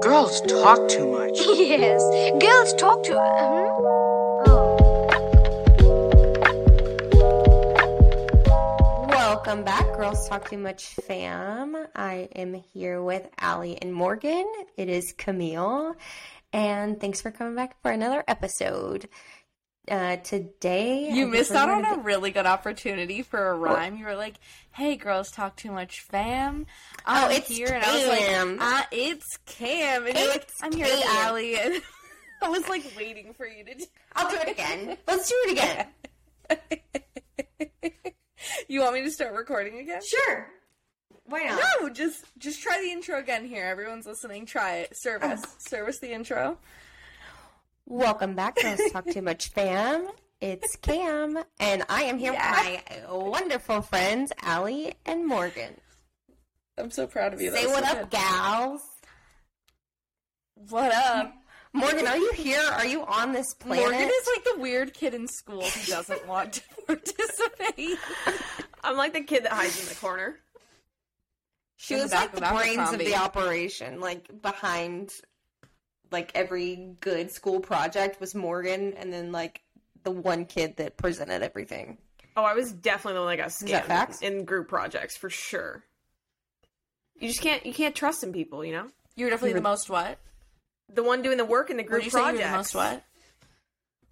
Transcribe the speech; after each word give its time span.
Girls 0.00 0.40
talk 0.40 0.88
too 0.88 1.06
much. 1.06 1.38
yes, 1.46 2.02
girls 2.40 2.72
talk 2.74 3.02
to. 3.02 3.18
Uh-huh. 3.18 4.46
Oh. 4.46 4.76
Welcome 9.10 9.62
back, 9.64 9.94
Girls 9.94 10.26
Talk 10.26 10.48
Too 10.48 10.56
Much 10.56 10.86
fam. 10.86 11.76
I 11.94 12.30
am 12.34 12.54
here 12.54 13.02
with 13.02 13.28
Allie 13.38 13.76
and 13.82 13.92
Morgan. 13.92 14.50
It 14.78 14.88
is 14.88 15.12
Camille. 15.18 15.96
And 16.54 16.98
thanks 16.98 17.20
for 17.20 17.30
coming 17.30 17.56
back 17.56 17.76
for 17.82 17.90
another 17.90 18.24
episode. 18.26 19.10
Uh, 19.90 20.16
today, 20.16 21.10
You 21.10 21.26
I 21.26 21.30
missed 21.30 21.52
out 21.52 21.68
on 21.70 21.84
a 21.84 21.98
really 22.02 22.30
good 22.30 22.46
opportunity 22.46 23.22
for 23.22 23.48
a 23.50 23.54
rhyme. 23.54 23.96
You 23.96 24.04
were 24.04 24.16
like, 24.16 24.34
"Hey, 24.72 24.96
girls, 24.96 25.30
talk 25.30 25.56
too 25.56 25.70
much, 25.72 26.00
fam." 26.02 26.66
I'm 27.06 27.30
Oh, 27.30 27.34
it's 27.34 27.48
here, 27.48 27.68
and 27.68 27.82
I 27.84 27.94
was 27.96 28.06
like, 28.08 28.18
Cam. 28.20 28.58
uh, 28.60 28.82
"It's 28.92 29.38
Cam," 29.46 30.06
and 30.06 30.18
you're 30.18 30.28
like, 30.28 30.48
"I'm 30.62 30.72
here 30.72 30.84
with 30.86 31.02
Cam. 31.02 31.26
Allie," 31.26 31.56
and 31.60 31.82
I 32.42 32.48
was 32.48 32.68
like 32.68 32.84
waiting 32.96 33.32
for 33.34 33.46
you 33.46 33.64
to. 33.64 33.74
Do- 33.74 33.84
I'll 34.14 34.30
do 34.30 34.36
it 34.36 34.48
again. 34.48 34.96
Let's 35.06 35.28
do 35.28 35.34
it 35.46 35.52
again. 35.52 35.86
you 38.68 38.80
want 38.80 38.94
me 38.94 39.02
to 39.02 39.10
start 39.10 39.34
recording 39.34 39.78
again? 39.80 40.00
Sure. 40.06 40.48
Why 41.24 41.44
not? 41.44 41.62
No, 41.80 41.88
just 41.90 42.24
just 42.38 42.62
try 42.62 42.80
the 42.82 42.90
intro 42.90 43.18
again. 43.18 43.46
Here, 43.46 43.64
everyone's 43.64 44.06
listening. 44.06 44.46
Try 44.46 44.76
it. 44.78 44.96
Service, 44.96 45.42
Oh. 45.44 45.50
service 45.58 45.98
the 45.98 46.12
intro. 46.12 46.58
Welcome 47.90 48.34
back, 48.34 48.56
Girls 48.60 48.80
Talk 48.92 49.06
Too 49.06 49.22
Much 49.22 49.48
fam. 49.48 50.08
It's 50.40 50.76
Cam, 50.76 51.38
and 51.58 51.82
I 51.88 52.02
am 52.02 52.18
here 52.18 52.32
Yeah. 52.32 52.70
with 52.70 53.08
my 53.08 53.14
wonderful 53.16 53.80
friends, 53.82 54.30
Allie 54.42 54.94
and 55.06 55.26
Morgan. 55.26 55.80
I'm 56.76 56.90
so 56.90 57.06
proud 57.06 57.32
of 57.34 57.40
you. 57.40 57.50
That 57.50 57.60
Say 57.60 57.66
was 57.66 57.74
what 57.76 57.84
so 57.84 57.90
up, 57.92 57.98
good. 58.02 58.10
gals. 58.10 58.82
What 60.68 60.94
up? 60.94 61.34
Morgan, 61.72 62.06
are 62.06 62.16
you 62.18 62.30
here? 62.32 62.60
Are 62.62 62.86
you 62.86 63.04
on 63.04 63.32
this 63.32 63.52
planet? 63.54 63.84
Morgan 63.84 64.08
is 64.08 64.28
like 64.36 64.44
the 64.44 64.60
weird 64.60 64.92
kid 64.94 65.14
in 65.14 65.26
school 65.26 65.62
who 65.62 65.90
doesn't 65.90 66.26
want 66.26 66.52
to 66.54 66.62
participate. 66.86 67.98
I'm 68.84 68.96
like 68.96 69.12
the 69.14 69.22
kid 69.22 69.44
that 69.44 69.52
hides 69.52 69.80
in 69.82 69.88
the 69.88 69.94
corner. 69.94 70.36
She 71.76 71.94
in 71.94 72.00
was 72.02 72.10
back 72.10 72.32
like 72.32 72.34
the 72.34 72.40
brains 72.56 72.76
of 72.76 72.78
Abercrombie. 72.94 73.04
the 73.06 73.16
operation, 73.16 74.00
like 74.00 74.42
behind 74.42 75.10
like 76.10 76.32
every 76.34 76.94
good 77.00 77.30
school 77.30 77.60
project 77.60 78.20
was 78.20 78.34
Morgan 78.34 78.94
and 78.94 79.12
then 79.12 79.32
like 79.32 79.62
the 80.04 80.10
one 80.10 80.44
kid 80.44 80.76
that 80.76 80.96
presented 80.96 81.42
everything. 81.42 81.98
Oh, 82.36 82.44
I 82.44 82.54
was 82.54 82.72
definitely 82.72 83.14
the 83.14 83.20
one 83.24 83.36
that 83.36 83.42
got 83.42 83.48
scammed 83.48 83.68
that 83.70 83.86
facts? 83.86 84.22
in 84.22 84.44
group 84.44 84.68
projects 84.68 85.16
for 85.16 85.28
sure. 85.28 85.82
You 87.18 87.28
just 87.28 87.40
can't 87.40 87.66
you 87.66 87.74
can't 87.74 87.94
trust 87.94 88.22
in 88.22 88.32
people, 88.32 88.64
you 88.64 88.72
know. 88.72 88.86
You 89.16 89.24
were 89.26 89.30
definitely 89.30 89.54
the 89.54 89.60
most 89.60 89.90
what? 89.90 90.18
The 90.94 91.02
one 91.02 91.22
doing 91.22 91.36
the 91.36 91.44
work 91.44 91.70
in 91.70 91.76
the 91.76 91.82
group 91.82 92.02
did 92.02 92.06
you 92.06 92.10
say 92.12 92.18
you 92.20 92.24
were 92.24 92.30
projects. 92.32 92.50
the 92.50 92.56
most 92.56 92.74
what? 92.74 93.02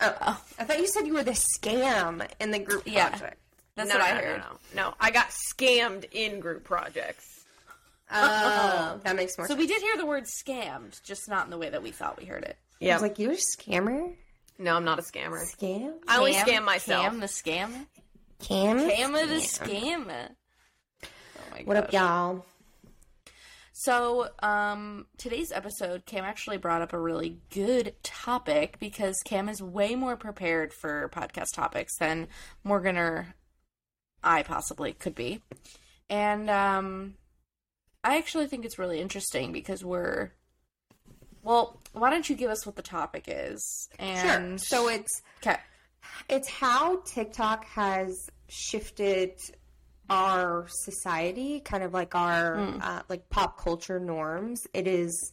Oh, 0.00 0.16
oh, 0.20 0.44
I 0.58 0.64
thought 0.64 0.78
you 0.78 0.86
said 0.88 1.06
you 1.06 1.14
were 1.14 1.22
the 1.22 1.30
scam 1.62 2.26
in 2.40 2.50
the 2.50 2.58
group 2.58 2.82
Yeah. 2.84 3.08
project. 3.10 3.40
That's 3.76 3.88
no, 3.90 3.96
what 3.98 4.04
I 4.04 4.10
no, 4.10 4.20
heard. 4.26 4.38
No, 4.40 4.46
no, 4.74 4.88
no. 4.88 4.94
I 5.00 5.10
got 5.10 5.28
scammed 5.54 6.06
in 6.12 6.40
group 6.40 6.64
projects. 6.64 7.35
Oh, 8.10 9.00
that 9.02 9.16
makes 9.16 9.36
more 9.36 9.46
sense. 9.46 9.48
So 9.48 9.54
sense. 9.54 9.58
we 9.58 9.66
did 9.66 9.82
hear 9.82 9.96
the 9.96 10.06
word 10.06 10.24
scammed, 10.24 11.02
just 11.02 11.28
not 11.28 11.44
in 11.44 11.50
the 11.50 11.58
way 11.58 11.70
that 11.70 11.82
we 11.82 11.90
thought 11.90 12.18
we 12.18 12.24
heard 12.24 12.44
it. 12.44 12.56
Yeah, 12.78 12.86
I 12.86 12.88
Yeah. 12.88 12.94
was 12.96 13.02
like, 13.02 13.18
you're 13.18 13.32
a 13.32 13.36
scammer? 13.36 14.14
no, 14.58 14.76
I'm 14.76 14.84
not 14.84 14.98
a 14.98 15.02
scammer. 15.02 15.42
Scam? 15.44 15.94
I 16.08 16.18
only 16.18 16.32
scam 16.34 16.64
myself. 16.64 17.02
Cam 17.02 17.20
the 17.20 17.26
scam? 17.26 17.86
Cam? 18.40 18.88
Cam 18.90 19.12
the 19.12 19.18
scam. 19.42 20.06
Oh 21.04 21.06
my 21.52 21.62
What 21.64 21.76
up, 21.76 21.92
y'all? 21.92 22.44
So, 23.78 24.28
um, 24.42 25.06
today's 25.18 25.52
episode, 25.52 26.06
Cam 26.06 26.24
actually 26.24 26.56
brought 26.56 26.80
up 26.80 26.94
a 26.94 26.98
really 26.98 27.38
good 27.50 27.94
topic 28.02 28.78
because 28.80 29.14
Cam 29.26 29.50
is 29.50 29.60
way 29.62 29.94
more 29.94 30.16
prepared 30.16 30.72
for 30.72 31.10
podcast 31.10 31.52
topics 31.54 31.98
than 31.98 32.28
Morgan 32.64 32.96
or 32.96 33.34
I 34.24 34.42
possibly 34.44 34.94
could 34.94 35.14
be. 35.14 35.42
And 36.08 36.48
um, 36.48 37.14
I 38.06 38.18
actually 38.18 38.46
think 38.46 38.64
it's 38.64 38.78
really 38.78 39.00
interesting 39.00 39.50
because 39.50 39.84
we're. 39.84 40.30
Well, 41.42 41.80
why 41.92 42.10
don't 42.10 42.28
you 42.30 42.36
give 42.36 42.50
us 42.50 42.64
what 42.64 42.76
the 42.76 42.82
topic 42.82 43.24
is? 43.26 43.88
And 43.98 44.60
Sure. 44.60 44.80
So 44.84 44.88
it's 44.88 45.22
okay. 45.42 45.56
it's 46.28 46.48
how 46.48 47.02
TikTok 47.04 47.64
has 47.66 48.30
shifted 48.48 49.32
our 50.08 50.66
society, 50.68 51.58
kind 51.58 51.82
of 51.82 51.92
like 51.92 52.14
our 52.14 52.58
uh, 52.80 53.02
like 53.08 53.28
pop 53.28 53.60
culture 53.60 53.98
norms. 53.98 54.68
It 54.72 54.86
is 54.86 55.32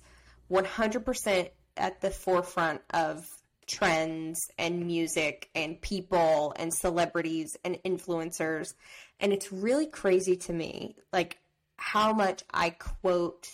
100% 0.52 1.50
at 1.78 2.02
the 2.02 2.10
forefront 2.10 2.82
of 2.92 3.28
trends 3.68 4.40
and 4.58 4.86
music 4.88 5.50
and 5.54 5.80
people 5.80 6.54
and 6.58 6.74
celebrities 6.74 7.56
and 7.64 7.78
influencers. 7.86 8.74
And 9.20 9.32
it's 9.32 9.52
really 9.52 9.86
crazy 9.86 10.36
to 10.38 10.54
me, 10.54 10.96
like 11.12 11.38
how 11.86 12.14
much 12.14 12.44
I 12.54 12.70
quote 12.70 13.50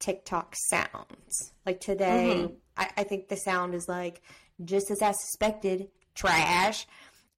TikTok 0.00 0.54
sounds. 0.70 1.52
Like 1.64 1.80
today, 1.80 2.48
I, 2.76 2.90
I 2.98 3.04
think 3.04 3.28
the 3.28 3.36
sound 3.36 3.74
is 3.74 3.88
like 3.88 4.22
just 4.64 4.90
as 4.90 5.00
I 5.02 5.12
suspected, 5.12 5.88
trash. 6.14 6.86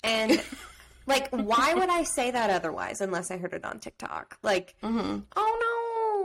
And 0.03 0.43
like, 1.07 1.29
why 1.31 1.75
would 1.75 1.91
I 1.91 2.05
say 2.05 2.31
that 2.31 2.49
otherwise 2.51 3.01
unless 3.03 3.31
I 3.31 3.37
heard 3.37 3.53
it 3.53 3.65
on 3.65 3.79
TikTok? 3.79 4.39
Like, 4.43 4.75
mm-hmm. 4.83 5.21
oh 5.37 5.59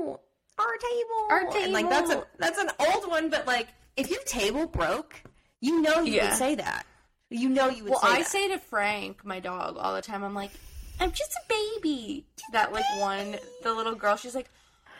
no, 0.07 0.19
our 0.63 0.77
table, 0.77 1.53
Our 1.53 1.63
And, 1.63 1.73
like 1.73 1.89
that's 1.89 2.09
a 2.11 2.23
that's 2.39 2.57
an 2.59 2.69
old 2.79 3.09
one, 3.09 3.29
but 3.29 3.45
like 3.45 3.67
if 3.97 4.09
your 4.09 4.21
table 4.23 4.67
broke, 4.67 5.21
you 5.59 5.81
know 5.81 6.01
you 6.01 6.13
Yeah. 6.13 6.29
would 6.29 6.37
say 6.37 6.55
that. 6.55 6.85
You 7.29 7.49
know 7.49 7.67
you 7.67 7.83
would 7.83 7.91
Well, 7.91 7.99
say 8.01 8.07
I 8.07 8.17
that. 8.19 8.27
say 8.27 8.47
to 8.49 8.57
Frank, 8.57 9.25
my 9.25 9.41
dog, 9.41 9.75
all 9.77 9.93
the 9.93 10.01
time, 10.01 10.23
I'm 10.23 10.33
like, 10.33 10.51
I'm 10.99 11.11
just 11.11 11.31
a 11.33 11.41
baby. 11.79 12.25
That 12.51 12.71
like 12.73 12.85
one, 12.99 13.37
the 13.63 13.73
little 13.73 13.95
girl, 13.95 14.15
she's 14.15 14.35
like, 14.35 14.49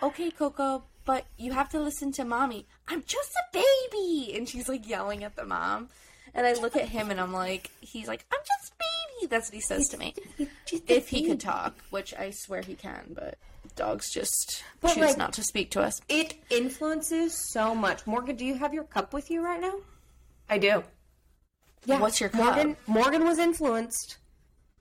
okay, 0.04 0.30
Coco, 0.32 0.84
but 1.06 1.26
you 1.38 1.54
have 1.54 1.70
to 1.70 1.80
listen 1.80 2.12
to 2.14 2.26
mommy. 2.26 2.68
I'm 2.88 3.04
just 3.08 3.32
a 3.36 3.44
baby, 3.92 4.34
and 4.36 4.48
she's 4.48 4.70
like 4.70 4.88
yelling 4.88 5.24
at 5.24 5.36
the 5.36 5.46
mom. 5.46 5.90
And 6.36 6.46
I 6.46 6.54
look 6.54 6.76
at 6.76 6.90
him 6.90 7.10
and 7.10 7.20
I'm 7.20 7.34
like, 7.34 7.72
he's 7.82 8.08
like, 8.08 8.26
I'm 8.32 8.40
just 8.46 8.74
a 8.74 8.76
baby. 8.78 9.28
That's 9.30 9.48
what 9.50 9.56
he 9.56 9.62
says 9.62 9.88
to 9.90 9.98
me. 9.98 10.14
If 10.88 11.10
he 11.10 11.26
could 11.26 11.40
talk, 11.40 11.74
which 11.90 12.14
I 12.14 12.30
swear 12.32 12.62
he 12.62 12.76
can, 12.76 13.14
but 13.16 13.36
dogs 13.76 14.12
just 14.14 14.64
But, 14.82 14.90
choose 14.94 14.98
like- 15.04 15.18
not 15.18 15.34
to 15.34 15.44
speak 15.44 15.72
to 15.72 15.82
us. 15.82 16.00
it 16.10 16.36
influences 16.52 17.34
so 17.52 17.74
much. 17.74 18.06
Morgan, 18.06 18.36
do 18.36 18.46
you 18.46 18.54
have 18.56 18.74
your 18.74 18.84
cup 18.84 19.14
with 19.14 19.32
you 19.32 19.42
right 19.44 19.60
now? 19.60 19.74
I 20.50 20.60
do. 20.60 20.84
Yeah. 21.86 22.00
What's 22.00 22.20
your 22.22 22.30
cup? 22.30 22.44
Morgan? 22.44 22.78
Morgan 22.86 23.24
was 23.26 23.40
influenced. 23.40 24.18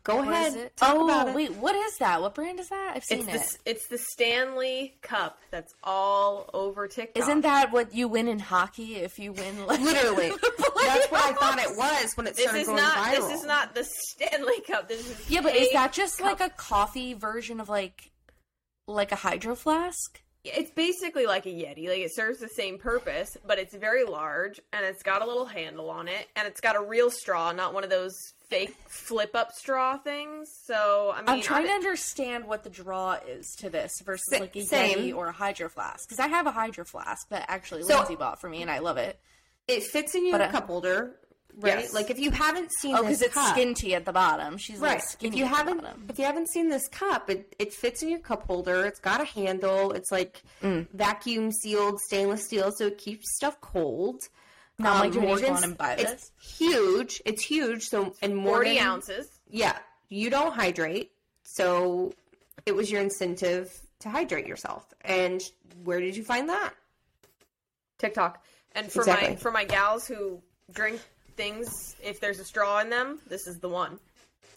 Go 0.07 0.19
What 0.19 0.29
ahead. 0.29 0.47
is 0.49 0.55
it? 0.55 0.77
Talk 0.77 0.95
oh, 0.97 1.35
wait, 1.35 1.53
what 1.57 1.75
is 1.75 1.97
that? 1.99 2.23
What 2.23 2.37
brand 2.37 2.61
is 2.61 2.69
that? 2.69 2.93
I've 2.95 3.03
seen 3.03 3.29
It's 3.29 3.55
it. 3.57 3.59
the 3.65 3.71
it's 3.73 3.89
the 3.89 3.99
Stanley 3.99 4.95
Cup 5.03 5.41
that's 5.51 5.75
all 5.83 6.49
over 6.55 6.87
TikTok. 6.87 7.21
Isn't 7.21 7.41
that 7.41 7.73
what 7.73 7.93
you 7.93 8.07
win 8.07 8.29
in 8.29 8.39
hockey 8.39 8.95
if 8.97 9.19
you 9.19 9.33
win? 9.33 9.67
Like, 9.67 9.81
Literally. 9.93 10.29
That's 10.87 11.11
what 11.11 11.25
I 11.25 11.33
thought 11.33 11.59
it 11.59 11.77
was 11.77 12.13
when 12.15 12.29
it 12.29 12.37
this 12.37 12.45
started 12.45 12.61
is 12.61 12.67
going 12.69 12.77
not 12.81 12.97
viral. 12.97 13.11
this 13.29 13.41
is 13.41 13.45
not 13.45 13.75
the 13.75 13.85
Stanley 13.85 14.61
Cup. 14.61 14.89
This 14.89 15.01
is 15.11 15.29
Yeah, 15.29 15.41
but 15.41 15.57
is 15.57 15.73
that 15.73 15.93
just 15.93 16.19
cup. 16.19 16.39
like 16.39 16.53
a 16.53 16.55
coffee 16.55 17.13
version 17.15 17.59
of 17.59 17.69
like, 17.69 18.13
like 18.87 19.11
a 19.11 19.17
hydro 19.17 19.57
flask? 19.57 20.23
It's 20.55 20.71
basically 20.71 21.27
like 21.27 21.47
a 21.47 21.51
Yeti. 21.51 21.89
Like 21.89 21.99
it 22.01 22.15
serves 22.15 22.39
the 22.39 22.49
same 22.49 22.79
purpose, 22.79 23.37
but 23.47 23.59
it's 23.59 23.75
very 23.75 24.05
large 24.05 24.61
and 24.73 24.85
it's 24.85 25.03
got 25.03 25.23
a 25.23 25.27
little 25.27 25.47
handle 25.47 25.91
on 25.91 26.09
it 26.09 26.29
and 26.37 26.47
it's 26.47 26.61
got 26.61 26.77
a 26.77 26.81
real 26.81 27.11
straw, 27.11 27.53
not 27.53 27.75
one 27.75 27.85
of 27.85 27.91
those 27.91 28.15
fake 28.49 28.75
flip 28.89 29.31
up 29.35 29.51
straw 29.53 29.99
things. 29.99 30.49
So 30.65 31.13
I 31.15 31.19
mean, 31.21 31.25
I'm 31.29 31.41
trying 31.41 31.67
to 31.67 31.73
understand 31.73 32.47
what 32.47 32.63
the 32.65 32.71
draw 32.71 33.19
is 33.29 33.47
to 33.59 33.71
this 33.71 33.93
versus 34.05 34.39
like 34.41 34.55
a 34.57 34.63
same. 34.65 34.99
Yeti 34.99 35.15
or 35.17 35.27
a 35.29 35.33
hydro 35.33 35.69
flask 35.69 36.09
because 36.09 36.21
I 36.21 36.29
have 36.29 36.47
a 36.47 36.53
hydro 36.53 36.85
flask 36.85 37.29
that 37.31 37.47
actually 37.49 37.83
So- 37.83 37.97
Lindsay 37.97 38.17
bought 38.17 38.41
for 38.41 38.49
me 38.49 38.63
and 38.63 38.71
I 38.71 38.79
love 38.79 38.97
it. 38.99 39.19
It 39.69 39.83
fits 39.83 40.15
in 40.15 40.25
your 40.27 40.39
But, 40.39 40.49
uh, 40.49 40.51
cup 40.53 40.69
holder, 40.69 41.17
right? 41.57 41.81
Yes. 41.81 41.95
Like 41.95 42.11
if 42.11 42.19
you 42.19 42.31
haven't 42.31 42.71
seen 42.81 42.95
Oh, 42.95 43.03
this 43.03 43.19
because 43.19 43.23
it's 43.23 43.35
cup, 43.35 43.55
skin 43.55 43.75
tea 43.75 43.95
at 43.95 44.05
the 44.05 44.13
bottom. 44.13 44.57
She's 44.59 44.79
right? 44.79 44.95
like 44.95 45.03
skinny 45.03 45.35
If 45.35 45.39
you 45.39 45.47
haven't, 45.47 45.85
if 46.09 46.19
you 46.19 46.25
haven't 46.25 46.49
seen 46.51 46.69
this 46.69 46.87
cup, 46.89 47.31
it 47.31 47.55
it 47.59 47.73
fits 47.73 48.03
in 48.03 48.09
your 48.11 48.19
cup 48.21 48.43
holder. 48.47 48.85
It's 48.87 49.01
got 49.01 49.21
a 49.21 49.25
handle. 49.25 49.93
It's 49.93 50.11
like 50.13 50.43
Mm. 50.63 50.87
vacuum 50.93 51.51
sealed 51.53 52.01
stainless 52.01 52.45
steel, 52.45 52.73
so 52.73 52.87
it 52.87 52.99
keeps 52.99 53.25
stuff 53.37 53.61
cold. 53.61 54.21
Now 54.79 54.95
I'm 54.95 55.01
like, 55.01 55.13
do 55.13 55.21
I 55.21 55.25
need 55.25 55.35
to 55.37 55.41
go 55.41 55.47
Morgan's- 55.49 55.63
and 55.65 55.79
buy 55.79 55.93
it's 55.95 56.11
this? 56.11 56.31
huge. 56.59 57.23
It's 57.25 57.43
huge. 57.43 57.85
So 57.85 58.15
and 58.23 58.37
Morgan, 58.37 58.75
forty 58.75 58.79
ounces. 58.79 59.27
Yeah, 59.49 59.77
you 60.11 60.29
don't 60.31 60.53
hydrate, 60.53 61.13
so 61.45 62.13
it 62.67 62.75
was 62.77 62.91
your 62.91 63.01
incentive 63.01 63.73
to 64.01 64.11
hydrate 64.11 64.47
yourself. 64.47 64.85
And 65.03 65.41
where 65.85 66.01
did 66.01 66.15
you 66.17 66.25
find 66.25 66.49
that? 66.51 66.75
TikTok. 67.99 68.43
And 68.73 68.91
for 68.93 69.01
Exactly. 69.01 69.31
my 69.31 69.37
for 69.37 69.51
my 69.51 69.65
gals 69.65 70.07
who 70.07 70.43
drink 70.71 71.01
things 71.37 71.97
if 72.03 72.21
there's 72.21 72.39
a 72.39 72.45
straw 72.45 72.81
in 72.81 72.91
them, 72.91 73.21
this 73.29 73.47
is 73.47 73.59
the 73.59 73.69
one. 73.69 73.99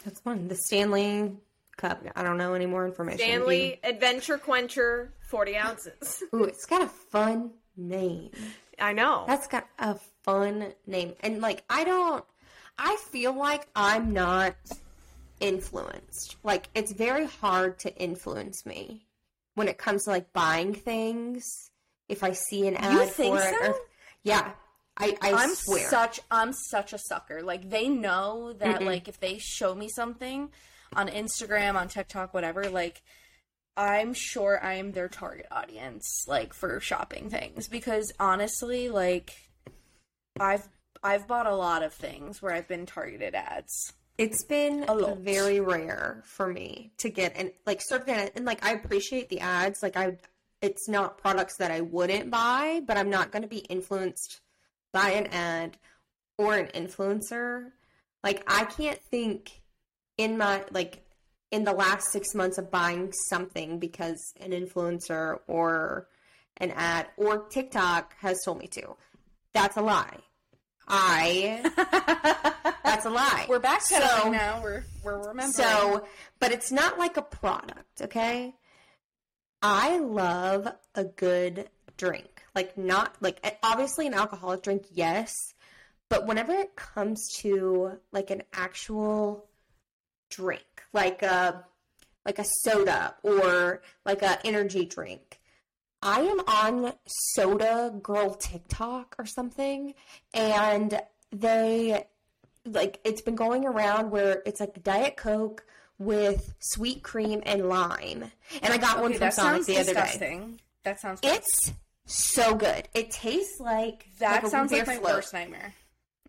That's 0.04 0.24
one. 0.24 0.48
The 0.48 0.56
Stanley 0.66 1.36
cup. 1.76 2.02
I 2.16 2.22
don't 2.22 2.38
know 2.38 2.54
any 2.54 2.66
more 2.66 2.86
information. 2.86 3.18
Stanley 3.20 3.80
Adventure 3.82 4.38
Quencher, 4.38 5.12
40 5.30 5.56
ounces. 5.56 6.22
Ooh, 6.34 6.44
it's 6.44 6.66
got 6.66 6.82
a 6.82 6.88
fun 6.88 7.50
name. 7.76 8.30
I 8.78 8.92
know. 8.92 9.24
That's 9.26 9.46
got 9.46 9.66
a 9.78 9.96
fun 10.22 10.72
name. 10.86 11.14
And 11.20 11.40
like 11.40 11.64
I 11.68 11.84
don't 11.84 12.24
I 12.78 12.96
feel 13.10 13.32
like 13.34 13.66
I'm 13.76 14.12
not 14.12 14.56
influenced. 15.40 16.36
Like 16.42 16.68
it's 16.74 16.92
very 16.92 17.26
hard 17.26 17.78
to 17.80 17.94
influence 17.96 18.64
me 18.64 19.06
when 19.54 19.68
it 19.68 19.78
comes 19.78 20.04
to 20.04 20.10
like 20.10 20.32
buying 20.32 20.74
things. 20.74 21.44
If 22.08 22.24
I 22.24 22.32
see 22.32 22.66
an 22.66 22.76
ad 22.76 22.92
You 22.92 23.06
think 23.06 23.36
for 23.36 23.42
it 23.42 23.54
so? 23.60 23.70
or 23.70 23.74
yeah. 24.22 24.52
I, 25.00 25.16
I 25.20 25.32
I'm 25.32 25.54
swear. 25.54 25.88
such 25.88 26.20
I'm 26.30 26.52
such 26.52 26.92
a 26.92 26.98
sucker. 26.98 27.42
Like 27.42 27.70
they 27.70 27.88
know 27.88 28.52
that 28.54 28.82
like 28.82 29.08
if 29.08 29.18
they 29.18 29.38
show 29.38 29.74
me 29.74 29.88
something 29.88 30.50
on 30.94 31.08
Instagram, 31.08 31.76
on 31.76 31.88
TikTok, 31.88 32.34
whatever, 32.34 32.68
like 32.68 33.02
I'm 33.76 34.12
sure 34.12 34.62
I'm 34.62 34.92
their 34.92 35.08
target 35.08 35.46
audience 35.50 36.24
like 36.28 36.52
for 36.52 36.80
shopping 36.80 37.30
things 37.30 37.68
because 37.68 38.12
honestly, 38.20 38.88
like 38.88 39.32
I've 40.38 40.68
I've 41.02 41.26
bought 41.26 41.46
a 41.46 41.54
lot 41.54 41.82
of 41.82 41.94
things 41.94 42.42
where 42.42 42.52
I've 42.52 42.68
been 42.68 42.86
targeted 42.86 43.34
ads. 43.34 43.94
It's 44.18 44.44
been 44.44 44.84
A 44.86 45.14
very 45.14 45.60
rare 45.60 46.22
for 46.26 46.46
me 46.46 46.92
to 46.98 47.08
get 47.08 47.32
and 47.36 47.52
like 47.64 47.80
certain 47.80 48.30
and 48.34 48.44
like 48.44 48.62
I 48.64 48.72
appreciate 48.72 49.30
the 49.30 49.40
ads. 49.40 49.82
Like 49.82 49.96
I, 49.96 50.18
it's 50.60 50.88
not 50.88 51.16
products 51.16 51.56
that 51.56 51.70
I 51.70 51.80
wouldn't 51.80 52.30
buy, 52.30 52.82
but 52.86 52.98
I'm 52.98 53.08
not 53.08 53.30
going 53.30 53.42
to 53.42 53.48
be 53.48 53.60
influenced 53.60 54.40
by 54.92 55.10
an 55.10 55.26
ad 55.28 55.76
or 56.38 56.56
an 56.56 56.66
influencer. 56.74 57.70
Like 58.22 58.42
I 58.46 58.64
can't 58.64 59.00
think 59.10 59.60
in 60.18 60.36
my 60.38 60.64
like 60.70 61.04
in 61.50 61.64
the 61.64 61.72
last 61.72 62.12
six 62.12 62.34
months 62.34 62.58
of 62.58 62.70
buying 62.70 63.12
something 63.28 63.78
because 63.78 64.18
an 64.40 64.50
influencer 64.52 65.38
or 65.46 66.06
an 66.58 66.70
ad 66.72 67.08
or 67.16 67.46
TikTok 67.48 68.14
has 68.18 68.38
told 68.44 68.58
me 68.58 68.66
to. 68.68 68.96
That's 69.52 69.76
a 69.76 69.82
lie. 69.82 70.18
I. 70.86 71.62
That's 72.84 73.06
a 73.06 73.10
lie. 73.10 73.46
We're 73.48 73.60
backpedaling 73.60 74.22
So- 74.22 74.30
now. 74.30 74.60
We're 74.62 74.84
we're 75.02 75.18
remembering. 75.18 75.52
So, 75.52 76.04
but 76.40 76.52
it's 76.52 76.70
not 76.72 76.98
like 76.98 77.16
a 77.16 77.22
product, 77.22 78.02
okay? 78.02 78.54
I 79.62 79.98
love 79.98 80.68
a 80.94 81.04
good 81.04 81.68
drink. 81.96 82.39
Like, 82.54 82.76
not 82.76 83.16
like 83.20 83.58
obviously 83.62 84.06
an 84.06 84.14
alcoholic 84.14 84.62
drink, 84.62 84.86
yes, 84.92 85.34
but 86.08 86.26
whenever 86.26 86.52
it 86.52 86.76
comes 86.76 87.28
to 87.38 87.98
like 88.12 88.30
an 88.30 88.42
actual 88.52 89.46
drink, 90.30 90.82
like 90.92 91.22
a 91.22 91.64
like 92.26 92.38
a 92.38 92.44
soda 92.44 93.14
or 93.22 93.82
like 94.04 94.22
a 94.22 94.44
energy 94.46 94.84
drink, 94.84 95.40
I 96.02 96.20
am 96.20 96.40
on 96.40 96.92
Soda 97.06 97.94
Girl 98.02 98.34
TikTok 98.34 99.16
or 99.18 99.26
something, 99.26 99.94
and 100.32 101.00
they 101.30 102.06
like 102.64 103.00
it's 103.04 103.22
been 103.22 103.36
going 103.36 103.66
around 103.66 104.10
where 104.10 104.42
it's 104.46 104.60
like 104.60 104.82
Diet 104.82 105.16
Coke 105.16 105.64
with 105.98 106.54
sweet 106.58 107.02
cream 107.02 107.42
and 107.44 107.68
lime, 107.68 108.30
and 108.62 108.72
I 108.72 108.78
got 108.78 109.00
one 109.00 109.14
from 109.14 109.30
Sonic 109.30 109.66
the 109.66 109.76
other 109.76 109.94
day. 109.94 110.00
disgusting. 110.00 110.60
That 110.84 111.00
sounds 111.00 111.20
gross. 111.20 111.36
It's 111.36 111.72
so 112.12 112.54
good. 112.54 112.88
It 112.94 113.10
tastes 113.10 113.60
like 113.60 114.06
that 114.18 114.32
like 114.34 114.42
a 114.44 114.48
sounds 114.50 114.70
root 114.72 114.78
like 114.78 114.86
beer 114.86 114.94
my 114.96 115.00
float. 115.00 115.14
worst 115.16 115.32
nightmare. 115.32 115.74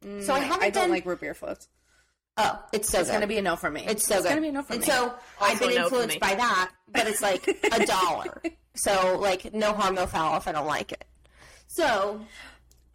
So 0.02 0.08
I 0.34 0.40
Mm, 0.40 0.44
haven't 0.44 0.64
I 0.64 0.70
don't 0.70 0.84
done- 0.84 0.90
like 0.92 1.06
root 1.06 1.20
beer 1.22 1.34
floats. 1.34 1.68
Oh, 2.38 2.64
it's 2.72 2.90
so 2.90 3.00
It's 3.00 3.10
good. 3.10 3.16
gonna 3.16 3.28
be 3.28 3.38
a 3.38 3.42
no 3.42 3.56
for 3.56 3.70
me. 3.70 3.86
It's 3.88 4.06
so 4.06 4.22
good. 4.22 4.30
gonna 4.30 4.42
be 4.42 4.48
a 4.48 4.52
no 4.54 4.64
for 4.64 4.74
and 4.74 4.82
me. 4.82 4.88
so 4.88 5.14
I've 5.40 5.60
been 5.60 5.76
no 5.76 5.84
influenced 5.84 6.20
by 6.20 6.34
that, 6.36 6.72
but 6.88 7.06
it's 7.08 7.22
like 7.22 7.46
a 7.48 7.86
dollar. 7.86 8.42
So 8.76 9.18
like 9.20 9.54
no 9.54 9.74
harm, 9.74 9.96
no 9.96 10.08
foul 10.08 10.38
if 10.38 10.48
I 10.48 10.54
don't 10.54 10.66
like 10.66 10.92
it. 10.94 11.04
So 11.68 12.22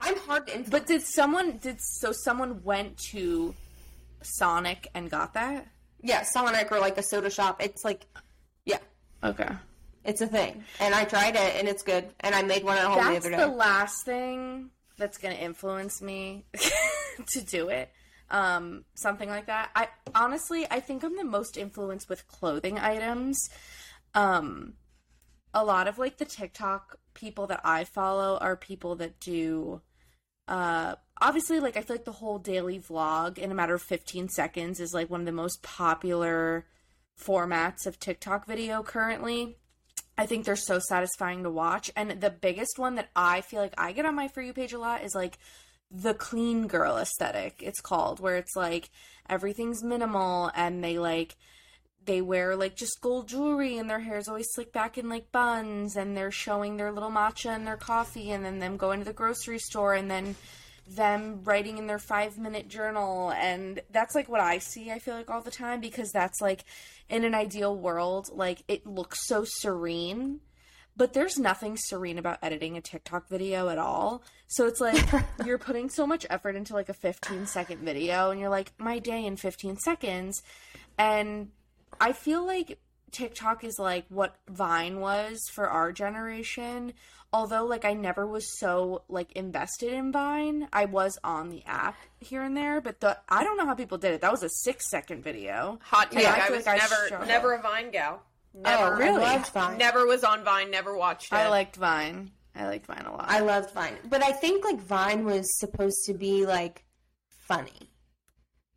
I'm 0.01 0.17
hard 0.21 0.47
to 0.49 0.55
influence. 0.57 0.71
But 0.71 0.87
did 0.87 1.03
someone 1.03 1.59
did 1.59 1.81
so 1.81 2.13
someone 2.13 2.63
went 2.65 2.97
to 3.11 3.55
Sonic 4.23 4.89
and 4.95 5.11
got 5.11 5.35
that? 5.35 5.67
yeah, 6.03 6.23
Sonic 6.23 6.71
or 6.73 6.79
like 6.81 6.99
a 6.99 7.03
soda 7.03 7.31
shop. 7.31 7.63
It's 7.63 7.85
like 7.85 8.07
yeah, 8.65 8.79
Okay. 9.23 9.49
It's 10.07 10.21
a 10.21 10.27
thing. 10.27 10.65
And 10.81 10.95
I 10.95 11.05
tried 11.05 11.35
it 11.35 11.57
and 11.57 11.69
it's 11.69 11.83
good. 11.83 12.09
And 12.21 12.35
I 12.35 12.43
made 12.43 12.65
one 12.65 12.79
at 12.79 12.85
home 12.85 12.97
the 12.97 13.13
That's 13.13 13.27
other 13.27 13.37
the 13.37 13.47
last 13.49 14.05
thing 14.05 14.71
that's 14.97 15.19
gonna 15.19 15.35
influence 15.35 16.01
me 16.01 16.47
to 17.29 17.41
do 17.41 17.69
it. 17.69 17.91
Um, 18.31 18.85
something 18.95 19.29
like 19.29 19.47
that. 19.47 19.71
I 19.75 19.89
honestly 20.15 20.67
I 20.71 20.81
think 20.81 21.03
I'm 21.03 21.17
the 21.17 21.25
most 21.25 21.57
influenced 21.57 22.09
with 22.09 22.27
clothing 22.29 22.79
items. 22.79 23.51
Um 24.15 24.75
a 25.53 25.65
lot 25.65 25.89
of 25.89 25.99
like 25.99 26.19
the 26.19 26.25
TikTok 26.25 26.99
people 27.15 27.47
that 27.49 27.61
I 27.65 27.85
follow 27.85 28.39
are 28.39 28.57
people 28.57 28.97
that 28.97 29.19
do 29.21 29.81
uh 30.49 30.95
obviously 31.21 31.61
like 31.61 31.77
I 31.77 31.81
feel 31.81 31.97
like 31.97 32.05
the 32.05 32.13
whole 32.13 32.39
daily 32.39 32.79
vlog 32.79 33.39
in 33.39 33.51
a 33.51 33.55
matter 33.55 33.75
of 33.75 33.83
15 33.83 34.29
seconds 34.29 34.81
is 34.81 34.95
like 34.95 35.11
one 35.11 35.21
of 35.21 35.27
the 35.27 35.33
most 35.33 35.63
popular 35.63 36.67
formats 37.21 37.87
of 37.87 37.99
TikTok 37.99 38.47
video 38.47 38.83
currently. 38.83 39.57
I 40.19 40.27
think 40.27 40.45
they're 40.45 40.57
so 40.57 40.79
satisfying 40.79 41.43
to 41.43 41.51
watch. 41.51 41.91
And 41.95 42.21
the 42.21 42.31
biggest 42.31 42.79
one 42.79 42.95
that 42.95 43.11
I 43.15 43.43
feel 43.43 43.61
like 43.61 43.75
I 43.77 43.93
get 43.93 44.07
on 44.07 44.15
my 44.15 44.29
For 44.29 44.43
You 44.43 44.53
page 44.53 44.73
a 44.73 44.79
lot 44.79 45.05
is 45.05 45.15
like 45.15 45.39
the 45.91 46.15
clean 46.15 46.67
girl 46.67 46.97
aesthetic, 46.97 47.63
it's 47.63 47.81
called, 47.81 48.21
where 48.21 48.37
it's 48.37 48.57
like 48.57 48.91
everything's 49.29 49.83
minimal 49.83 50.51
and 50.55 50.83
they 50.83 50.99
like 50.99 51.37
they 52.07 52.21
wear 52.21 52.57
like 52.57 52.77
just 52.77 53.01
gold 53.01 53.29
jewelry 53.29 53.77
and 53.77 53.91
their 53.91 54.01
hair's 54.01 54.29
always 54.29 54.47
slicked 54.53 54.73
back 54.73 54.97
in 54.97 55.09
like 55.09 55.31
buns 55.33 55.97
and 55.97 56.17
they're 56.17 56.31
showing 56.31 56.77
their 56.77 56.93
little 56.93 57.11
matcha 57.11 57.51
and 57.51 57.67
their 57.67 57.77
coffee 57.77 58.31
and 58.31 58.45
then 58.45 58.61
them 58.61 58.77
going 58.77 59.01
to 59.01 59.05
the 59.05 59.13
grocery 59.13 59.59
store 59.59 59.95
and 59.95 60.11
then 60.11 60.37
them 60.89 61.41
writing 61.43 61.79
in 61.79 61.89
their 61.89 61.99
five 61.99 62.39
minute 62.39 62.69
journal 62.69 63.33
and 63.33 63.81
that's 63.91 64.15
like 64.15 64.29
what 64.29 64.41
i 64.41 64.59
see 64.59 64.93
i 64.93 65.01
feel 65.01 65.15
like 65.15 65.29
all 65.29 65.41
the 65.41 65.51
time 65.51 65.81
because 65.81 66.13
that's 66.13 66.41
like 66.41 66.65
in 67.09 67.25
an 67.25 67.35
ideal 67.35 67.77
world 67.77 68.29
like 68.33 68.63
it 68.69 68.87
looks 68.87 69.27
so 69.27 69.45
serene 69.45 70.41
but 70.97 71.13
there's 71.13 71.39
nothing 71.39 71.77
serene 71.77 72.19
about 72.19 72.39
editing 72.43 72.77
a 72.77 72.81
tiktok 72.81 73.29
video 73.29 73.69
at 73.69 73.79
all 73.79 74.23
so 74.47 74.67
it's 74.67 74.81
like 74.81 75.05
you're 75.45 75.59
putting 75.59 75.89
so 75.89 76.07
much 76.07 76.27
effort 76.31 76.57
into 76.57 76.75
like 76.75 76.89
a 76.89 76.95
15 76.95 77.47
second 77.47 77.81
video 77.81 78.31
and 78.31 78.41
you're 78.41 78.49
like 78.49 78.73
my 78.79 78.99
day 78.99 79.25
in 79.25 79.37
15 79.37 79.77
seconds 79.79 80.43
and 80.99 81.51
I 82.01 82.13
feel 82.13 82.45
like 82.45 82.79
TikTok 83.11 83.65
is 83.65 83.79
like 83.79 84.05
what 84.09 84.37
Vine 84.49 85.01
was 85.01 85.49
for 85.53 85.69
our 85.69 85.93
generation. 85.93 86.93
Although 87.33 87.67
like 87.67 87.85
I 87.85 87.93
never 87.93 88.27
was 88.27 88.59
so 88.59 89.03
like 89.09 89.33
invested 89.33 89.93
in 89.93 90.13
Vine. 90.13 90.69
I 90.73 90.87
was 90.87 91.19
on 91.25 91.51
the 91.51 91.63
app 91.67 91.97
here 92.21 92.43
and 92.43 92.57
there, 92.57 92.81
but 92.81 93.01
the 93.01 93.19
I 93.29 93.45
don't 93.45 93.57
know 93.57 93.67
how 93.67 93.75
people 93.75 93.99
did 93.99 94.13
it. 94.15 94.21
That 94.23 94.31
was 94.33 94.43
a 94.43 94.49
6 94.49 94.91
second 94.91 95.23
video. 95.23 95.79
Hot 95.83 96.11
take. 96.11 96.23
Yeah, 96.23 96.33
I 96.35 96.47
I, 96.49 96.57
was 96.57 96.65
like 96.67 96.79
never 96.79 96.95
struggle. 97.07 97.27
never 97.27 97.53
a 97.55 97.61
Vine 97.63 97.91
gal. 97.91 98.23
Oh, 98.57 98.61
never 98.63 98.95
oh, 98.95 98.97
really? 98.99 99.23
I 99.25 99.35
loved 99.37 99.53
Vine. 99.53 99.77
Never 99.79 100.07
was 100.07 100.25
on 100.25 100.45
Vine. 100.45 100.71
Never 100.71 100.97
watched 100.97 101.33
it. 101.33 101.37
I 101.37 101.49
liked 101.49 101.77
Vine. 101.77 102.31
I 102.55 102.67
liked 102.69 102.87
Vine 102.87 103.05
a 103.05 103.13
lot. 103.13 103.27
I 103.29 103.41
loved 103.41 103.73
Vine, 103.75 103.97
but 104.09 104.23
I 104.23 104.33
think 104.33 104.65
like 104.65 104.81
Vine 104.81 105.27
was 105.27 105.47
supposed 105.59 106.05
to 106.07 106.15
be 106.15 106.47
like 106.47 106.85
funny, 107.29 107.91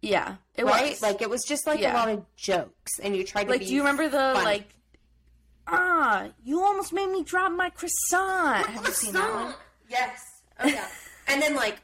yeah, 0.01 0.35
it 0.55 0.65
right? 0.65 0.89
was. 0.91 1.01
Like 1.01 1.21
it 1.21 1.29
was 1.29 1.43
just 1.47 1.65
like 1.65 1.79
Yeah. 1.79 1.93
a 1.93 1.95
lot 1.95 2.09
of 2.09 2.25
jokes, 2.35 2.99
and 3.01 3.15
you 3.15 3.23
tried 3.23 3.45
to 3.45 3.51
like 3.51 3.61
be 3.61 3.67
do 3.67 3.73
you 3.73 3.79
remember 3.81 4.09
the 4.09 4.31
funny. 4.33 4.43
like 4.45 4.67
ah, 5.71 6.27
you 6.43 6.61
almost 6.61 6.93
made 6.93 7.09
me 7.09 7.23
drop 7.23 7.51
my 7.51 7.69
croissant. 7.69 8.65
Have 8.65 8.85
you 8.85 8.93
seen 8.93 9.13
that 9.13 9.33
one? 9.33 9.53
Yes. 9.89 10.41
Oh 10.59 10.67
yeah. 10.67 10.87
and 11.27 11.41
then 11.41 11.55
like 11.55 11.77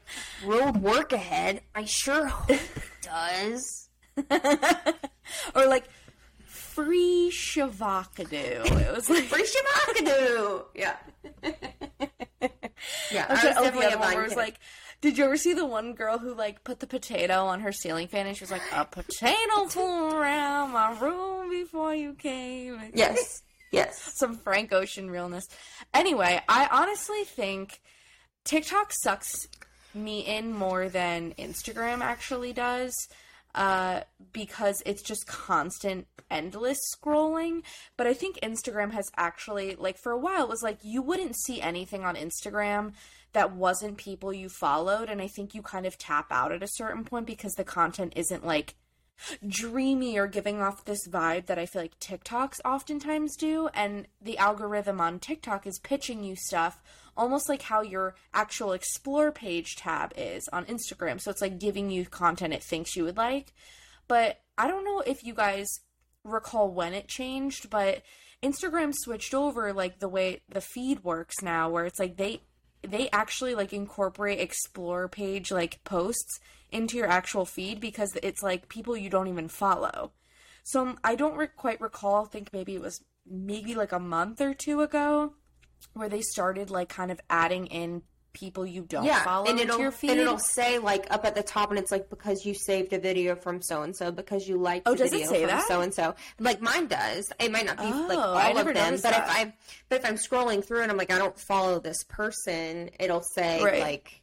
road 0.44 0.76
work 0.78 1.12
ahead. 1.12 1.62
I 1.74 1.84
sure 1.84 2.26
hope 2.26 2.50
it 2.50 2.70
does. 3.02 3.88
or 5.54 5.66
like 5.66 5.84
free 6.76 7.30
shavakadu. 7.32 8.32
It 8.32 8.94
was 8.94 9.08
like 9.08 9.24
Free 9.24 9.46
Shimakadu. 9.46 10.64
Yeah. 10.74 10.96
yeah. 13.10 13.26
I 13.28 13.32
was 13.32 13.44
oh, 13.44 13.48
the 13.48 13.54
definitely 13.54 13.86
other 13.86 13.96
a 13.96 13.98
one 13.98 14.14
where 14.14 14.22
it 14.24 14.28
was 14.28 14.36
like, 14.36 14.58
did 15.00 15.16
you 15.16 15.24
ever 15.24 15.38
see 15.38 15.54
the 15.54 15.64
one 15.64 15.94
girl 15.94 16.18
who 16.18 16.34
like 16.34 16.64
put 16.64 16.80
the 16.80 16.86
potato 16.86 17.46
on 17.46 17.60
her 17.60 17.72
ceiling 17.72 18.08
fan 18.08 18.26
and 18.26 18.36
she 18.36 18.42
was 18.42 18.50
like, 18.50 18.62
a 18.74 18.84
potato 18.84 19.66
flew 19.68 20.10
around 20.10 20.72
my 20.72 20.98
room 20.98 21.48
before 21.48 21.94
you 21.94 22.12
came. 22.12 22.78
yes, 22.94 23.42
yes. 23.70 24.12
Some 24.16 24.36
Frank 24.36 24.72
Ocean 24.72 25.10
realness. 25.10 25.44
Anyway, 25.94 26.40
I 26.48 26.68
honestly 26.70 27.24
think 27.24 27.80
TikTok 28.44 28.92
sucks 28.92 29.48
me 29.94 30.20
in 30.20 30.52
more 30.52 30.88
than 30.88 31.32
Instagram 31.38 32.00
actually 32.00 32.52
does. 32.52 32.94
Uh, 33.54 34.02
because 34.34 34.82
it's 34.84 35.00
just 35.00 35.26
constant, 35.26 36.06
endless 36.30 36.76
scrolling. 36.94 37.62
But 37.96 38.06
I 38.06 38.12
think 38.12 38.38
Instagram 38.42 38.92
has 38.92 39.06
actually, 39.16 39.76
like, 39.76 39.96
for 39.96 40.12
a 40.12 40.18
while, 40.18 40.42
it 40.42 40.50
was 40.50 40.62
like 40.62 40.76
you 40.82 41.00
wouldn't 41.00 41.38
see 41.38 41.62
anything 41.62 42.04
on 42.04 42.16
Instagram 42.16 42.92
that 43.32 43.52
wasn't 43.52 43.96
people 43.96 44.30
you 44.30 44.50
followed. 44.50 45.08
And 45.08 45.22
I 45.22 45.28
think 45.28 45.54
you 45.54 45.62
kind 45.62 45.86
of 45.86 45.96
tap 45.96 46.26
out 46.30 46.52
at 46.52 46.62
a 46.62 46.68
certain 46.68 47.04
point 47.04 47.26
because 47.26 47.52
the 47.54 47.64
content 47.64 48.12
isn't 48.14 48.44
like 48.44 48.74
dreamy 49.46 50.18
or 50.18 50.26
giving 50.26 50.60
off 50.60 50.84
this 50.84 51.06
vibe 51.08 51.46
that 51.46 51.58
I 51.58 51.66
feel 51.66 51.82
like 51.82 51.98
TikToks 51.98 52.60
oftentimes 52.64 53.36
do. 53.36 53.68
And 53.74 54.06
the 54.20 54.38
algorithm 54.38 55.00
on 55.00 55.18
TikTok 55.18 55.66
is 55.66 55.78
pitching 55.78 56.22
you 56.22 56.36
stuff 56.36 56.82
almost 57.16 57.48
like 57.48 57.62
how 57.62 57.80
your 57.80 58.14
actual 58.34 58.72
explore 58.72 59.32
page 59.32 59.76
tab 59.76 60.12
is 60.16 60.48
on 60.52 60.66
Instagram. 60.66 61.20
So 61.20 61.30
it's 61.30 61.40
like 61.40 61.58
giving 61.58 61.90
you 61.90 62.04
content 62.04 62.52
it 62.52 62.62
thinks 62.62 62.94
you 62.94 63.04
would 63.04 63.16
like. 63.16 63.52
But 64.08 64.40
I 64.58 64.68
don't 64.68 64.84
know 64.84 65.00
if 65.00 65.24
you 65.24 65.34
guys 65.34 65.66
recall 66.24 66.70
when 66.70 66.92
it 66.94 67.08
changed, 67.08 67.70
but 67.70 68.02
Instagram 68.42 68.92
switched 68.94 69.34
over 69.34 69.72
like 69.72 69.98
the 69.98 70.08
way 70.08 70.42
the 70.48 70.60
feed 70.60 71.02
works 71.04 71.36
now 71.42 71.70
where 71.70 71.86
it's 71.86 71.98
like 71.98 72.16
they 72.16 72.42
they 72.86 73.08
actually 73.10 73.54
like 73.54 73.72
incorporate 73.72 74.40
explore 74.40 75.08
page 75.08 75.50
like 75.50 75.82
posts 75.84 76.40
into 76.70 76.96
your 76.96 77.08
actual 77.08 77.44
feed 77.44 77.80
because 77.80 78.16
it's 78.22 78.42
like 78.42 78.68
people 78.68 78.96
you 78.96 79.10
don't 79.10 79.28
even 79.28 79.48
follow. 79.48 80.12
So 80.62 80.96
I 81.04 81.14
don't 81.14 81.36
re- 81.36 81.46
quite 81.46 81.80
recall. 81.80 82.24
I 82.24 82.28
think 82.28 82.52
maybe 82.52 82.74
it 82.74 82.80
was 82.80 83.04
maybe 83.28 83.74
like 83.74 83.92
a 83.92 84.00
month 84.00 84.40
or 84.40 84.54
two 84.54 84.80
ago 84.80 85.34
where 85.94 86.08
they 86.08 86.22
started 86.22 86.70
like 86.70 86.88
kind 86.88 87.10
of 87.10 87.20
adding 87.30 87.66
in 87.66 88.02
people 88.36 88.66
you 88.66 88.82
don't 88.82 89.04
yeah, 89.04 89.24
follow 89.24 89.46
and 89.46 89.58
into 89.58 89.72
it'll 89.72 89.80
your 89.80 89.90
feed. 89.90 90.10
and 90.10 90.20
it'll 90.20 90.38
say 90.38 90.78
like 90.78 91.06
up 91.10 91.24
at 91.24 91.34
the 91.34 91.42
top, 91.42 91.70
and 91.70 91.78
it's 91.78 91.90
like 91.90 92.10
because 92.10 92.44
you 92.44 92.54
saved 92.54 92.92
a 92.92 92.98
video 92.98 93.34
from 93.34 93.62
so 93.62 93.82
and 93.82 93.96
so, 93.96 94.12
because 94.12 94.46
you 94.46 94.58
liked 94.58 94.86
Oh, 94.86 94.92
it 94.92 94.98
video 94.98 95.26
say 95.26 95.46
from 95.46 95.60
so 95.66 95.80
and 95.80 95.94
so. 95.94 96.14
Like 96.38 96.60
mine 96.60 96.86
does. 96.86 97.32
It 97.40 97.50
might 97.50 97.64
not 97.66 97.78
be 97.78 97.84
like 97.84 98.18
Oh, 98.18 98.20
all 98.20 98.36
I 98.36 98.50
of 98.50 98.66
them, 98.66 98.92
but 98.94 99.02
that. 99.02 99.24
if 99.28 99.36
I 99.36 99.54
but 99.88 99.98
if 100.00 100.04
I'm 100.04 100.16
scrolling 100.16 100.62
through 100.64 100.82
and 100.82 100.90
I'm 100.92 100.98
like 100.98 101.10
I 101.10 101.18
don't 101.18 101.38
follow 101.38 101.80
this 101.80 102.04
person, 102.04 102.90
it'll 103.00 103.22
say 103.34 103.62
Right. 103.64 103.80
like 103.80 104.20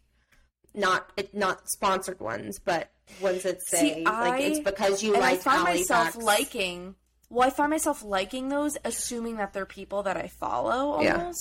not 0.75 1.09
it, 1.17 1.33
not 1.35 1.69
sponsored 1.69 2.19
ones, 2.19 2.59
but 2.59 2.91
ones 3.21 3.43
that 3.43 3.61
say 3.67 3.95
See, 3.95 4.03
like 4.05 4.41
it's 4.41 4.59
I- 4.59 4.63
because 4.63 5.03
you 5.03 5.13
like 5.13 5.23
I 5.23 5.35
find 5.37 5.63
myself 5.63 6.15
liking. 6.15 6.95
Well, 7.29 7.47
I 7.47 7.49
find 7.49 7.71
myself 7.71 8.03
liking 8.03 8.49
those, 8.49 8.77
assuming 8.85 9.37
that 9.37 9.53
they're 9.53 9.65
people 9.65 10.03
that 10.03 10.17
I 10.17 10.27
follow 10.27 11.01
Yeah. 11.01 11.31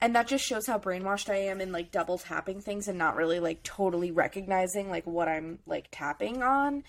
And 0.00 0.14
that 0.14 0.26
just 0.26 0.44
shows 0.44 0.66
how 0.66 0.78
brainwashed 0.78 1.30
I 1.30 1.36
am 1.36 1.60
in 1.60 1.72
like 1.72 1.90
double 1.90 2.18
tapping 2.18 2.60
things 2.60 2.86
and 2.86 2.98
not 2.98 3.16
really 3.16 3.40
like 3.40 3.62
totally 3.62 4.10
recognizing 4.10 4.90
like 4.90 5.06
what 5.06 5.28
I'm 5.28 5.60
like 5.66 5.88
tapping 5.90 6.42
on. 6.42 6.84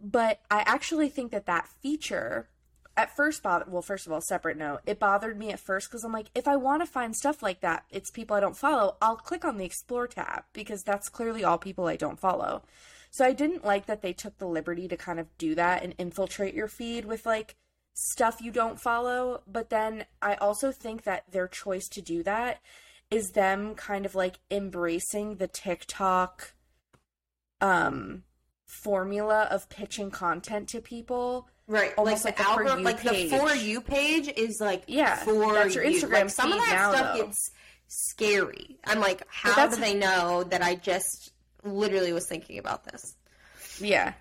But 0.00 0.40
I 0.50 0.60
actually 0.66 1.08
think 1.08 1.32
that 1.32 1.46
that 1.46 1.68
feature 1.82 2.48
at 2.96 3.14
first 3.14 3.42
bothered 3.42 3.70
well 3.70 3.82
first 3.82 4.06
of 4.06 4.12
all 4.12 4.20
separate 4.20 4.56
note 4.56 4.80
it 4.86 4.98
bothered 4.98 5.38
me 5.38 5.50
at 5.50 5.60
first 5.60 5.88
because 5.88 6.02
i'm 6.04 6.12
like 6.12 6.30
if 6.34 6.48
i 6.48 6.56
want 6.56 6.82
to 6.82 6.86
find 6.86 7.14
stuff 7.14 7.42
like 7.42 7.60
that 7.60 7.84
it's 7.90 8.10
people 8.10 8.34
i 8.34 8.40
don't 8.40 8.56
follow 8.56 8.96
i'll 9.02 9.16
click 9.16 9.44
on 9.44 9.58
the 9.58 9.64
explore 9.64 10.06
tab 10.06 10.44
because 10.52 10.82
that's 10.82 11.08
clearly 11.08 11.44
all 11.44 11.58
people 11.58 11.86
i 11.86 11.96
don't 11.96 12.18
follow 12.18 12.62
so 13.10 13.24
i 13.24 13.32
didn't 13.32 13.64
like 13.64 13.86
that 13.86 14.02
they 14.02 14.12
took 14.12 14.38
the 14.38 14.46
liberty 14.46 14.88
to 14.88 14.96
kind 14.96 15.20
of 15.20 15.26
do 15.36 15.54
that 15.54 15.82
and 15.82 15.94
infiltrate 15.98 16.54
your 16.54 16.68
feed 16.68 17.04
with 17.04 17.26
like 17.26 17.56
stuff 17.98 18.42
you 18.42 18.50
don't 18.52 18.78
follow 18.78 19.40
but 19.46 19.70
then 19.70 20.04
i 20.20 20.34
also 20.34 20.70
think 20.70 21.04
that 21.04 21.24
their 21.32 21.48
choice 21.48 21.88
to 21.88 22.02
do 22.02 22.22
that 22.22 22.60
is 23.10 23.30
them 23.30 23.74
kind 23.74 24.04
of 24.04 24.14
like 24.14 24.38
embracing 24.50 25.36
the 25.36 25.48
tiktok 25.48 26.52
um 27.62 28.22
formula 28.66 29.48
of 29.50 29.68
pitching 29.70 30.10
content 30.10 30.68
to 30.68 30.80
people 30.80 31.48
Right, 31.68 31.92
almost 31.96 32.24
like, 32.24 32.38
like 32.38 32.46
the 32.46 32.52
the 32.52 32.54
For 32.54 32.60
algorithm, 32.60 32.78
You 32.78 32.84
like 32.84 33.02
the 33.02 33.10
page. 33.10 33.30
for 33.30 33.54
you 33.54 33.80
page 33.80 34.28
is 34.36 34.60
like 34.60 34.84
Yeah, 34.86 35.16
for 35.16 35.52
that's 35.54 35.74
your 35.74 35.82
you. 35.84 36.00
Instagram 36.00 36.12
Like, 36.12 36.30
some 36.30 36.52
of 36.52 36.58
that 36.60 36.70
now, 36.70 36.92
stuff 36.92 37.16
though. 37.16 37.24
gets 37.24 37.50
scary. 37.88 38.78
I'm 38.84 39.00
like, 39.00 39.22
how 39.28 39.66
do 39.66 39.74
they 39.74 39.94
know 39.94 40.44
that 40.44 40.62
I 40.62 40.76
just 40.76 41.32
literally 41.64 42.12
was 42.12 42.24
thinking 42.28 42.58
about 42.60 42.84
this? 42.84 43.16
Yeah. 43.80 44.12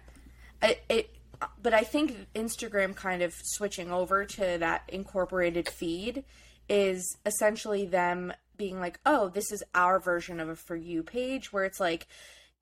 I, 0.63 0.79
it, 0.89 1.14
but 1.61 1.73
I 1.73 1.81
think 1.81 2.27
Instagram 2.33 2.95
kind 2.95 3.21
of 3.21 3.33
switching 3.43 3.91
over 3.91 4.25
to 4.25 4.57
that 4.59 4.83
incorporated 4.87 5.69
feed 5.69 6.23
is 6.69 7.17
essentially 7.25 7.85
them 7.85 8.33
being 8.57 8.79
like, 8.79 8.99
oh, 9.05 9.29
this 9.29 9.51
is 9.51 9.63
our 9.73 9.99
version 9.99 10.39
of 10.39 10.49
a 10.49 10.55
For 10.55 10.75
You 10.75 11.03
page 11.03 11.51
where 11.51 11.65
it's 11.65 11.79
like, 11.79 12.07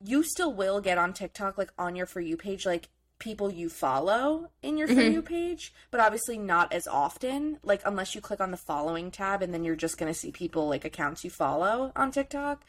you 0.03 0.23
still 0.23 0.53
will 0.53 0.81
get 0.81 0.97
on 0.97 1.13
TikTok, 1.13 1.57
like 1.57 1.71
on 1.77 1.95
your 1.95 2.05
For 2.05 2.19
You 2.19 2.35
page, 2.35 2.65
like 2.65 2.89
people 3.19 3.49
you 3.49 3.69
follow 3.69 4.49
in 4.61 4.77
your 4.77 4.87
For 4.87 4.95
mm-hmm. 4.95 5.13
You 5.13 5.21
page, 5.21 5.73
but 5.91 6.01
obviously 6.01 6.37
not 6.37 6.73
as 6.73 6.87
often. 6.87 7.59
Like, 7.63 7.81
unless 7.85 8.15
you 8.15 8.21
click 8.21 8.41
on 8.41 8.51
the 8.51 8.57
following 8.57 9.11
tab 9.11 9.41
and 9.41 9.53
then 9.53 9.63
you're 9.63 9.75
just 9.75 9.97
going 9.97 10.11
to 10.11 10.19
see 10.19 10.31
people, 10.31 10.67
like 10.67 10.83
accounts 10.83 11.23
you 11.23 11.29
follow 11.29 11.91
on 11.95 12.11
TikTok. 12.11 12.63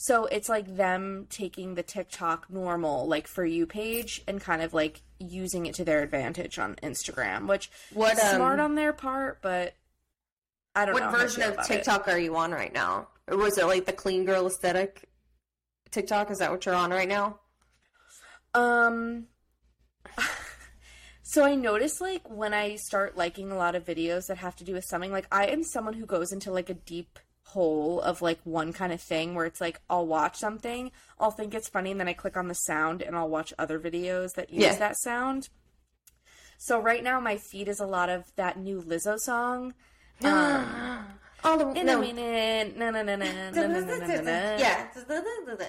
So 0.00 0.26
it's 0.26 0.48
like 0.48 0.76
them 0.76 1.26
taking 1.28 1.74
the 1.74 1.82
TikTok 1.82 2.48
normal, 2.48 3.08
like 3.08 3.26
for 3.26 3.44
you 3.44 3.66
page 3.66 4.22
and 4.28 4.40
kind 4.40 4.62
of 4.62 4.72
like 4.72 5.02
using 5.18 5.66
it 5.66 5.74
to 5.74 5.84
their 5.84 6.04
advantage 6.04 6.56
on 6.56 6.76
Instagram, 6.76 7.48
which 7.48 7.68
What, 7.92 8.12
is 8.12 8.20
smart 8.20 8.60
um, 8.60 8.66
on 8.66 8.74
their 8.76 8.92
part, 8.92 9.42
but 9.42 9.74
I 10.76 10.84
don't 10.84 10.94
know. 10.94 11.10
What 11.10 11.18
version 11.18 11.42
of 11.42 11.54
about 11.54 11.68
it. 11.68 11.74
TikTok 11.74 12.06
are 12.06 12.18
you 12.18 12.36
on 12.36 12.52
right 12.52 12.72
now? 12.72 13.08
Or 13.26 13.36
was 13.36 13.58
it 13.58 13.66
like 13.66 13.86
the 13.86 13.92
clean 13.92 14.24
girl 14.24 14.46
aesthetic 14.46 15.08
TikTok? 15.90 16.30
Is 16.30 16.38
that 16.38 16.52
what 16.52 16.64
you're 16.64 16.76
on 16.76 16.92
right 16.92 17.08
now? 17.08 17.40
Um 18.54 19.26
so 21.22 21.44
I 21.44 21.56
notice 21.56 22.00
like 22.00 22.30
when 22.30 22.54
I 22.54 22.76
start 22.76 23.16
liking 23.16 23.50
a 23.50 23.56
lot 23.56 23.74
of 23.74 23.84
videos 23.84 24.28
that 24.28 24.38
have 24.38 24.54
to 24.56 24.64
do 24.64 24.74
with 24.74 24.84
something 24.84 25.10
like 25.10 25.26
I 25.32 25.46
am 25.46 25.64
someone 25.64 25.94
who 25.94 26.06
goes 26.06 26.30
into 26.30 26.52
like 26.52 26.70
a 26.70 26.74
deep 26.74 27.18
hole 27.52 28.00
of 28.00 28.20
like 28.22 28.38
one 28.44 28.72
kind 28.72 28.92
of 28.92 29.00
thing 29.00 29.34
where 29.34 29.46
it's 29.46 29.60
like 29.60 29.80
I'll 29.88 30.06
watch 30.06 30.36
something, 30.36 30.90
I'll 31.18 31.30
think 31.30 31.54
it's 31.54 31.68
funny 31.68 31.90
and 31.90 31.98
then 32.00 32.08
I 32.08 32.12
click 32.12 32.36
on 32.36 32.48
the 32.48 32.54
sound 32.54 33.00
and 33.02 33.16
I'll 33.16 33.28
watch 33.28 33.52
other 33.58 33.78
videos 33.80 34.34
that 34.34 34.50
use 34.50 34.62
Yeah. 34.62 34.76
that 34.76 34.96
sound. 34.98 35.48
So 36.58 36.80
right 36.80 37.02
now 37.04 37.20
my 37.20 37.36
feed 37.36 37.68
is 37.68 37.80
a 37.80 37.86
lot 37.86 38.08
of 38.08 38.24
that 38.36 38.58
new 38.58 38.82
Lizzo 38.82 39.16
song. 39.18 39.74
Um, 40.24 41.04
All 41.44 41.56
the 41.56 41.80
in 41.80 41.86
no. 41.86 41.98
a 41.98 42.00
minute, 42.00 42.76
na 42.76 42.90
na 42.90 43.02
na 43.02 43.14
na 43.14 43.24
na 43.54 43.66
na 43.68 43.78
na 43.78 43.96
na 43.96 44.20
na. 44.20 44.56
Yeah, 44.58 44.86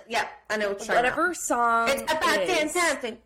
yeah, 0.10 0.28
I 0.50 0.58
know 0.58 0.70
what 0.70 0.88
you're 0.88 0.96
Whatever 0.96 1.36
song 1.36 1.90
It's 1.90 2.02
about 2.02 2.40
it 2.42 2.48
damn 2.48 2.70
time. 2.70 3.18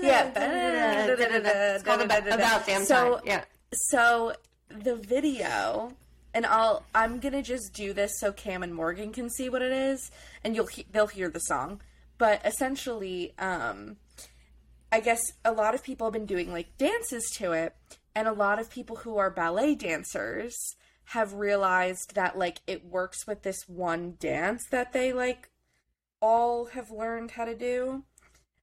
Yeah. 0.00 1.06
It's 1.74 1.82
called 1.82 2.02
about, 2.02 2.28
about 2.28 2.64
damn 2.66 2.84
So- 2.84 3.16
time. 3.16 3.22
Yeah. 3.26 3.44
So 3.72 4.34
the 4.68 4.94
video, 4.94 5.90
and 6.34 6.46
I'll 6.46 6.84
I'm 6.94 7.18
gonna 7.18 7.42
just 7.42 7.72
do 7.72 7.92
this 7.92 8.12
so 8.18 8.32
Cam 8.32 8.62
and 8.62 8.74
Morgan 8.74 9.12
can 9.12 9.30
see 9.30 9.48
what 9.48 9.62
it 9.62 9.72
is, 9.72 10.10
and 10.44 10.54
you'll 10.54 10.66
he- 10.66 10.86
they'll 10.90 11.06
hear 11.06 11.28
the 11.28 11.40
song. 11.40 11.80
But 12.18 12.44
essentially, 12.44 13.34
um, 13.38 13.96
I 14.92 15.00
guess 15.00 15.22
a 15.44 15.52
lot 15.52 15.74
of 15.74 15.82
people 15.82 16.06
have 16.06 16.12
been 16.12 16.26
doing 16.26 16.52
like 16.52 16.76
dances 16.78 17.30
to 17.36 17.52
it, 17.52 17.74
and 18.14 18.28
a 18.28 18.32
lot 18.32 18.58
of 18.58 18.70
people 18.70 18.96
who 18.96 19.16
are 19.18 19.30
ballet 19.30 19.74
dancers 19.74 20.56
have 21.04 21.34
realized 21.34 22.14
that 22.14 22.38
like 22.38 22.60
it 22.66 22.84
works 22.84 23.26
with 23.26 23.42
this 23.42 23.68
one 23.68 24.16
dance 24.20 24.62
that 24.70 24.92
they 24.92 25.12
like 25.12 25.48
all 26.20 26.66
have 26.66 26.90
learned 26.90 27.32
how 27.32 27.44
to 27.44 27.54
do. 27.54 28.04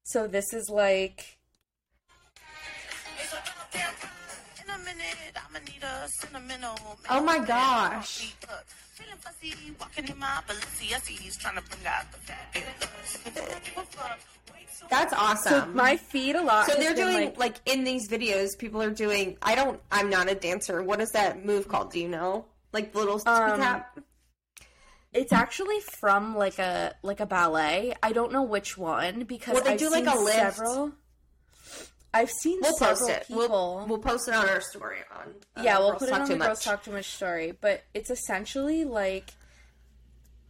So 0.04 0.28
this 0.28 0.54
is 0.54 0.70
like 0.70 1.37
minute, 4.98 5.36
I'ma 5.36 5.60
need 5.60 5.84
a 5.84 6.08
sentimental. 6.10 6.76
Oh 7.10 7.22
my 7.24 7.40
gosh. 7.40 8.36
Feeling 8.96 9.14
fussy, 9.20 9.54
walking 9.80 10.08
in 10.08 10.18
my 10.18 10.40
Balenciagas, 10.48 11.38
trying 11.40 11.56
to 11.56 11.62
bring 11.70 11.86
out 11.86 12.12
the 12.12 12.18
fabulous. 12.18 13.18
That's 14.90 15.12
so 15.12 15.18
awesome. 15.20 15.76
my 15.76 15.98
feed 15.98 16.36
a 16.36 16.42
lot. 16.42 16.68
So 16.68 16.76
they're 16.76 16.96
doing 16.96 17.14
like, 17.16 17.38
like, 17.38 17.56
in 17.66 17.84
these 17.84 18.08
videos, 18.08 18.58
people 18.58 18.82
are 18.82 18.90
doing. 18.92 19.38
I 19.42 19.56
don't. 19.56 19.80
I'm 19.92 20.10
not 20.10 20.30
a 20.32 20.36
dancer. 20.36 20.82
What 20.82 21.02
is 21.02 21.12
that 21.12 21.46
move 21.46 21.68
called? 21.68 21.92
Do 21.92 22.00
you 22.00 22.08
know? 22.08 22.46
Like 22.74 22.94
the 22.94 23.00
little 23.00 23.16
Um, 23.26 23.60
tap. 23.60 24.00
It's 25.14 25.34
actually 25.34 25.80
from 25.82 26.36
like 26.36 26.60
a 26.60 26.94
like 27.04 27.20
a 27.20 27.26
ballet. 27.26 27.96
I 28.04 28.12
don't 28.14 28.32
know 28.32 28.44
which 28.44 28.78
one 28.78 29.24
because 29.24 29.56
Well, 29.56 29.64
they 29.64 29.74
I've 29.74 29.80
do, 29.80 29.90
like, 29.90 30.06
a 30.06 30.18
lift. 30.20 30.36
several. 30.58 30.92
I've 32.14 32.32
seen 32.32 32.60
We'll 32.62 32.74
several 32.74 32.98
post 32.98 33.10
it. 33.10 33.28
people. 33.28 33.38
We'll, 33.78 33.86
we'll 33.88 33.98
post 34.00 34.28
it 34.28 34.34
on 34.34 34.48
our 34.50 34.62
story 34.62 35.00
on. 35.16 35.36
Uh, 35.56 35.62
yeah, 35.64 35.78
we'll 35.80 35.92
Girls 35.92 36.00
put 36.00 36.10
it 36.10 36.14
on 36.16 36.28
the 36.30 36.38
Girls. 36.38 36.64
Talk 36.64 36.84
Too 36.84 36.92
Much 36.92 37.06
story. 37.06 37.54
But 37.60 37.84
it's 37.94 38.10
essentially 38.10 38.86
like 38.86 39.32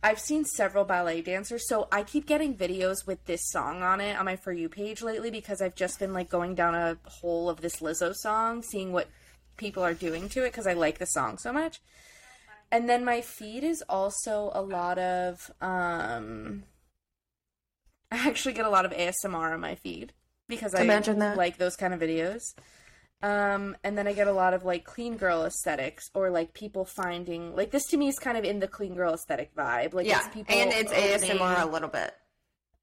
I've 0.03 0.19
seen 0.19 0.45
several 0.45 0.85
ballet 0.85 1.21
dancers, 1.21 1.67
so 1.67 1.87
I 1.91 2.03
keep 2.03 2.27
getting 2.27 2.55
videos 2.55 3.05
with 3.07 3.25
this 3.25 3.41
song 3.49 3.81
on 3.81 3.99
it 3.99 4.17
on 4.17 4.25
my 4.25 4.35
For 4.35 4.53
You 4.53 4.69
page 4.69 5.01
lately 5.01 5.31
because 5.31 5.61
I've 5.61 5.75
just 5.75 5.99
been 5.99 6.13
like 6.13 6.29
going 6.29 6.55
down 6.55 6.75
a 6.75 6.97
hole 7.05 7.49
of 7.49 7.61
this 7.61 7.77
Lizzo 7.77 8.13
song, 8.13 8.61
seeing 8.61 8.93
what 8.93 9.07
people 9.57 9.83
are 9.83 9.95
doing 9.95 10.29
to 10.29 10.43
it 10.43 10.51
because 10.51 10.67
I 10.67 10.73
like 10.73 10.99
the 10.99 11.05
song 11.07 11.37
so 11.39 11.51
much. 11.51 11.81
And 12.71 12.87
then 12.87 13.03
my 13.03 13.21
feed 13.21 13.63
is 13.63 13.83
also 13.89 14.51
a 14.53 14.61
lot 14.61 14.99
of 14.99 15.49
um 15.61 16.63
I 18.11 18.27
actually 18.27 18.53
get 18.53 18.65
a 18.65 18.69
lot 18.69 18.85
of 18.85 18.91
ASMR 18.91 19.53
on 19.53 19.59
my 19.59 19.75
feed 19.75 20.13
because 20.47 20.73
I 20.75 20.81
Imagine 20.81 21.19
that. 21.19 21.37
like 21.37 21.57
those 21.57 21.75
kind 21.75 21.93
of 21.93 21.99
videos. 21.99 22.53
Um, 23.23 23.75
and 23.83 23.97
then 23.97 24.07
I 24.07 24.13
get 24.13 24.27
a 24.27 24.31
lot 24.31 24.53
of 24.53 24.63
like 24.63 24.83
clean 24.83 25.17
girl 25.17 25.43
aesthetics 25.43 26.09
or 26.13 26.29
like 26.29 26.53
people 26.53 26.85
finding 26.85 27.55
like 27.55 27.71
this 27.71 27.85
to 27.87 27.97
me 27.97 28.07
is 28.07 28.19
kind 28.19 28.37
of 28.37 28.43
in 28.43 28.59
the 28.59 28.67
clean 28.67 28.93
girl 28.93 29.13
aesthetic 29.13 29.55
vibe. 29.55 29.93
Like 29.93 30.05
Yeah, 30.05 30.19
it's 30.19 30.27
people 30.33 30.55
and 30.55 30.71
it's 30.71 30.91
opening- 30.91 31.37
ASMR 31.39 31.63
a 31.63 31.65
little 31.65 31.89
bit. 31.89 32.13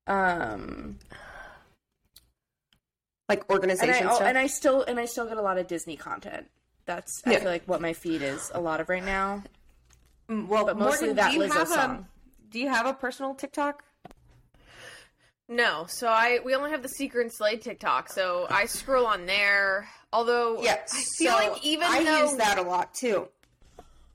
Um, 0.06 0.98
like 3.28 3.40
and 3.42 3.50
organization 3.50 4.06
I, 4.08 4.10
oh, 4.10 4.14
stuff. 4.16 4.26
and 4.28 4.36
I 4.36 4.46
still 4.48 4.82
and 4.82 4.98
I 4.98 5.04
still 5.06 5.26
get 5.26 5.36
a 5.36 5.42
lot 5.42 5.56
of 5.58 5.66
Disney 5.66 5.96
content. 5.96 6.48
That's 6.86 7.22
I 7.24 7.36
feel 7.36 7.48
like 7.48 7.64
what 7.66 7.80
my 7.80 7.92
feed 7.94 8.20
is 8.22 8.50
a 8.54 8.60
lot 8.60 8.80
of 8.80 8.88
right 8.88 9.04
now. 9.04 9.42
Mm, 10.28 10.48
well, 10.48 10.64
but 10.66 10.76
mostly 10.76 11.08
Morgan, 11.08 11.16
that 11.16 11.30
do 11.30 11.36
you 11.38 11.42
Lizzo 11.44 11.54
have 11.54 11.68
song. 11.68 11.90
A, 11.90 12.52
do 12.52 12.58
you 12.58 12.68
have 12.68 12.86
a 12.86 12.92
personal 12.92 13.34
TikTok? 13.34 13.82
No, 15.48 15.84
so 15.88 16.08
I 16.08 16.38
we 16.44 16.54
only 16.54 16.70
have 16.70 16.82
the 16.82 16.88
Secret 16.88 17.22
and 17.22 17.32
Slade 17.32 17.60
TikTok, 17.62 18.10
so 18.10 18.46
I 18.50 18.64
scroll 18.66 19.06
on 19.06 19.26
there. 19.26 19.88
Although 20.12 20.58
I 20.62 20.78
feel 21.18 21.32
so 21.32 21.36
like 21.52 21.64
even 21.64 21.86
I 21.86 22.02
though 22.04 22.22
use 22.22 22.36
that 22.36 22.58
a 22.58 22.62
lot 22.62 22.94
too. 22.94 23.28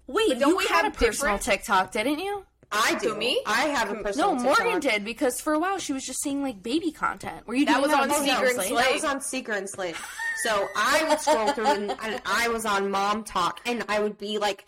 Wait, 0.08 0.40
don't 0.40 0.50
you 0.50 0.58
we 0.58 0.66
had 0.66 0.82
a 0.82 0.84
have 0.86 0.94
personal 0.96 1.38
different- 1.38 1.42
TikTok, 1.60 1.92
didn't 1.92 2.20
you? 2.20 2.46
I 2.72 2.96
do. 3.02 3.16
me? 3.16 3.42
I 3.48 3.62
have 3.70 3.92
a 3.92 3.96
personal. 3.96 4.36
No, 4.36 4.42
Morgan 4.44 4.80
did 4.80 5.04
because 5.04 5.42
for 5.42 5.54
a 5.54 5.60
while 5.60 5.80
she 5.80 5.92
was 5.92 6.04
just 6.04 6.22
seeing 6.22 6.42
like 6.44 6.62
baby 6.62 6.92
content. 6.92 7.48
Were 7.48 7.56
you 7.56 7.66
That 7.66 7.74
doing 7.74 7.82
was 7.84 7.92
that 7.92 8.02
on 8.04 8.12
on 8.12 8.24
Secret 8.24 8.42
and 8.48 8.56
Slate? 8.56 8.68
Slate. 8.68 8.84
That 8.86 8.94
was 8.94 9.04
on 9.06 9.22
Seeker 9.22 9.52
and 9.54 9.70
Slade. 9.70 9.96
So 10.44 10.68
I 10.76 11.04
would 11.10 11.20
scroll 11.20 11.52
through 11.54 11.66
and, 11.66 11.92
and 12.04 12.22
I 12.26 12.48
was 12.50 12.66
on 12.66 12.90
Mom 12.92 13.24
Talk, 13.24 13.60
and 13.66 13.84
I 13.90 14.00
would 14.00 14.18
be 14.20 14.38
like 14.38 14.66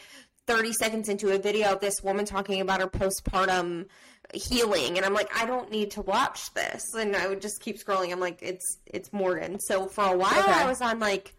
30 0.48 0.74
seconds 0.74 1.10
into 1.10 1.30
a 1.34 1.38
video 1.38 1.74
of 1.74 1.80
this 1.80 2.02
woman 2.04 2.26
talking 2.26 2.60
about 2.60 2.82
her 2.82 2.88
postpartum 2.88 3.86
healing, 4.34 4.98
and 4.98 5.06
I'm 5.06 5.14
like, 5.14 5.30
I 5.38 5.46
don't 5.46 5.70
need 5.72 5.92
to 5.92 6.02
watch 6.02 6.54
this, 6.54 6.94
and 6.96 7.16
I 7.16 7.28
would 7.28 7.42
just 7.42 7.62
keep 7.62 7.78
scrolling. 7.84 8.12
I'm 8.12 8.20
like, 8.20 8.40
it's 8.42 8.78
it's 8.86 9.12
Morgan. 9.14 9.60
So 9.60 9.88
for 9.88 10.06
a 10.06 10.18
while, 10.18 10.32
Okay. 10.40 10.52
I 10.52 10.68
was 10.68 10.82
on 10.82 11.00
like 11.00 11.34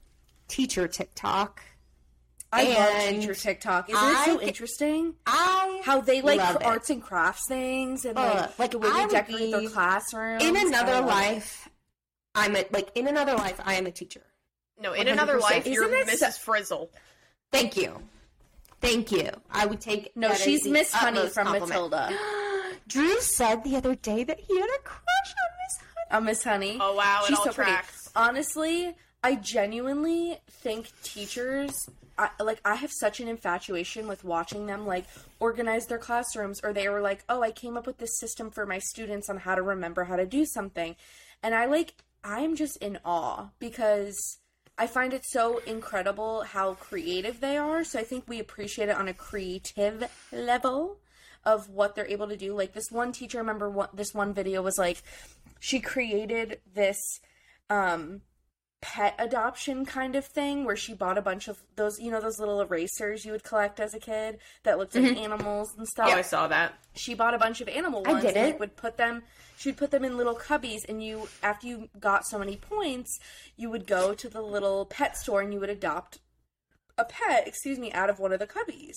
teacher 0.49 0.89
TikTok. 0.89 1.63
I 2.55 2.65
love 2.65 3.09
teacher 3.21 3.35
TikTok. 3.35 3.89
Isn't 3.89 4.09
it 4.11 4.25
so 4.27 4.41
interesting? 4.43 5.15
I 5.27 5.81
How 5.85 6.03
they 6.03 6.21
like 6.21 6.39
love 6.39 6.57
it. 6.57 6.63
arts 6.65 6.91
and 6.91 7.03
crafts 7.03 7.47
things 7.49 8.05
and 8.05 8.15
like, 8.17 8.35
Uh, 8.35 8.49
like, 8.59 8.71
the 8.73 8.79
way 8.79 8.89
I 8.91 8.93
they 8.93 9.01
would 9.07 9.11
decorate 9.13 9.51
their 9.53 9.61
be- 9.61 9.69
classrooms. 9.69 10.45
in 10.45 10.57
another 10.57 10.93
love 11.01 11.05
it. 11.05 11.09
life. 11.09 11.69
I'm 12.35 12.55
a, 12.57 12.65
like 12.71 12.91
in 12.95 13.09
another 13.09 13.35
life. 13.35 13.59
I 13.65 13.75
am 13.75 13.87
a 13.87 13.91
teacher. 13.91 14.23
no, 14.79 14.93
in 14.93 15.09
another 15.09 15.39
100%. 15.39 15.41
life 15.41 15.67
you're 15.67 15.85
Isn't 15.89 16.07
that 16.07 16.15
Mrs. 16.15 16.33
so- 16.35 16.41
Frizzle. 16.41 16.91
Thank 17.53 17.77
you. 17.79 17.97
Thank 18.83 19.13
you. 19.13 19.31
I 19.51 19.65
would 19.65 19.81
take 19.81 20.15
No, 20.17 20.29
that 20.29 20.39
she's 20.39 20.67
Miss 20.67 20.93
Honey 20.93 21.29
from 21.29 21.47
compliment. 21.47 21.69
Matilda. 21.71 22.19
Drew 22.93 23.21
said 23.21 23.65
the 23.65 23.77
other 23.77 23.95
day 23.95 24.25
that 24.25 24.41
he 24.41 24.61
had 24.61 24.69
a 24.69 24.83
crush 24.83 25.35
on 25.43 25.51
Miss 25.61 25.77
Honey. 25.79 26.07
A 26.11 26.21
Miss 26.21 26.45
Honey. 26.45 26.79
Oh 26.81 26.95
wow, 26.95 27.23
it 27.23 27.29
She's 27.29 27.39
all 27.39 27.45
so 27.45 27.53
pretty. 27.53 27.73
Honestly, 28.15 28.95
I 29.23 29.37
genuinely 29.37 30.39
think 30.49 30.91
teachers 31.03 31.89
I, 32.19 32.31
like 32.43 32.61
I 32.65 32.75
have 32.75 32.93
such 32.93 33.21
an 33.21 33.29
infatuation 33.29 34.07
with 34.07 34.25
watching 34.25 34.67
them 34.67 34.87
like 34.87 35.07
organize 35.41 35.87
their 35.87 35.99
classrooms 35.99 36.61
or 36.63 36.73
they 36.73 36.89
were 36.89 37.01
like, 37.01 37.25
"Oh, 37.29 37.43
I 37.43 37.51
came 37.51 37.77
up 37.77 37.87
with 37.87 37.99
this 37.99 38.19
system 38.19 38.51
for 38.51 38.67
my 38.67 38.79
students 38.79 39.29
on 39.31 39.39
how 39.39 39.55
to 39.55 39.63
remember 39.63 40.05
how 40.05 40.17
to 40.17 40.27
do 40.27 40.45
something." 40.45 40.97
And 41.43 41.55
I 41.55 41.67
like 41.67 41.95
I'm 42.23 42.55
just 42.55 42.77
in 42.79 42.99
awe 43.05 43.49
because 43.59 44.39
I 44.79 44.87
find 44.87 45.13
it 45.13 45.25
so 45.25 45.59
incredible 45.67 46.43
how 46.43 46.75
creative 46.75 47.41
they 47.41 47.57
are. 47.57 47.85
So 47.85 47.99
I 47.99 48.05
think 48.05 48.25
we 48.29 48.39
appreciate 48.39 48.89
it 48.89 48.97
on 48.97 49.09
a 49.09 49.15
creative 49.15 50.05
level 50.33 50.99
of 51.45 51.69
what 51.69 51.95
they're 51.95 52.07
able 52.07 52.29
to 52.29 52.37
do. 52.37 52.55
Like 52.55 52.73
this 52.73 52.91
one 52.91 53.13
teacher, 53.13 53.39
I 53.39 53.41
remember 53.41 53.69
what 53.71 53.97
this 53.97 54.13
one 54.15 54.33
video 54.35 54.63
was 54.63 54.79
like 54.79 55.03
she 55.61 55.79
created 55.81 56.61
this 56.75 56.99
um 57.71 58.21
pet 58.81 59.15
adoption 59.21 59.87
kind 59.87 60.17
of 60.17 60.25
thing 60.27 60.65
where 60.65 60.75
she 60.75 60.93
bought 60.93 61.17
a 61.17 61.23
bunch 61.23 61.47
of 61.47 61.63
those 61.77 62.01
you 62.01 62.11
know 62.11 62.21
those 62.21 62.41
little 62.41 62.61
erasers 62.61 63.25
you 63.25 63.31
would 63.31 63.45
collect 63.45 63.79
as 63.79 63.95
a 63.95 64.01
kid 64.01 64.39
that 64.65 64.77
looked 64.77 64.97
like 64.97 65.17
animals 65.17 65.73
and 65.79 65.87
stuff 65.87 66.09
Oh, 66.11 66.17
I 66.17 66.23
saw 66.23 66.49
that. 66.49 66.75
she 66.97 67.15
bought 67.15 67.33
a 67.33 67.39
bunch 67.39 67.61
of 67.61 67.69
animal 67.69 68.03
I 68.05 68.13
ones 68.15 68.25
did 68.25 68.37
and 68.37 68.47
like, 68.51 68.59
would 68.61 68.75
put 68.77 68.97
them 68.97 69.23
she 69.57 69.69
would 69.69 69.77
put 69.77 69.93
them 69.93 70.05
in 70.05 70.17
little 70.17 70.35
cubbies 70.35 70.81
and 70.89 71.01
you 71.01 71.29
after 71.45 71.69
you 71.69 71.91
got 72.01 72.27
so 72.27 72.41
many 72.41 72.57
points 72.57 73.21
you 73.57 73.71
would 73.71 73.87
go 73.87 74.15
to 74.15 74.29
the 74.29 74.43
little 74.43 74.85
pet 74.87 75.17
store 75.17 75.43
and 75.43 75.55
you 75.55 75.61
would 75.61 75.71
adopt 75.71 76.19
a 76.99 77.05
pet 77.05 77.47
excuse 77.47 77.79
me 77.79 77.93
out 77.93 78.11
of 78.11 78.19
one 78.19 78.33
of 78.33 78.41
the 78.41 78.49
cubbies 78.49 78.97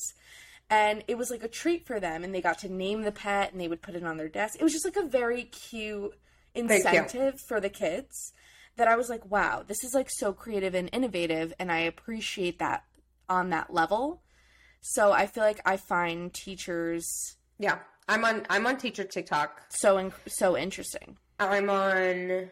and 0.70 1.04
it 1.08 1.18
was 1.18 1.30
like 1.30 1.44
a 1.44 1.48
treat 1.48 1.86
for 1.86 2.00
them 2.00 2.24
and 2.24 2.34
they 2.34 2.42
got 2.42 2.58
to 2.60 2.70
name 2.70 3.04
the 3.04 3.12
pet 3.12 3.52
and 3.52 3.62
they 3.62 3.68
would 3.68 3.82
put 3.82 3.96
it 3.96 4.04
on 4.04 4.18
their 4.18 4.30
desk 4.30 4.56
it 4.60 4.64
was 4.64 4.74
just 4.74 4.86
like 4.86 4.96
a 4.96 5.08
very 5.08 5.44
cute 5.44 6.14
incentive 6.54 7.40
for 7.48 7.60
the 7.60 7.70
kids 7.70 8.34
that 8.78 8.88
i 8.88 8.96
was 8.96 9.10
like 9.10 9.30
wow 9.30 9.64
this 9.68 9.84
is 9.84 9.94
like 9.94 10.10
so 10.10 10.34
creative 10.34 10.74
and 10.74 10.90
innovative 10.94 11.54
and 11.60 11.72
i 11.72 11.80
appreciate 11.80 12.58
that 12.60 12.84
on 13.30 13.50
that 13.50 13.74
level 13.74 14.22
so 14.82 15.12
i 15.12 15.26
feel 15.28 15.44
like 15.44 15.60
i 15.66 15.76
find 15.78 16.34
teachers 16.34 17.36
Yeah, 17.60 17.80
I'm 18.08 18.24
on. 18.26 18.46
I'm 18.50 18.68
on 18.68 18.78
teacher 18.78 19.04
TikTok. 19.04 19.62
so 19.70 19.98
in- 19.98 20.14
so 20.28 20.56
interesting. 20.58 21.18
I'm 21.40 21.70
on 21.72 22.50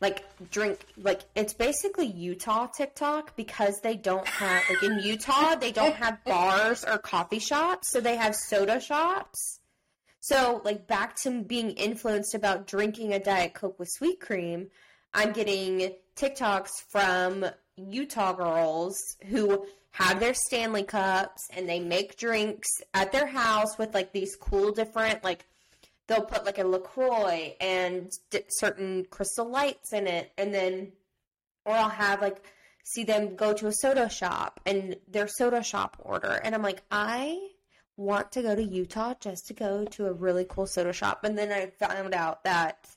like 0.00 0.24
drink 0.50 0.86
like 0.96 1.22
it's 1.34 1.52
basically 1.52 2.06
Utah 2.06 2.66
TikTok 2.66 3.34
because 3.36 3.80
they 3.82 3.96
don't 3.96 4.26
have 4.26 4.62
like 4.70 4.82
in 4.82 5.00
Utah 5.00 5.56
they 5.56 5.72
don't 5.72 5.96
have 5.96 6.22
bars 6.26 6.84
or 6.84 6.98
coffee 6.98 7.38
shops, 7.40 7.90
so 7.90 8.00
they 8.00 8.16
have 8.16 8.34
soda 8.34 8.80
shops. 8.80 9.60
So 10.20 10.60
like 10.64 10.86
back 10.86 11.16
to 11.22 11.42
being 11.42 11.70
influenced 11.70 12.34
about 12.34 12.66
drinking 12.66 13.12
a 13.12 13.18
diet 13.18 13.54
coke 13.54 13.78
with 13.78 13.88
sweet 13.90 14.20
cream, 14.20 14.68
I'm 15.14 15.32
getting 15.32 15.92
TikToks 16.16 16.70
from 16.88 17.46
Utah 17.76 18.32
girls 18.32 18.98
who 19.26 19.66
have 19.90 20.20
their 20.20 20.34
Stanley 20.34 20.82
cups 20.82 21.48
and 21.56 21.68
they 21.68 21.80
make 21.80 22.16
drinks 22.16 22.68
at 22.94 23.10
their 23.10 23.26
house 23.26 23.78
with 23.78 23.94
like 23.94 24.12
these 24.12 24.36
cool 24.36 24.72
different 24.72 25.24
like 25.24 25.46
they'll 26.08 26.22
put 26.22 26.44
like 26.44 26.58
a 26.58 26.66
LaCroix 26.66 27.54
and 27.60 28.10
certain 28.48 29.06
crystal 29.10 29.48
lights 29.48 29.92
in 29.92 30.06
it. 30.06 30.32
And 30.36 30.52
then, 30.52 30.92
or 31.64 31.74
I'll 31.74 31.88
have 31.88 32.20
like, 32.20 32.42
see 32.82 33.04
them 33.04 33.36
go 33.36 33.52
to 33.52 33.68
a 33.68 33.72
soda 33.72 34.08
shop 34.08 34.60
and 34.66 34.96
their 35.06 35.28
soda 35.28 35.62
shop 35.62 35.98
order. 36.00 36.40
And 36.42 36.54
I'm 36.54 36.62
like, 36.62 36.82
I 36.90 37.50
want 37.96 38.32
to 38.32 38.42
go 38.42 38.56
to 38.56 38.62
Utah 38.62 39.14
just 39.20 39.46
to 39.48 39.54
go 39.54 39.84
to 39.84 40.06
a 40.06 40.12
really 40.12 40.46
cool 40.48 40.66
soda 40.66 40.92
shop. 40.92 41.24
And 41.24 41.36
then 41.36 41.52
I 41.52 41.66
found 41.66 42.14
out 42.14 42.42
that 42.44 42.88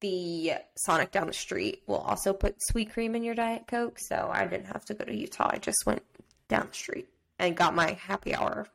the 0.00 0.52
Sonic 0.76 1.10
down 1.10 1.28
the 1.28 1.32
street 1.32 1.82
will 1.86 1.96
also 1.96 2.34
put 2.34 2.62
sweet 2.70 2.92
cream 2.92 3.14
in 3.14 3.24
your 3.24 3.34
Diet 3.34 3.66
Coke. 3.66 3.98
So 3.98 4.28
I 4.30 4.44
didn't 4.46 4.66
have 4.66 4.84
to 4.86 4.94
go 4.94 5.04
to 5.04 5.16
Utah. 5.16 5.50
I 5.52 5.58
just 5.58 5.86
went 5.86 6.02
down 6.48 6.66
the 6.68 6.74
street 6.74 7.08
and 7.38 7.56
got 7.56 7.74
my 7.74 7.92
happy 7.92 8.34
hour 8.34 8.66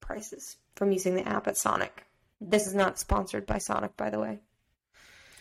prices 0.00 0.56
from 0.74 0.90
using 0.90 1.14
the 1.14 1.28
app 1.28 1.46
at 1.46 1.58
Sonic. 1.58 2.06
This 2.40 2.66
is 2.66 2.74
not 2.74 2.98
sponsored 2.98 3.46
by 3.46 3.58
Sonic, 3.58 3.96
by 3.96 4.10
the 4.10 4.18
way. 4.18 4.38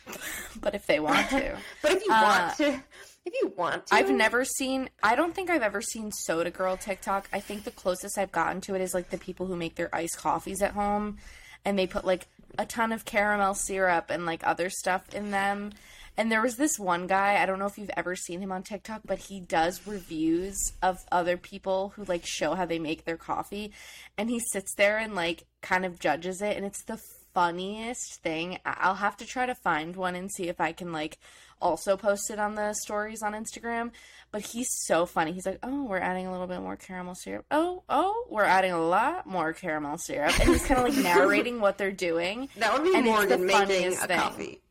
But 0.60 0.76
if 0.76 0.86
they 0.88 1.00
want 1.00 1.30
to, 1.30 1.56
But 1.82 1.92
if 1.94 2.06
you 2.06 2.12
Uh, 2.12 2.24
want 2.24 2.58
to, 2.58 2.84
if 3.26 3.34
you 3.42 3.54
want 3.56 3.88
to, 3.88 3.96
I've 3.96 4.10
never 4.10 4.44
seen. 4.44 4.90
I 5.04 5.16
don't 5.16 5.34
think 5.36 5.50
I've 5.50 5.62
ever 5.62 5.82
seen 5.82 6.12
Soda 6.12 6.50
Girl 6.52 6.76
TikTok. 6.78 7.30
I 7.32 7.40
think 7.40 7.64
the 7.64 7.72
closest 7.72 8.18
I've 8.18 8.32
gotten 8.32 8.60
to 8.62 8.76
it 8.76 8.82
is 8.82 8.94
like 8.94 9.10
the 9.12 9.18
people 9.18 9.46
who 9.46 9.56
make 9.56 9.76
their 9.76 9.94
iced 9.96 10.18
coffees 10.18 10.62
at 10.62 10.72
home, 10.74 11.18
and 11.64 11.78
they 11.78 11.86
put 11.88 12.06
like 12.06 12.28
a 12.58 12.66
ton 12.66 12.92
of 12.92 13.06
caramel 13.06 13.54
syrup 13.54 14.10
and 14.10 14.26
like 14.26 14.46
other 14.46 14.70
stuff 14.70 15.14
in 15.14 15.32
them. 15.32 15.72
And 16.18 16.32
there 16.32 16.42
was 16.42 16.56
this 16.58 16.78
one 16.78 17.08
guy, 17.08 17.42
I 17.42 17.46
don't 17.46 17.60
know 17.60 17.66
if 17.66 17.78
you've 17.78 17.90
ever 17.96 18.16
seen 18.16 18.42
him 18.42 18.52
on 18.52 18.64
TikTok, 18.64 19.02
but 19.06 19.20
he 19.20 19.40
does 19.40 19.88
reviews 19.88 20.58
of 20.82 20.98
other 21.12 21.38
people 21.38 21.94
who 21.96 22.04
like 22.06 22.26
show 22.26 22.56
how 22.56 22.66
they 22.66 22.80
make 22.80 23.06
their 23.06 23.18
coffee. 23.18 23.72
And 24.18 24.30
he 24.30 24.40
sits 24.40 24.74
there 24.76 24.98
and 24.98 25.16
like 25.16 25.46
kind 25.62 25.86
of 25.86 26.00
judges 26.00 26.42
it. 26.42 26.58
And 26.58 26.66
it's 26.66 26.84
the 26.84 27.00
funniest 27.34 28.22
thing. 28.22 28.60
I'll 28.66 28.96
have 28.96 29.18
to 29.18 29.26
try 29.26 29.46
to 29.46 29.56
find 29.56 29.96
one 29.96 30.16
and 30.16 30.32
see 30.32 30.50
if 30.50 30.60
I 30.60 30.72
can 30.72 30.92
like 30.92 31.18
also 31.62 31.98
post 31.98 32.30
it 32.32 32.40
on 32.40 32.56
the 32.56 32.74
stories 32.74 33.22
on 33.22 33.34
Instagram. 33.34 33.92
But 34.32 34.42
he's 34.42 34.68
so 34.86 35.06
funny. 35.06 35.32
He's 35.32 35.46
like, 35.46 35.60
oh, 35.64 35.84
we're 35.86 35.98
adding 36.00 36.28
a 36.28 36.32
little 36.32 36.48
bit 36.48 36.62
more 36.62 36.76
caramel 36.76 37.16
syrup. 37.16 37.46
Oh, 37.50 37.84
oh, 37.90 38.26
we're 38.30 38.44
adding 38.44 38.72
a 38.72 38.82
lot 38.82 39.26
more 39.26 39.54
caramel 39.54 39.98
syrup. 39.98 40.38
And 40.40 40.50
he's 40.50 40.66
kind 40.66 40.80
of 40.88 40.94
like 40.94 41.04
narrating 41.04 41.60
what 41.60 41.78
they're 41.78 41.92
doing. 41.92 42.50
that 42.58 42.74
would 42.74 42.84
be 42.84 42.96
and 42.96 43.06
Morgan 43.06 43.42
the 43.42 43.46
making 43.46 43.94
a 43.94 43.96
thing. 44.08 44.20
coffee. 44.20 44.62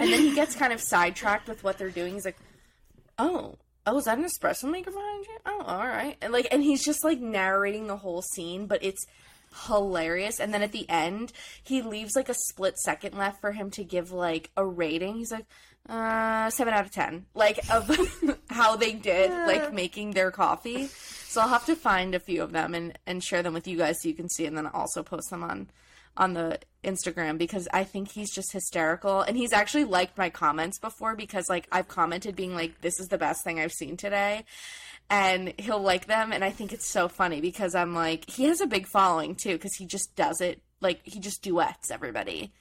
And 0.00 0.12
then 0.12 0.20
he 0.20 0.34
gets 0.34 0.54
kind 0.54 0.72
of 0.72 0.80
sidetracked 0.80 1.48
with 1.48 1.62
what 1.62 1.78
they're 1.78 1.90
doing. 1.90 2.14
He's 2.14 2.24
like, 2.24 2.38
"Oh, 3.18 3.56
oh, 3.86 3.98
is 3.98 4.04
that 4.06 4.18
an 4.18 4.24
espresso 4.24 4.70
maker 4.70 4.90
behind 4.90 5.26
you? 5.26 5.36
Oh, 5.46 5.62
all 5.66 5.86
right." 5.86 6.16
And 6.22 6.32
like, 6.32 6.48
and 6.50 6.62
he's 6.62 6.84
just 6.84 7.04
like 7.04 7.20
narrating 7.20 7.86
the 7.86 7.98
whole 7.98 8.22
scene, 8.22 8.66
but 8.66 8.82
it's 8.82 9.04
hilarious. 9.66 10.40
And 10.40 10.54
then 10.54 10.62
at 10.62 10.72
the 10.72 10.88
end, 10.88 11.32
he 11.62 11.82
leaves 11.82 12.16
like 12.16 12.28
a 12.28 12.34
split 12.34 12.78
second 12.78 13.16
left 13.16 13.40
for 13.40 13.52
him 13.52 13.70
to 13.72 13.84
give 13.84 14.10
like 14.10 14.50
a 14.56 14.64
rating. 14.64 15.16
He's 15.16 15.32
like, 15.32 15.46
"Uh, 15.88 16.48
seven 16.50 16.72
out 16.72 16.86
of 16.86 16.92
ten," 16.92 17.26
like 17.34 17.58
of 17.70 17.90
how 18.50 18.76
they 18.76 18.92
did 18.92 19.30
like 19.30 19.72
making 19.72 20.12
their 20.12 20.30
coffee. 20.30 20.86
So 20.86 21.40
I'll 21.40 21.48
have 21.48 21.66
to 21.66 21.76
find 21.76 22.14
a 22.14 22.20
few 22.20 22.42
of 22.42 22.52
them 22.52 22.74
and 22.74 22.98
and 23.06 23.22
share 23.22 23.42
them 23.42 23.54
with 23.54 23.68
you 23.68 23.76
guys 23.76 23.96
so 24.00 24.08
you 24.08 24.14
can 24.14 24.28
see, 24.30 24.46
and 24.46 24.56
then 24.56 24.66
also 24.66 25.02
post 25.02 25.30
them 25.30 25.44
on 25.44 25.68
on 26.16 26.34
the 26.34 26.58
Instagram 26.84 27.38
because 27.38 27.68
I 27.72 27.84
think 27.84 28.10
he's 28.10 28.32
just 28.34 28.52
hysterical. 28.52 29.20
And 29.22 29.36
he's 29.36 29.52
actually 29.52 29.84
liked 29.84 30.16
my 30.18 30.30
comments 30.30 30.78
before 30.78 31.14
because 31.14 31.48
like 31.48 31.66
I've 31.70 31.88
commented 31.88 32.36
being 32.36 32.54
like, 32.54 32.80
this 32.80 33.00
is 33.00 33.08
the 33.08 33.18
best 33.18 33.44
thing 33.44 33.60
I've 33.60 33.72
seen 33.72 33.96
today. 33.96 34.44
And 35.08 35.54
he'll 35.58 35.82
like 35.82 36.06
them. 36.06 36.32
And 36.32 36.44
I 36.44 36.50
think 36.50 36.72
it's 36.72 36.88
so 36.88 37.08
funny 37.08 37.40
because 37.40 37.74
I'm 37.74 37.94
like, 37.94 38.28
he 38.28 38.44
has 38.44 38.60
a 38.60 38.66
big 38.66 38.86
following 38.86 39.34
too 39.34 39.52
because 39.52 39.74
he 39.74 39.86
just 39.86 40.14
does 40.14 40.40
it. 40.40 40.62
Like 40.80 41.00
he 41.04 41.20
just 41.20 41.42
duets 41.42 41.90
everybody 41.90 42.52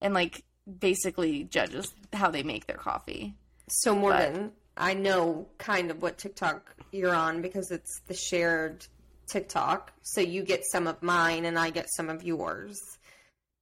and 0.00 0.14
like 0.14 0.44
basically 0.78 1.44
judges 1.44 1.92
how 2.12 2.30
they 2.30 2.42
make 2.42 2.66
their 2.66 2.76
coffee. 2.76 3.34
So 3.68 3.94
Morgan, 3.94 4.52
I 4.76 4.94
know 4.94 5.48
kind 5.58 5.90
of 5.90 6.02
what 6.02 6.18
TikTok 6.18 6.74
you're 6.92 7.14
on 7.14 7.42
because 7.42 7.70
it's 7.70 8.00
the 8.06 8.14
shared 8.14 8.86
TikTok. 9.28 9.92
So 10.02 10.20
you 10.20 10.42
get 10.42 10.64
some 10.64 10.86
of 10.86 11.02
mine 11.02 11.44
and 11.44 11.58
I 11.58 11.70
get 11.70 11.86
some 11.94 12.08
of 12.08 12.22
yours. 12.22 12.78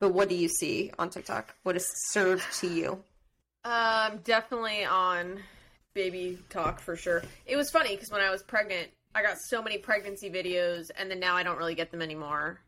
But 0.00 0.12
what 0.12 0.29
do 0.29 0.35
you 0.35 0.48
see 0.48 0.90
on 0.98 1.11
TikTok? 1.11 1.55
What 1.62 1.77
is 1.77 1.87
served 2.11 2.44
to 2.61 2.66
you? 2.68 3.03
Um, 3.64 4.18
definitely 4.24 4.85
on 4.85 5.40
baby 5.94 6.38
talk 6.50 6.81
for 6.81 6.96
sure. 6.96 7.22
It 7.46 7.57
was 7.57 7.70
funny 7.70 7.94
because 7.94 8.11
when 8.11 8.20
I 8.20 8.31
was 8.31 8.42
pregnant, 8.42 8.90
I 9.14 9.22
got 9.22 9.37
so 9.48 9.62
many 9.62 9.79
pregnancy 9.79 10.29
videos, 10.29 10.90
and 10.98 11.11
then 11.11 11.20
now 11.20 11.37
I 11.37 11.44
don't 11.44 11.57
really 11.57 11.77
get 11.77 11.90
them 11.92 12.03
anymore. 12.03 12.61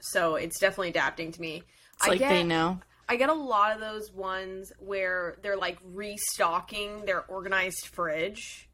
So 0.00 0.36
it's 0.36 0.60
definitely 0.60 0.90
adapting 0.90 1.32
to 1.32 1.40
me. 1.40 1.62
It's 1.94 2.06
I 2.06 2.08
like 2.10 2.18
get, 2.18 2.28
they 2.28 2.44
know. 2.44 2.80
I 3.08 3.16
get 3.16 3.30
a 3.30 3.34
lot 3.34 3.72
of 3.74 3.80
those 3.80 4.12
ones 4.12 4.72
where 4.78 5.38
they're 5.42 5.56
like 5.56 5.78
restocking 5.82 7.06
their 7.06 7.24
organized 7.24 7.86
fridge. 7.86 8.68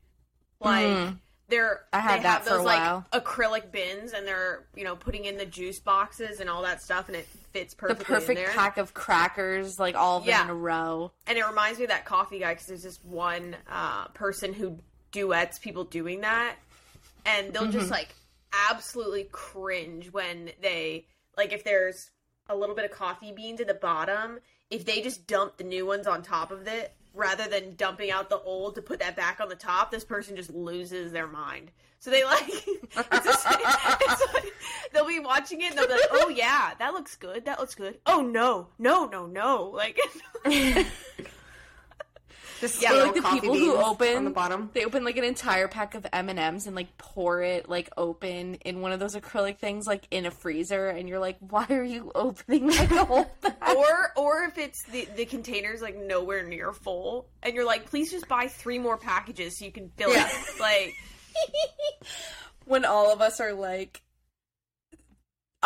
Like 0.61 0.87
Mm. 0.87 1.19
They're 1.49 1.83
I 1.93 2.01
had 2.01 2.19
they 2.19 2.23
that 2.25 2.43
have 2.43 2.45
those 2.45 2.65
while. 2.65 3.05
like 3.13 3.25
acrylic 3.25 3.71
bins 3.71 4.13
and 4.13 4.27
they're, 4.27 4.65
you 4.75 4.85
know, 4.85 4.97
putting 4.97 5.25
in 5.25 5.37
the 5.39 5.47
juice 5.47 5.79
boxes 5.79 6.41
and 6.41 6.51
all 6.51 6.63
that 6.63 6.83
stuff 6.83 7.09
and 7.09 7.17
it 7.17 7.27
fits 7.53 7.73
perfectly. 7.75 8.05
The 8.05 8.21
perfect 8.21 8.51
pack 8.55 8.79
of 8.79 8.95
crackers, 8.95 9.79
like 9.79 9.95
all 9.95 10.19
of 10.19 10.25
them 10.25 10.31
Yeah. 10.31 10.45
in 10.45 10.51
a 10.51 10.55
row. 10.55 11.13
and 11.27 11.39
it 11.39 11.47
reminds 11.47 11.79
me 11.79 11.85
of 11.85 11.91
that 11.91 12.05
coffee 12.05 12.39
guy 12.41 12.55
because 12.55 12.67
there's 12.67 12.83
this 12.83 12.99
one 13.05 13.57
uh, 13.71 14.09
person 14.09 14.53
who 14.53 14.79
duets 15.13 15.59
people 15.59 15.85
doing 15.85 16.23
that, 16.23 16.57
and 17.25 17.53
they'll 17.53 17.63
Mm-hmm. 17.63 17.73
just 17.79 17.91
like 17.91 18.15
absolutely 18.71 19.29
cringe 19.33 20.13
when 20.13 20.51
they 20.63 21.07
like 21.37 21.53
if 21.53 21.65
there's 21.65 22.11
a 22.49 22.57
little 22.57 22.75
bit 22.75 22.85
of 22.85 22.91
coffee 22.91 23.33
beans 23.33 23.61
at 23.61 23.67
the 23.67 23.75
bottom, 23.75 24.39
if 24.71 24.85
they 24.85 25.01
just 25.03 25.27
dump 25.27 25.57
the 25.57 25.65
new 25.65 25.85
ones 25.87 26.07
on 26.07 26.23
top 26.23 26.51
of 26.51 26.67
it 26.67 26.93
rather 27.17 27.49
than 27.49 27.75
dumping 27.75 28.11
out 28.11 28.29
the 28.29 28.39
old 28.41 28.75
to 28.77 28.83
put 28.83 29.01
that 29.01 29.17
back 29.17 29.41
on 29.41 29.49
the 29.49 29.57
top, 29.57 29.91
this 29.91 30.05
person 30.05 30.37
just 30.37 30.53
loses 30.53 31.11
their 31.11 31.27
mind. 31.27 31.73
So 31.99 32.11
they 32.11 32.25
like, 32.25 32.47
it's 32.49 33.25
just, 33.25 33.47
it's 33.49 34.35
like 34.35 34.53
they'll 34.93 35.09
be 35.09 35.19
watching 35.19 35.63
it 35.63 35.71
and 35.71 35.79
they'll 35.79 35.87
be 35.87 35.95
like, 35.95 36.03
"Oh 36.13 36.29
yeah, 36.29 36.73
that 36.79 36.93
looks 36.93 37.17
good. 37.17 37.47
That 37.47 37.59
looks 37.59 37.75
good. 37.75 37.99
Oh 38.07 38.21
no, 38.21 38.69
no, 38.79 39.07
no, 39.07 39.27
no!" 39.27 39.73
Like, 39.75 39.99
Just 42.61 42.81
Yeah, 42.81 42.93
like 42.93 43.15
the 43.15 43.21
coffee 43.21 43.41
people 43.41 43.55
who 43.59 43.77
open 43.77 44.17
on 44.17 44.25
the 44.25 44.31
bottom. 44.31 44.71
They 44.73 44.85
open 44.85 45.05
like 45.05 45.17
an 45.17 45.25
entire 45.25 45.69
pack 45.69 45.95
of 45.95 46.07
M 46.13 46.29
and 46.29 46.39
M's 46.39 46.67
and 46.67 46.75
like 46.75 46.97
pour 46.97 47.43
it 47.43 47.69
like 47.69 47.91
open 47.97 48.55
in 48.65 48.81
one 48.81 48.93
of 48.93 49.01
those 49.01 49.15
acrylic 49.15 49.59
things 49.59 49.87
like 49.87 50.07
in 50.11 50.25
a 50.27 50.31
freezer, 50.31 50.89
and 50.89 51.09
you're 51.09 51.19
like, 51.19 51.37
why 51.41 51.67
are 51.71 51.83
you 51.85 52.11
opening 52.15 52.69
like 52.69 52.91
a 52.93 53.05
whole 53.05 53.25
pack? 53.43 53.77
or 53.77 54.13
or 54.17 54.45
if 54.45 54.57
it's 54.59 54.83
the 54.85 55.07
the 55.17 55.27
container's 55.27 55.83
like 55.83 55.97
nowhere 55.97 56.43
near 56.45 56.73
full, 56.73 57.29
and 57.43 57.55
you're 57.55 57.67
like, 57.67 57.87
"Please 57.91 58.11
just 58.11 58.27
buy 58.29 58.49
three 58.49 58.79
more 58.79 58.97
packages 58.97 59.59
so 59.59 59.65
you 59.65 59.73
can 59.73 59.91
fill 59.97 60.11
Yeah. 60.13 60.27
it." 60.29 60.61
Like, 60.61 60.95
when 62.65 62.85
all 62.85 63.13
of 63.13 63.21
us 63.21 63.41
are 63.41 63.53
like 63.53 64.01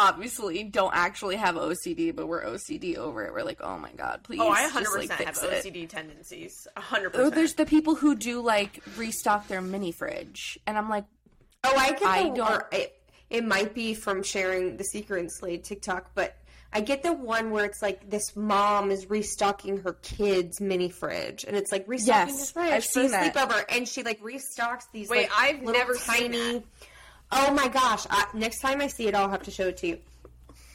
obviously 0.01 0.65
don't 0.65 0.95
actually 0.95 1.37
have 1.37 1.55
OCD, 1.55 2.15
but 2.15 2.27
we're 2.27 2.45
OCD 2.45 2.97
over 2.97 3.25
it. 3.25 3.33
We're 3.33 3.43
like, 3.45 3.61
oh 3.61 3.79
my 3.79 3.93
god, 3.93 4.21
please. 4.25 4.41
oh, 4.41 4.49
I 4.49 4.63
just, 4.63 4.75
100 4.75 4.99
like, 4.99 5.09
percent 5.11 5.27
have 5.27 5.37
fix 5.37 5.65
it. 5.67 5.73
OCD 5.75 5.89
tendencies. 5.89 6.67
100%. 6.77 7.11
Oh, 7.15 7.31
there's 7.31 7.55
the 7.55 7.67
people 7.67 7.95
who 7.95 8.15
do 8.15 8.41
like 8.41 8.83
restock 8.97 9.47
their 9.49 9.61
mini 9.61 9.93
fridge, 9.93 10.59
and 10.67 10.77
I'm 10.79 10.89
like, 10.89 11.05
Oh, 11.63 11.75
I 11.77 11.93
can. 11.93 12.07
I 12.09 12.23
don't. 12.35 12.41
Or 12.41 12.69
it, 12.73 12.97
it 13.29 13.45
might 13.45 13.75
be 13.75 13.95
from 13.95 14.23
sharing 14.23 14.77
the 14.79 14.85
Secret 14.85 15.21
and 15.21 15.31
Slade 15.31 15.63
TikTok, 15.63 16.13
but 16.15 16.35
I 16.73 16.81
get 16.81 17.03
the 17.03 17.13
one 17.13 17.51
where 17.51 17.65
it's 17.65 17.83
like 17.83 18.09
this 18.09 18.35
mom 18.35 18.91
is 18.91 19.11
restocking 19.11 19.79
her 19.83 19.93
kid's 20.03 20.61
mini 20.61 20.89
fridge, 20.89 21.45
and 21.47 21.55
it's 21.57 21.71
like 21.71 21.85
restocking 21.87 22.35
Yes, 22.35 22.49
the 22.49 22.53
fridge 22.61 22.73
I've 22.73 22.85
for 22.85 22.91
seen 22.91 23.05
a 23.07 23.09
that. 23.11 23.35
sleepover, 23.35 23.65
and 23.69 23.87
she 23.87 24.03
like 24.03 24.21
restocks 24.23 24.85
these. 24.93 25.09
Wait, 25.11 25.29
like, 25.29 25.31
I've 25.37 25.57
little 25.63 25.73
never 25.75 25.95
seen 25.97 26.33
tiny. 26.33 26.65
Oh 27.33 27.53
my 27.53 27.69
gosh! 27.69 28.07
I, 28.11 28.27
next 28.35 28.61
time 28.61 28.81
I 28.81 28.89
see 28.89 29.07
it, 29.09 29.15
I'll 29.15 29.29
have 29.31 29.43
to 29.45 29.51
show 29.51 29.69
it 29.69 29.77
to 29.79 29.87
you 29.87 29.99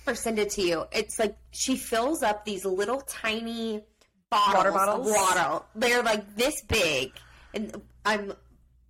or 0.08 0.16
send 0.16 0.40
it 0.40 0.52
to 0.52 0.62
you. 0.62 0.86
It's 0.92 1.20
like 1.20 1.36
she 1.52 1.76
fills 1.76 2.24
up 2.24 2.46
these 2.46 2.64
little 2.66 3.02
tiny 3.02 3.84
bottles, 4.30 4.56
Water 4.56 4.70
of 4.70 4.76
bottles? 4.76 5.08
water. 5.12 5.66
They're 5.76 6.04
like 6.04 6.36
this 6.36 6.62
big, 6.68 7.12
and 7.54 7.82
I'm 8.06 8.34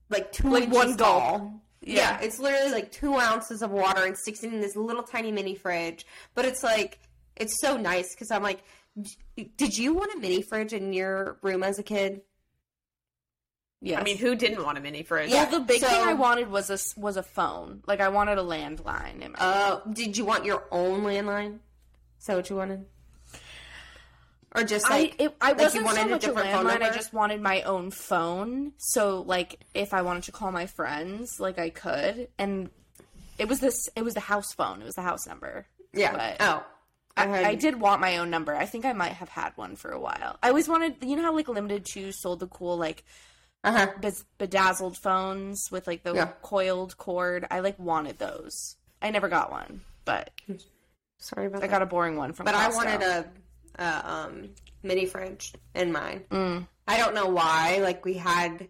like 0.10 0.32
two 0.32 0.50
Like 0.50 0.72
one 0.72 0.96
gulp. 0.96 1.52
Yeah. 1.82 2.20
Yeah. 2.20 2.20
it's 2.22 2.40
literally 2.40 2.72
like 2.72 2.92
two 2.92 3.16
ounces 3.16 3.62
of 3.62 3.70
water 3.72 4.06
and 4.06 4.18
sticks 4.18 4.44
it 4.44 4.52
in 4.54 4.60
this 4.60 4.76
little 4.76 5.04
tiny 5.04 5.32
mini 5.32 5.56
fridge. 5.56 6.06
But 6.34 6.46
it's 6.46 6.64
like 6.64 7.00
it's 7.36 7.60
so 7.62 7.78
nice 7.78 8.14
because 8.16 8.32
I'm 8.32 8.44
like, 8.44 8.64
"D- 9.36 9.52
did 9.58 9.78
you 9.78 9.94
want 9.94 10.14
a 10.16 10.20
mini 10.20 10.42
fridge 10.42 10.74
in 10.74 10.94
your 10.94 11.38
room 11.42 11.64
as 11.64 11.78
a 11.80 11.84
kid? 11.84 12.22
Yes. 13.86 14.00
I 14.00 14.04
mean, 14.04 14.18
who 14.18 14.36
didn't 14.36 14.64
want 14.64 14.78
a 14.80 14.82
mini 14.82 15.04
fridge? 15.04 15.30
Yeah. 15.30 15.44
well, 15.50 15.60
the 15.60 15.66
big 15.66 15.80
so- 15.82 15.88
thing 15.88 16.02
I 16.02 16.14
wanted 16.14 16.50
was 16.50 16.70
a 16.72 16.74
s- 16.74 16.98
was 16.98 17.18
a 17.18 17.24
phone. 17.24 17.84
Like 17.86 18.02
I 18.02 18.10
wanted 18.10 18.38
a 18.40 18.42
landline. 18.44 19.22
In 19.22 19.34
my 19.34 19.38
Uh, 19.40 19.80
did 19.94 20.18
you 20.18 20.26
want 20.26 20.44
your 20.44 20.64
own 20.72 21.04
landline? 21.04 21.60
Is 22.20 22.26
that 22.26 22.36
what 22.36 22.50
you 22.50 22.56
wanted? 22.56 22.86
Or 24.56 24.64
just 24.64 24.90
like 24.90 25.16
I 25.20 25.24
it, 25.26 25.36
I 25.42 25.50
like 25.52 25.60
wasn't 25.60 25.86
wanted 25.86 26.00
so 26.02 26.08
much 26.08 26.24
a 26.24 26.28
different 26.28 26.50
phone 26.52 26.66
landline. 26.66 26.76
I 26.76 26.78
number? 26.80 26.96
just 26.96 27.14
wanted 27.14 27.42
my 27.42 27.62
own 27.64 27.92
phone. 27.92 28.72
So 28.78 29.22
like, 29.22 29.60
if 29.74 29.94
I 29.94 30.02
wanted 30.02 30.24
to 30.24 30.32
call 30.32 30.52
my 30.52 30.66
friends, 30.66 31.40
like 31.40 31.60
I 31.60 31.70
could, 31.70 32.30
and 32.40 32.70
it 33.38 33.48
was 33.50 33.60
this. 33.60 33.90
It 33.96 34.04
was 34.04 34.14
the 34.14 34.22
house 34.22 34.54
phone. 34.54 34.82
It 34.82 34.86
was 34.86 34.96
the 34.96 35.02
house 35.02 35.28
number. 35.28 35.68
yeah. 35.94 36.14
but- 36.14 36.38
oh, 36.40 36.64
I, 37.18 37.28
had- 37.28 37.46
I 37.46 37.56
did 37.56 37.80
want 37.80 38.02
my 38.02 38.18
own 38.18 38.30
number. 38.30 38.56
I 38.56 38.66
think 38.66 38.84
I 38.86 38.94
might 38.94 39.14
have 39.14 39.30
had 39.30 39.52
one 39.58 39.76
for 39.76 39.92
a 39.92 40.00
while. 40.00 40.38
I 40.42 40.50
always 40.50 40.68
wanted, 40.68 40.96
you 41.02 41.16
know 41.16 41.22
how 41.24 41.34
like 41.36 41.48
Limited 41.48 41.86
Too 41.86 42.12
sold 42.12 42.40
the 42.40 42.48
cool 42.48 42.78
like 42.78 43.04
Uh-huh. 43.66 43.88
bez- 44.00 44.24
bedazzled 44.38 44.98
phones 44.98 45.72
with 45.72 45.88
like 45.88 46.04
the 46.04 46.14
Yeah. 46.14 46.32
coiled 46.42 46.98
cord. 46.98 47.46
I 47.52 47.60
like 47.62 47.78
wanted 47.80 48.18
those. 48.20 48.78
I 49.02 49.10
never 49.12 49.28
got 49.28 49.52
one, 49.52 49.82
but 50.06 50.30
Sorry 51.18 51.48
about 51.48 51.58
I 51.64 51.68
that. 51.68 51.72
got 51.72 51.82
a 51.82 51.86
boring 51.86 52.16
one 52.18 52.34
from. 52.34 52.46
but 52.46 52.56
I 52.56 52.70
wanted 52.70 53.02
a, 53.02 53.26
a 53.80 54.10
um, 54.12 54.50
mini 54.84 55.06
fridge 55.06 55.54
in 55.74 55.92
mine. 55.92 56.24
Mm. 56.30 56.68
I 56.88 56.98
don't 56.98 57.16
know 57.16 57.28
why. 57.28 57.80
Like 57.82 58.06
we 58.06 58.14
had. 58.14 58.70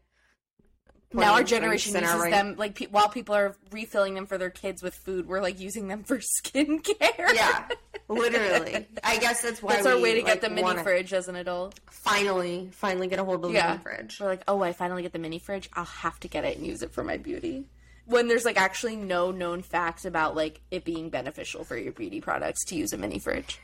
Now 1.14 1.34
our 1.36 1.44
generation 1.44 1.94
uses 1.94 2.10
our- 2.10 2.30
them 2.30 2.56
like 2.58 2.76
pe- 2.76 2.88
while 2.88 3.10
people 3.10 3.36
are 3.36 3.56
refilling 3.72 4.14
them 4.16 4.26
for 4.26 4.38
their 4.38 4.50
kids 4.50 4.82
with 4.84 4.94
food. 4.96 5.28
We're 5.28 5.42
like 5.42 5.60
using 5.60 5.88
them 5.88 6.04
for 6.06 6.20
skincare. 6.20 7.34
Yeah, 7.34 7.68
literally. 8.10 8.86
I 9.04 9.18
guess 9.18 9.42
that's 9.42 9.62
why 9.64 9.76
That's 9.76 9.86
our 9.88 10.00
way 10.00 10.16
to 10.16 10.24
like, 10.24 10.26
get 10.26 10.42
the 10.42 10.50
mini 10.50 10.76
fridge 10.84 11.14
as 11.14 11.28
an 11.28 11.36
adult. 11.36 11.80
Finally, 11.90 12.70
finally 12.72 13.08
get 13.08 13.20
a 13.20 13.24
hold 13.24 13.44
of 13.46 13.52
the 13.52 13.58
Yeah. 13.58 13.68
mini 13.72 13.80
fridge. 13.84 14.18
We're 14.20 14.28
like, 14.28 14.44
oh, 14.48 14.62
I 14.62 14.74
finally 14.74 15.02
get 15.04 15.14
the 15.14 15.20
mini 15.20 15.40
fridge. 15.40 15.70
I'll 15.74 15.86
have 15.86 16.20
to 16.22 16.28
get 16.28 16.44
it 16.46 16.58
and 16.58 16.66
use 16.66 16.82
it 16.82 16.92
for 16.92 17.04
my 17.04 17.18
beauty. 17.18 17.66
When 18.08 18.28
there's 18.28 18.46
like 18.46 18.58
actually 18.58 18.96
no 18.98 19.32
known 19.32 19.62
facts 19.64 20.06
about 20.06 20.36
like 20.36 20.62
it 20.70 20.86
being 20.86 21.10
beneficial 21.10 21.64
for 21.64 21.76
your 21.78 21.92
beauty 21.92 22.22
products 22.22 22.64
to 22.66 22.76
use 22.76 22.94
a 22.94 22.98
mini 22.98 23.18
fridge. 23.20 23.60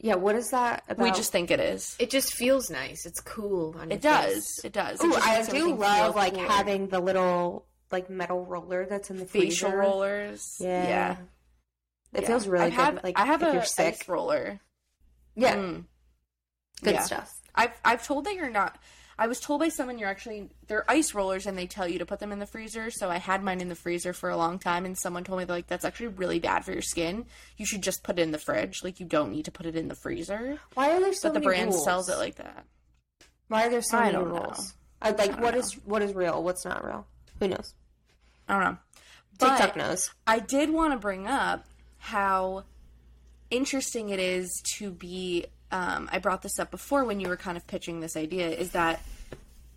Yeah, 0.00 0.14
what 0.14 0.36
is 0.36 0.50
that 0.50 0.84
about? 0.88 1.02
We 1.02 1.10
just 1.10 1.32
think 1.32 1.50
it 1.50 1.58
is. 1.58 1.96
It 1.98 2.08
just 2.10 2.32
feels 2.34 2.70
nice. 2.70 3.04
It's 3.04 3.20
cool. 3.20 3.74
On 3.78 3.88
your 3.90 3.96
It 3.98 4.02
does. 4.02 4.32
face. 4.34 4.64
It 4.64 4.72
does. 4.72 5.00
It 5.00 5.06
Ooh, 5.06 5.12
just 5.12 5.26
I 5.26 5.42
do 5.50 5.74
love 5.74 6.14
like 6.14 6.34
cooler. 6.34 6.46
having 6.48 6.86
the 6.88 7.00
little 7.00 7.66
like 7.90 8.08
metal 8.08 8.44
roller 8.44 8.86
that's 8.86 9.10
in 9.10 9.16
the 9.18 9.26
facial 9.26 9.70
freezer. 9.70 9.76
rollers. 9.76 10.56
Yeah. 10.60 10.84
yeah. 10.88 11.16
It 12.14 12.20
Yeah. 12.22 12.26
feels 12.28 12.46
really 12.46 12.66
I 12.66 12.70
good. 12.70 12.76
have, 12.76 13.00
like 13.02 13.18
I 13.18 13.24
have 13.26 13.42
if 13.42 13.48
a 13.48 13.52
you're 13.54 13.64
sick. 13.64 13.94
ice 14.00 14.08
roller. 14.08 14.60
Yeah, 15.34 15.56
Mm. 15.56 15.84
good 16.82 16.94
yeah. 16.94 17.02
stuff. 17.02 17.30
I've 17.54 17.72
I've 17.84 18.06
told 18.06 18.24
that 18.26 18.34
you're 18.34 18.50
not. 18.50 18.78
I 19.20 19.26
was 19.26 19.40
told 19.40 19.58
by 19.60 19.68
someone 19.68 19.98
you're 19.98 20.08
actually 20.08 20.48
they're 20.68 20.88
ice 20.88 21.12
rollers 21.12 21.46
and 21.46 21.58
they 21.58 21.66
tell 21.66 21.88
you 21.88 21.98
to 21.98 22.06
put 22.06 22.20
them 22.20 22.30
in 22.30 22.38
the 22.38 22.46
freezer. 22.46 22.90
So 22.90 23.10
I 23.10 23.16
had 23.18 23.42
mine 23.42 23.60
in 23.60 23.68
the 23.68 23.74
freezer 23.74 24.12
for 24.12 24.30
a 24.30 24.36
long 24.36 24.58
time, 24.60 24.84
and 24.84 24.96
someone 24.96 25.24
told 25.24 25.40
me 25.40 25.44
they're 25.44 25.56
like 25.56 25.66
that's 25.66 25.84
actually 25.84 26.08
really 26.08 26.38
bad 26.38 26.64
for 26.64 26.72
your 26.72 26.82
skin. 26.82 27.26
You 27.56 27.66
should 27.66 27.82
just 27.82 28.04
put 28.04 28.18
it 28.18 28.22
in 28.22 28.30
the 28.30 28.38
fridge. 28.38 28.84
Like 28.84 29.00
you 29.00 29.06
don't 29.06 29.32
need 29.32 29.46
to 29.46 29.50
put 29.50 29.66
it 29.66 29.74
in 29.74 29.88
the 29.88 29.96
freezer. 29.96 30.58
Why 30.74 30.92
are 30.92 31.00
there 31.00 31.12
so 31.12 31.28
But 31.30 31.34
the 31.34 31.40
many 31.40 31.46
brand 31.46 31.70
rules? 31.70 31.84
sells 31.84 32.08
it 32.08 32.16
like 32.18 32.36
that. 32.36 32.64
Why 33.48 33.66
are 33.66 33.70
there 33.70 33.82
so 33.82 33.98
I 33.98 34.12
many 34.12 34.18
know. 34.18 34.24
rules? 34.24 34.74
I 35.02 35.10
like 35.10 35.40
what 35.40 35.54
is 35.56 35.72
what 35.84 36.02
is 36.02 36.14
real, 36.14 36.42
what's 36.42 36.64
not 36.64 36.84
real. 36.84 37.06
Who 37.40 37.48
knows? 37.48 37.74
I 38.48 38.54
don't 38.54 38.72
know. 38.72 38.78
TikTok 39.38 39.76
knows. 39.76 40.10
I 40.26 40.38
did 40.40 40.70
want 40.70 40.92
to 40.92 40.98
bring 40.98 41.26
up 41.26 41.64
how 41.98 42.64
interesting 43.50 44.10
it 44.10 44.20
is 44.20 44.62
to 44.78 44.90
be. 44.90 45.46
Um, 45.70 46.08
I 46.10 46.18
brought 46.18 46.42
this 46.42 46.58
up 46.58 46.70
before 46.70 47.04
when 47.04 47.20
you 47.20 47.28
were 47.28 47.36
kind 47.36 47.56
of 47.56 47.66
pitching 47.66 48.00
this 48.00 48.16
idea. 48.16 48.48
Is 48.48 48.72
that 48.72 49.02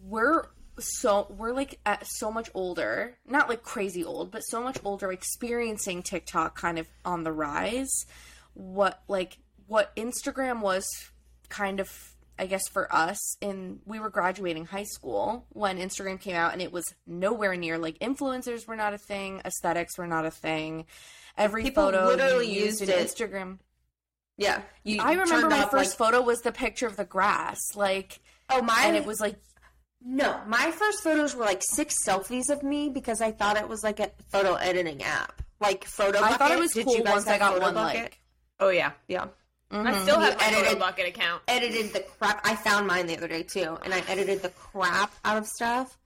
we're 0.04 0.45
so 0.80 1.27
we're 1.38 1.54
like 1.54 1.80
at 1.86 2.06
so 2.08 2.32
much 2.32 2.49
older, 2.54 3.17
not 3.27 3.49
like 3.49 3.63
crazy 3.63 4.04
old, 4.04 4.32
but 4.32 4.41
so 4.41 4.62
much 4.62 4.77
older, 4.84 5.12
experiencing 5.12 6.04
TikTok 6.04 6.56
kind 6.56 6.80
of 6.80 6.88
on 7.06 7.23
the 7.23 7.32
rise. 7.32 8.06
What 8.54 9.01
like 9.08 9.38
what 9.67 9.95
Instagram 9.95 10.62
was 10.62 10.86
kind 11.49 11.80
of 11.80 12.13
I 12.39 12.47
guess 12.47 12.67
for 12.69 12.93
us 12.93 13.38
in 13.39 13.80
we 13.86 13.99
were 13.99 14.10
graduating 14.10 14.65
high 14.65 14.86
school 14.86 15.45
when 15.49 15.77
Instagram 15.77 16.19
came 16.19 16.36
out 16.36 16.54
and 16.54 16.62
it 16.62 16.71
was 16.71 16.86
nowhere 17.06 17.56
near 17.56 17.77
like 17.77 17.99
influencers 17.99 18.67
were 18.67 18.75
not 18.75 18.93
a 18.93 18.97
thing, 18.97 19.41
aesthetics 19.45 19.97
were 19.97 20.08
not 20.08 20.25
a 20.25 20.32
thing. 20.32 20.86
Every 21.38 21.63
People 21.63 21.86
photo 21.86 22.08
literally 22.08 22.51
used, 22.51 22.82
used 22.82 22.91
it. 22.91 23.08
Instagram. 23.08 23.60
Yeah, 24.41 24.62
you 24.84 25.01
I 25.01 25.13
remember 25.13 25.49
my 25.49 25.60
up, 25.62 25.71
first 25.71 25.99
like, 25.99 26.12
photo 26.12 26.21
was 26.23 26.41
the 26.41 26.51
picture 26.51 26.88
of 26.88 26.95
the 26.97 27.06
grass, 27.06 27.60
like 27.75 28.19
Oh, 28.49 28.62
my 28.62 28.84
and 28.86 28.95
it 28.97 29.06
was 29.06 29.19
like 29.21 29.36
No, 30.04 30.39
my 30.47 30.71
first 30.71 31.04
photos 31.04 31.36
were 31.36 31.45
like 31.45 31.62
six 31.63 31.95
selfies 32.06 32.49
of 32.49 32.63
me 32.63 32.89
because 32.89 33.21
I 33.21 33.32
thought 33.32 33.58
it 33.58 33.67
was 33.69 33.84
like 33.84 33.99
a 33.99 34.10
photo 34.30 34.56
editing 34.56 35.04
app, 35.04 35.41
like 35.60 35.86
photo. 35.86 36.19
I 36.21 36.34
thought 36.38 36.51
it 36.51 36.60
was 36.60 36.71
Did 36.73 36.86
cool 36.86 37.04
once 37.04 37.27
I 37.27 37.38
got 37.38 37.62
one 37.62 37.73
Bucket? 37.75 38.01
like. 38.01 38.19
Oh 38.60 38.69
yeah, 38.69 38.91
Yeah, 39.08 39.27
I 39.71 39.75
mm-hmm. 39.75 40.01
still 40.04 40.19
have 40.19 40.38
my 40.39 40.45
edited- 40.47 40.65
photo 40.67 40.80
bucket 40.80 41.08
account. 41.08 41.41
edited 41.47 41.93
the 41.93 41.99
crap. 42.19 42.41
I 42.45 42.56
found 42.56 42.88
mine 42.88 43.06
the 43.08 43.17
other 43.17 43.27
day 43.27 43.43
too, 43.43 43.77
and 43.84 43.93
I 43.93 43.99
edited 44.08 44.41
the 44.41 44.49
crap 44.49 45.13
out 45.23 45.38
of 45.38 45.47
stuff. 45.47 45.97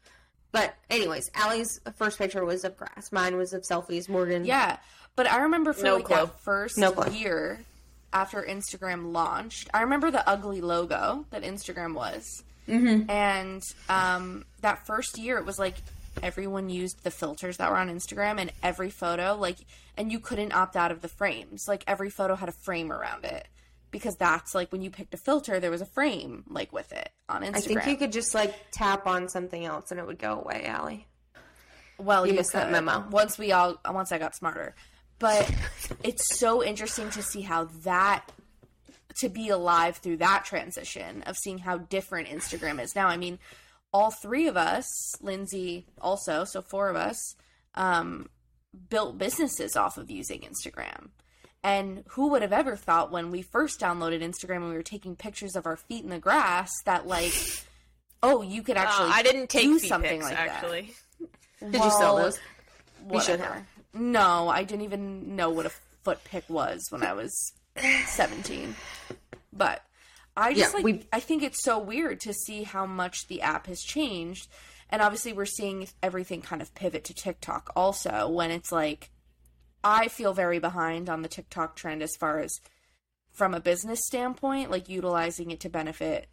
But 0.52 0.74
anyways, 0.90 1.30
Allie's 1.36 1.80
first 1.96 2.18
picture 2.18 2.44
was 2.46 2.64
of 2.64 2.78
grass. 2.78 3.12
Mine 3.12 3.36
was 3.38 3.52
of 3.54 3.64
selfies. 3.64 4.08
Morgan, 4.08 4.46
Yeah, 4.46 4.78
but 5.16 5.28
I 5.30 5.38
remember 5.44 5.74
for 5.74 5.84
No 5.84 5.96
like 5.96 6.06
clue. 6.06 6.16
that 6.18 6.40
first 6.42 6.78
No 6.78 6.94
year 7.08 7.60
after 8.14 8.42
Instagram 8.42 9.12
launched, 9.12 9.70
I 9.74 9.82
remember 9.82 10.12
the 10.12 10.28
ugly 10.28 10.62
logo 10.62 11.26
that 11.32 11.44
Instagram 11.44 11.94
was, 11.94 12.44
mm-hmm. 12.68 13.10
and 13.10 13.62
um, 13.90 14.46
that 14.62 14.86
first 14.86 15.18
year 15.18 15.38
it 15.38 15.46
was 15.46 15.60
like 15.60 15.76
everyone 16.24 16.70
used 16.70 17.04
the 17.04 17.12
filters 17.12 17.58
that 17.58 17.70
were 17.70 17.78
on 17.78 17.90
Instagram, 17.90 18.40
and 18.40 18.52
every 18.64 18.90
photo 18.90 19.36
like, 19.36 19.58
and 19.98 20.12
you 20.12 20.20
couldn't 20.20 20.54
opt 20.54 20.76
out 20.76 20.92
of 20.92 21.02
the 21.02 21.08
frames. 21.08 21.66
Like 21.68 21.84
every 21.88 22.10
photo 22.10 22.36
had 22.36 22.50
a 22.50 22.54
frame 22.64 22.92
around 22.92 23.26
it. 23.26 23.48
Because 23.92 24.16
that's 24.18 24.54
like 24.54 24.74
when 24.74 24.82
you 24.82 24.90
picked 24.90 25.14
a 25.14 25.18
filter, 25.18 25.62
there 25.62 25.72
was 25.72 25.80
a 25.80 25.86
frame 25.86 26.44
like 26.50 26.74
with 26.74 26.92
it 26.92 27.10
on 27.30 27.44
Instagram. 27.44 27.56
I 27.56 27.62
think 27.62 27.86
you 27.86 27.96
could 27.96 28.12
just 28.12 28.36
like 28.36 28.54
tap 28.72 29.08
on 29.08 29.30
something 29.30 29.64
else 29.64 29.90
and 29.90 30.02
it 30.02 30.06
would 30.06 30.20
go 30.20 30.38
away, 30.38 30.66
Allie. 30.66 31.08
Well, 31.98 32.26
You 32.26 32.34
you, 32.34 32.40
missed 32.40 32.52
that 32.52 32.72
memo. 32.72 33.06
Once 33.10 33.38
we 33.38 33.54
all, 33.54 33.80
once 33.90 34.12
I 34.12 34.18
got 34.18 34.36
smarter, 34.36 34.76
but 35.20 35.50
it's 36.04 36.38
so 36.38 36.64
interesting 36.64 37.10
to 37.12 37.22
see 37.24 37.42
how 37.42 37.66
that 37.84 38.30
to 39.20 39.30
be 39.30 39.50
alive 39.50 39.98
through 39.98 40.18
that 40.18 40.44
transition 40.46 41.22
of 41.24 41.38
seeing 41.38 41.58
how 41.60 41.78
different 41.78 42.28
Instagram 42.28 42.82
is 42.82 42.96
now. 42.96 43.08
I 43.08 43.16
mean, 43.18 43.40
all 43.94 44.12
three 44.12 44.48
of 44.48 44.58
us, 44.58 45.14
Lindsay 45.22 45.86
also, 46.02 46.44
so 46.44 46.62
four 46.62 46.90
of 46.90 46.98
us, 46.98 47.36
um, 47.76 48.28
built 48.90 49.18
businesses 49.18 49.78
off 49.78 49.98
of 49.98 50.12
using 50.12 50.42
Instagram. 50.42 51.10
And 51.64 52.04
who 52.10 52.30
would 52.32 52.42
have 52.42 52.52
ever 52.54 52.76
thought 52.76 53.10
when 53.12 53.32
we 53.32 53.42
first 53.42 53.80
downloaded 53.80 54.22
Instagram 54.22 54.58
and 54.58 54.70
we 54.70 54.76
were 54.76 54.84
taking 54.84 55.16
pictures 55.16 55.56
of 55.56 55.66
our 55.66 55.78
feet 55.78 56.04
in 56.04 56.10
the 56.10 56.20
grass 56.20 56.70
that 56.84 57.08
like, 57.08 57.34
oh, 58.22 58.42
you 58.42 58.64
could 58.64 58.76
Uh, 58.76 58.82
actually 58.82 59.10
I 59.14 59.24
didn't 59.24 59.50
take 59.50 59.64
do 59.64 59.80
feet 59.80 59.88
something 59.88 60.20
pics, 60.20 60.26
like 60.26 60.36
that. 60.36 60.50
actually. 60.50 60.94
Did 61.62 61.74
you 61.76 61.90
sell 61.92 62.18
those? 62.18 62.38
You 63.12 63.22
should 63.22 63.40
No, 63.96 64.50
I 64.50 64.64
didn't 64.64 64.84
even 64.84 65.36
know 65.36 65.50
what 65.50 65.66
a 65.66 65.72
foot 66.04 66.24
pick 66.26 66.44
was 66.50 66.86
when 66.90 67.02
I 67.04 67.14
was 67.14 67.54
17. 68.08 68.76
But 69.54 69.82
I 70.38 70.54
just 70.54 70.72
Yeah, 70.74 70.76
like 70.76 70.84
we- 70.84 71.08
I 71.14 71.20
think 71.20 71.42
it's 71.44 71.64
so 71.64 71.80
weird 71.80 72.20
to 72.22 72.34
see 72.34 72.64
how 72.64 72.86
much 72.86 73.28
the 73.28 73.42
app 73.42 73.68
has 73.68 73.82
changed. 73.82 74.48
And 74.90 75.02
obviously 75.02 75.34
we're 75.34 75.46
seeing 75.46 75.88
everything 76.04 76.42
kind 76.42 76.62
of 76.62 76.76
pivot 76.76 77.04
to 77.06 77.14
TikTok 77.14 77.72
also 77.76 78.28
when 78.30 78.52
it's 78.52 78.72
like 78.72 79.10
I 79.84 80.08
feel 80.10 80.34
very 80.34 80.60
behind 80.60 81.10
on 81.10 81.22
the 81.22 81.28
TikTok 81.30 81.76
trend 81.76 82.02
as 82.04 82.16
far 82.20 82.40
as 82.40 82.60
from 83.32 83.54
a 83.54 83.60
business 83.60 84.00
standpoint, 84.06 84.72
like 84.72 84.90
utilizing 84.90 85.52
it 85.52 85.60
to 85.62 85.70
benefit 85.70 86.28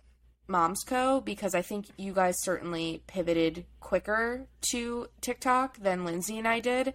Moms 0.49 0.83
Co. 0.85 1.21
because 1.21 1.55
I 1.55 1.63
think 1.63 1.87
you 1.97 2.13
guys 2.13 2.35
certainly 2.43 3.03
pivoted 3.07 3.67
quicker 3.81 4.47
to 4.73 5.07
TikTok 5.21 5.79
than 5.79 6.05
Lindsay 6.05 6.39
and 6.39 6.49
I 6.49 6.61
did. 6.61 6.95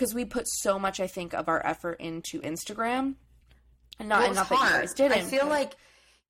Because 0.00 0.14
we 0.14 0.24
put 0.24 0.48
so 0.48 0.78
much, 0.78 0.98
I 0.98 1.06
think, 1.06 1.34
of 1.34 1.46
our 1.50 1.64
effort 1.66 2.00
into 2.00 2.40
Instagram. 2.40 3.16
And 3.98 4.08
not, 4.08 4.20
Well, 4.20 4.30
and 4.30 4.38
it's 4.38 4.38
not 4.38 4.48
that 4.48 4.72
you 4.72 4.80
guys 4.80 4.94
didn't. 4.94 5.18
I 5.18 5.20
feel 5.20 5.46
like 5.46 5.74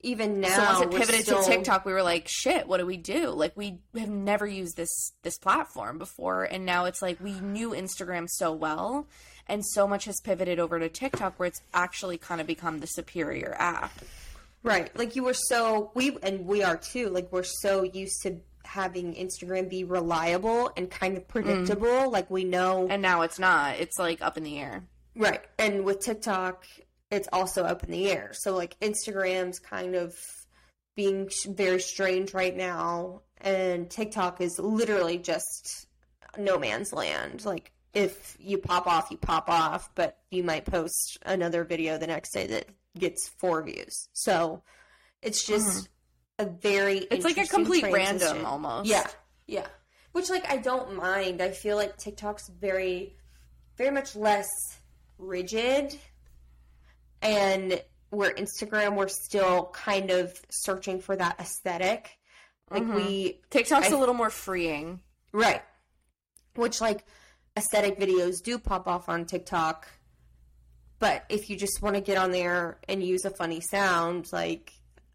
even 0.01 0.41
now, 0.41 0.49
so 0.81 0.89
once 0.89 0.97
it 0.97 0.99
pivoted 0.99 1.23
still- 1.23 1.45
to 1.45 1.49
TikTok, 1.49 1.85
we 1.85 1.93
were 1.93 2.03
like, 2.03 2.27
"Shit, 2.27 2.67
what 2.67 2.79
do 2.79 2.87
we 2.87 2.97
do?" 2.97 3.29
Like 3.29 3.57
we 3.57 3.79
have 3.97 4.09
never 4.09 4.45
used 4.45 4.77
this 4.77 5.13
this 5.23 5.39
platform 5.39 5.99
before, 5.99 6.43
and 6.43 6.67
now 6.67 6.87
it's 6.87 7.01
like 7.01 7.21
we 7.21 7.39
knew 7.39 7.71
Instagram 7.71 8.27
so 8.29 8.51
well, 8.51 9.07
and 9.47 9.65
so 9.65 9.87
much 9.87 10.07
has 10.07 10.21
pivoted 10.21 10.59
over 10.59 10.81
to 10.81 10.89
TikTok, 10.89 11.39
where 11.39 11.47
it's 11.47 11.61
actually 11.73 12.19
kind 12.19 12.41
of 12.41 12.49
become 12.49 12.81
the 12.81 12.89
superior 12.89 13.55
app. 13.57 13.93
Right. 14.65 14.91
Like 14.99 15.15
you 15.15 15.23
were 15.23 15.35
so 15.35 15.93
we 15.95 16.19
and 16.25 16.45
we 16.45 16.65
are 16.65 16.77
too. 16.77 17.09
Like 17.11 17.31
we're 17.31 17.45
so 17.45 17.85
used 17.85 18.21
to 18.23 18.41
having 18.71 19.15
Instagram 19.15 19.69
be 19.69 19.83
reliable 19.83 20.71
and 20.77 20.89
kind 20.89 21.17
of 21.17 21.25
mm. 21.25 21.29
predictable. 21.29 22.11
Like 22.11 22.31
we 22.31 22.45
know 22.45 22.87
And 22.89 23.03
now 23.03 23.23
it's 23.23 23.39
not. 23.39 23.77
It's 23.81 23.99
like 23.99 24.23
up 24.23 24.37
in 24.37 24.45
the 24.45 24.59
air. 24.59 24.85
Right. 25.17 25.41
And 25.59 25.85
with 25.85 26.01
TikTok, 26.01 26.67
it's 27.11 27.29
also 27.33 27.65
up 27.65 27.83
in 27.83 27.91
the 27.91 28.11
air. 28.11 28.31
So 28.33 28.55
like 28.55 28.79
Instagram's 28.81 29.59
kind 29.59 29.97
of 29.97 30.17
being 30.95 31.29
very 31.49 31.81
strange 31.81 32.33
right 32.33 32.57
now 32.57 33.23
and 33.41 33.91
TikTok 33.91 34.41
is 34.41 34.59
literally 34.59 35.19
just 35.19 35.87
no 36.39 36.59
man's 36.59 36.93
land. 36.93 37.45
Like 37.45 37.73
if 37.93 38.37
you 38.39 38.59
pop 38.59 38.87
off, 38.87 39.11
you 39.11 39.17
pop 39.17 39.49
off, 39.49 39.91
but 39.97 40.19
you 40.31 40.45
might 40.45 40.65
post 40.65 41.19
another 41.27 41.65
video 41.65 41.99
the 41.99 42.07
next 42.07 42.33
day 42.33 42.47
that 42.47 42.67
gets 42.97 43.29
four 43.29 43.65
views. 43.65 44.09
So 44.13 44.63
it's 45.23 45.45
just 45.45 45.67
mm-hmm. 45.67 45.87
A 46.41 46.47
very 46.47 47.01
Mm-hmm. 47.01 47.15
It's 47.15 47.25
like 47.25 47.39
a 47.39 47.47
complete 47.47 47.81
transition. 47.83 48.29
random 48.37 48.47
almost. 48.47 48.89
Yeah. 48.89 49.07
Yeah. 49.47 49.67
Which 50.13 50.29
like 50.31 50.51
I 50.51 50.57
don't 50.57 50.97
mind. 50.97 51.41
I 51.41 51.51
feel 51.51 51.77
like 51.77 51.97
TikTok's 51.97 52.49
very 52.49 53.17
very 53.77 53.91
much 53.91 54.17
less 54.17 54.49
rigid 55.19 55.97
and 57.23 57.83
where 58.11 58.33
Instagram 58.35 58.97
we're 58.97 59.09
still 59.09 59.71
kind 59.73 60.11
of 60.11 60.33
searching 60.51 61.01
for 61.01 61.15
that 61.17 61.39
aesthetic. 61.39 62.19
Like 62.71 62.87
we 62.87 63.41
TikTok's 63.51 63.91
I- 63.93 63.97
a 63.97 63.99
little 63.99 64.15
more 64.15 64.31
freeing. 64.31 65.01
right. 65.33 65.63
Which 66.57 66.81
like 66.81 67.05
aesthetic 67.57 67.99
videos 67.99 68.43
do 68.43 68.59
pop 68.59 68.89
off 68.89 69.09
on 69.09 69.25
TikTok. 69.27 69.87
But 70.99 71.25
if 71.29 71.49
you 71.49 71.57
just 71.57 71.81
want 71.83 71.95
to 71.97 72.01
get 72.03 72.19
on 72.19 72.31
there 72.31 72.79
and 72.89 73.03
use 73.03 73.25
a 73.25 73.31
funny 73.31 73.61
sound 73.61 74.29
like 74.33 74.73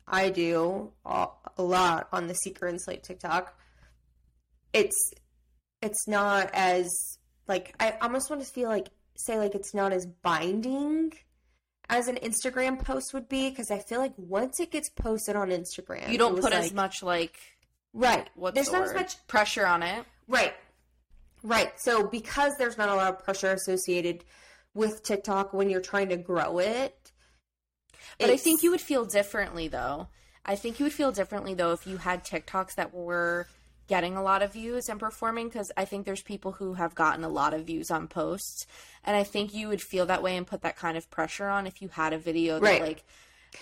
I 0.07 0.29
do 0.29 0.91
a 1.05 1.27
lot 1.57 2.07
on 2.11 2.27
the 2.27 2.33
Seeker 2.35 2.67
and 2.67 2.79
Slate 2.81 3.03
TikTok, 3.03 3.57
it's 4.73 5.11
it's 5.81 6.07
not 6.07 6.49
as 6.53 6.89
like 7.47 7.73
I 7.79 7.97
almost 8.01 8.29
want 8.29 8.41
to 8.41 8.47
feel 8.47 8.69
like 8.69 8.87
say 9.15 9.37
like 9.37 9.55
it's 9.55 9.73
not 9.73 9.93
as 9.93 10.05
binding 10.05 11.13
as 11.89 12.07
an 12.07 12.17
Instagram 12.17 12.83
post 12.83 13.13
would 13.13 13.29
be 13.29 13.49
because 13.49 13.69
I 13.71 13.79
feel 13.79 13.99
like 13.99 14.13
once 14.17 14.59
it 14.59 14.71
gets 14.71 14.89
posted 14.89 15.35
on 15.35 15.49
Instagram, 15.49 16.09
You 16.11 16.17
don't 16.17 16.39
put 16.41 16.53
as 16.53 16.73
much 16.73 17.03
like 17.03 17.37
right. 17.93 18.27
what's 18.35 18.55
There's 18.55 18.67
the 18.67 18.73
not 18.73 18.81
word? 18.87 18.89
as 18.89 18.95
much 18.95 19.27
pressure 19.27 19.65
on 19.65 19.83
it. 19.83 20.05
Right. 20.27 20.53
Right. 21.43 21.71
So 21.77 22.07
because 22.07 22.53
there's 22.57 22.77
not 22.77 22.89
a 22.89 22.95
lot 22.95 23.13
of 23.13 23.23
pressure 23.23 23.51
associated 23.51 24.23
with 24.73 25.03
TikTok 25.03 25.53
when 25.53 25.69
you're 25.69 25.81
trying 25.81 26.09
to 26.09 26.17
grow 26.17 26.59
it. 26.59 27.11
But 28.19 28.29
I 28.29 28.37
think 28.37 28.63
you 28.63 28.71
would 28.71 28.81
feel 28.81 29.05
differently 29.05 29.67
though. 29.67 30.07
I 30.45 30.55
think 30.55 30.79
you 30.79 30.85
would 30.85 30.93
feel 30.93 31.11
differently 31.11 31.53
though 31.53 31.71
if 31.71 31.87
you 31.87 31.97
had 31.97 32.23
TikToks 32.23 32.75
that 32.75 32.93
were 32.93 33.47
getting 33.87 34.15
a 34.17 34.23
lot 34.23 34.41
of 34.41 34.53
views 34.53 34.89
and 34.89 34.99
performing 34.99 35.47
because 35.47 35.71
I 35.77 35.85
think 35.85 36.05
there's 36.05 36.21
people 36.23 36.53
who 36.53 36.73
have 36.73 36.95
gotten 36.95 37.23
a 37.23 37.29
lot 37.29 37.53
of 37.53 37.65
views 37.65 37.91
on 37.91 38.07
posts 38.07 38.65
and 39.03 39.15
I 39.15 39.23
think 39.23 39.53
you 39.53 39.67
would 39.67 39.81
feel 39.81 40.07
that 40.07 40.23
way 40.23 40.35
and 40.37 40.47
put 40.47 40.61
that 40.63 40.75
kind 40.75 40.97
of 40.97 41.09
pressure 41.11 41.47
on 41.47 41.67
if 41.67 41.81
you 41.83 41.89
had 41.89 42.11
a 42.13 42.17
video 42.17 42.55
that 42.55 42.61
Right. 42.61 42.81
like 42.81 43.03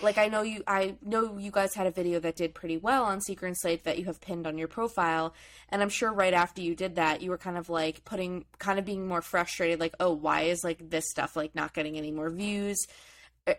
like 0.02 0.18
I 0.18 0.28
know 0.28 0.42
you 0.42 0.64
I 0.66 0.96
know 1.02 1.38
you 1.38 1.52
guys 1.52 1.74
had 1.76 1.88
a 1.88 1.92
video 1.92 2.20
that 2.22 2.36
did 2.38 2.54
pretty 2.56 2.78
well 2.78 3.04
on 3.04 3.22
Secret 3.22 3.50
and 3.50 3.58
Slate 3.58 3.84
that 3.84 4.00
you 4.00 4.06
have 4.06 4.22
pinned 4.22 4.48
on 4.48 4.58
your 4.58 4.68
profile 4.70 5.34
and 5.70 5.82
I'm 5.82 5.90
sure 5.90 6.12
right 6.12 6.34
after 6.34 6.62
you 6.62 6.74
did 6.74 6.96
that 6.96 7.22
you 7.22 7.30
were 7.30 7.38
kind 7.38 7.58
of 7.58 7.70
like 7.70 8.04
putting 8.06 8.46
kind 8.60 8.80
of 8.80 8.86
being 8.86 9.06
more 9.08 9.22
frustrated 9.22 9.80
like 9.80 9.94
oh 10.00 10.14
why 10.14 10.44
is 10.44 10.64
like 10.64 10.90
this 10.90 11.10
stuff 11.10 11.36
like 11.36 11.54
not 11.54 11.74
getting 11.74 11.98
any 11.98 12.12
more 12.12 12.30
views 12.30 12.78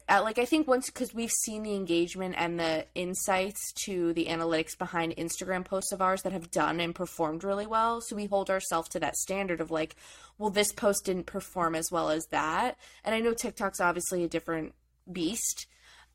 like 0.09 0.39
I 0.39 0.45
think 0.45 0.67
once 0.67 0.87
because 0.87 1.15
we've 1.15 1.31
seen 1.31 1.63
the 1.63 1.75
engagement 1.75 2.35
and 2.39 2.59
the 2.59 2.87
insights 2.95 3.73
to 3.85 4.13
the 4.15 4.27
analytics 4.27 4.79
behind 4.79 5.15
Instagram 5.17 5.65
posts 5.65 5.93
of 5.93 6.01
ours 6.01 6.23
that 6.23 6.33
have 6.33 6.51
done 6.51 6.81
and 6.81 6.95
performed 6.95 7.45
really 7.45 7.67
well, 7.67 8.01
so 8.01 8.17
we 8.17 8.27
hold 8.27 8.51
ourselves 8.51 8.89
to 8.91 9.01
that 9.01 9.17
standard 9.17 9.61
of 9.61 9.71
like, 9.71 9.97
well, 10.39 10.51
this 10.51 10.73
post 10.73 11.05
didn't 11.05 11.27
perform 11.27 11.75
as 11.75 11.91
well 11.91 12.11
as 12.11 12.27
that, 12.31 12.79
and 13.05 13.15
I 13.15 13.21
know 13.21 13.35
TikTok's 13.35 13.81
obviously 13.81 14.25
a 14.25 14.29
different 14.29 14.75
beast, 15.11 15.67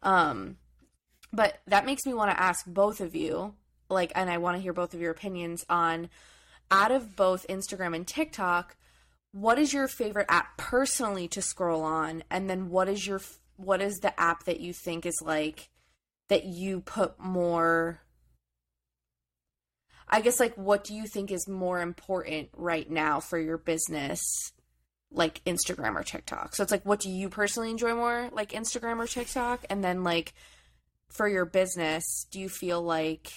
um, 0.02 0.58
but 1.32 1.60
that 1.68 1.86
makes 1.86 2.06
me 2.06 2.14
want 2.14 2.32
to 2.32 2.42
ask 2.42 2.66
both 2.66 3.02
of 3.02 3.16
you, 3.16 3.54
like, 3.90 4.12
and 4.16 4.30
I 4.30 4.40
want 4.40 4.58
to 4.58 4.64
hear 4.64 4.74
both 4.74 4.94
of 4.94 5.02
your 5.02 5.12
opinions 5.12 5.64
on 5.70 6.10
out 6.72 6.92
of 6.92 7.16
both 7.16 7.48
Instagram 7.48 7.96
and 7.96 8.08
TikTok 8.08 8.76
what 9.32 9.60
is 9.60 9.74
your 9.74 9.88
favorite 9.88 10.26
app 10.30 10.58
personally 10.58 11.28
to 11.30 11.42
scroll 11.42 11.84
on? 11.84 12.24
And 12.32 12.50
then 12.50 12.70
what 12.70 12.90
is 12.90 13.06
your 13.06 13.22
what 13.60 13.82
is 13.82 14.00
the 14.00 14.18
app 14.20 14.46
that 14.46 14.62
you 14.62 14.74
think 14.74 15.06
is 15.06 15.22
like 15.24 15.70
that 16.30 16.46
you 16.46 16.80
put 16.82 17.20
more 17.20 18.02
I 20.08 20.22
guess 20.22 20.40
like 20.40 20.56
what 20.56 20.84
do 20.84 20.96
you 20.96 21.06
think 21.06 21.32
is 21.32 21.48
more 21.48 21.82
important 21.82 22.50
right 22.56 22.90
now 22.90 23.20
for 23.20 23.38
your 23.38 23.58
business 23.58 24.22
like 25.12 25.44
Instagram 25.46 25.96
or 25.96 26.04
TikTok. 26.04 26.56
So 26.56 26.64
it's 26.64 26.72
like 26.72 26.86
what 26.86 27.00
do 27.00 27.10
you 27.10 27.30
personally 27.30 27.70
enjoy 27.70 27.94
more 27.94 28.30
like 28.32 28.52
Instagram 28.52 28.98
or 28.98 29.08
TikTok 29.08 29.66
and 29.70 29.84
then 29.84 30.04
like 30.04 30.34
for 31.10 31.28
your 31.28 31.46
business 31.46 32.28
do 32.32 32.40
you 32.40 32.50
feel 32.50 32.82
like 32.82 33.32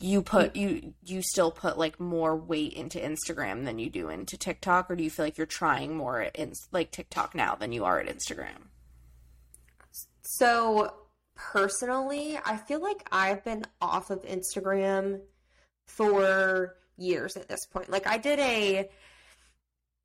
you 0.00 0.22
put 0.22 0.54
mm. 0.54 0.56
you 0.56 0.94
you 1.04 1.22
still 1.22 1.50
put 1.50 1.78
like 1.78 1.98
more 1.98 2.36
weight 2.36 2.72
into 2.74 2.98
Instagram 2.98 3.64
than 3.64 3.78
you 3.78 3.90
do 3.90 4.08
into 4.08 4.36
TikTok 4.36 4.90
or 4.90 4.96
do 4.96 5.02
you 5.02 5.10
feel 5.10 5.24
like 5.24 5.36
you're 5.36 5.46
trying 5.46 5.96
more 5.96 6.22
in 6.22 6.52
like 6.72 6.90
TikTok 6.90 7.34
now 7.34 7.54
than 7.54 7.72
you 7.72 7.84
are 7.84 7.98
at 7.98 8.06
Instagram? 8.06 8.68
So 10.22 10.94
personally, 11.34 12.38
I 12.44 12.56
feel 12.56 12.80
like 12.80 13.08
I've 13.10 13.42
been 13.44 13.64
off 13.80 14.10
of 14.10 14.22
Instagram 14.22 15.20
for 15.86 16.76
years 16.96 17.36
at 17.36 17.48
this 17.48 17.66
point. 17.66 17.90
Like 17.90 18.06
I 18.06 18.18
did 18.18 18.38
a 18.38 18.88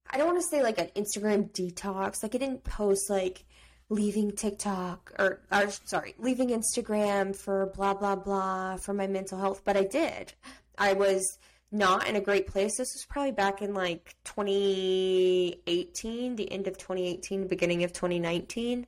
I 0.09 0.17
don't 0.17 0.27
want 0.27 0.41
to 0.41 0.47
say 0.47 0.63
like 0.63 0.79
an 0.79 0.89
Instagram 0.95 1.51
detox. 1.51 2.23
Like 2.23 2.35
I 2.35 2.37
didn't 2.37 2.63
post 2.63 3.09
like 3.09 3.45
leaving 3.93 4.31
TikTok 4.31 5.13
or, 5.19 5.41
or 5.51 5.69
sorry, 5.85 6.15
leaving 6.17 6.49
Instagram 6.49 7.35
for 7.35 7.67
blah 7.75 7.93
blah 7.93 8.15
blah 8.15 8.77
for 8.77 8.93
my 8.93 9.05
mental 9.07 9.37
health, 9.37 9.61
but 9.63 9.77
I 9.77 9.83
did. 9.83 10.33
I 10.77 10.93
was 10.93 11.37
not 11.71 12.07
in 12.07 12.15
a 12.15 12.21
great 12.21 12.47
place. 12.47 12.77
This 12.77 12.93
was 12.93 13.05
probably 13.09 13.31
back 13.31 13.61
in 13.61 13.73
like 13.73 14.15
2018, 14.25 16.35
the 16.35 16.51
end 16.51 16.67
of 16.67 16.77
2018, 16.77 17.47
beginning 17.47 17.83
of 17.83 17.93
2019. 17.93 18.85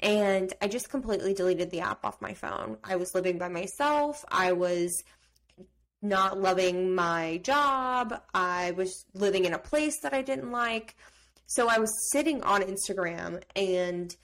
And 0.00 0.52
I 0.62 0.68
just 0.68 0.90
completely 0.90 1.34
deleted 1.34 1.70
the 1.70 1.80
app 1.80 2.04
off 2.04 2.22
my 2.22 2.34
phone. 2.34 2.78
I 2.84 2.96
was 2.96 3.14
living 3.14 3.36
by 3.36 3.48
myself. 3.48 4.24
I 4.30 4.52
was 4.52 5.02
not 6.02 6.40
loving 6.40 6.94
my 6.94 7.40
job. 7.42 8.22
I 8.32 8.70
was 8.72 9.04
living 9.12 9.44
in 9.44 9.52
a 9.52 9.58
place 9.58 10.00
that 10.00 10.14
I 10.14 10.22
didn't 10.22 10.50
like. 10.50 10.96
So 11.46 11.68
I 11.68 11.78
was 11.78 11.92
sitting 12.12 12.42
on 12.44 12.62
Instagram 12.62 13.42
and 13.56 14.16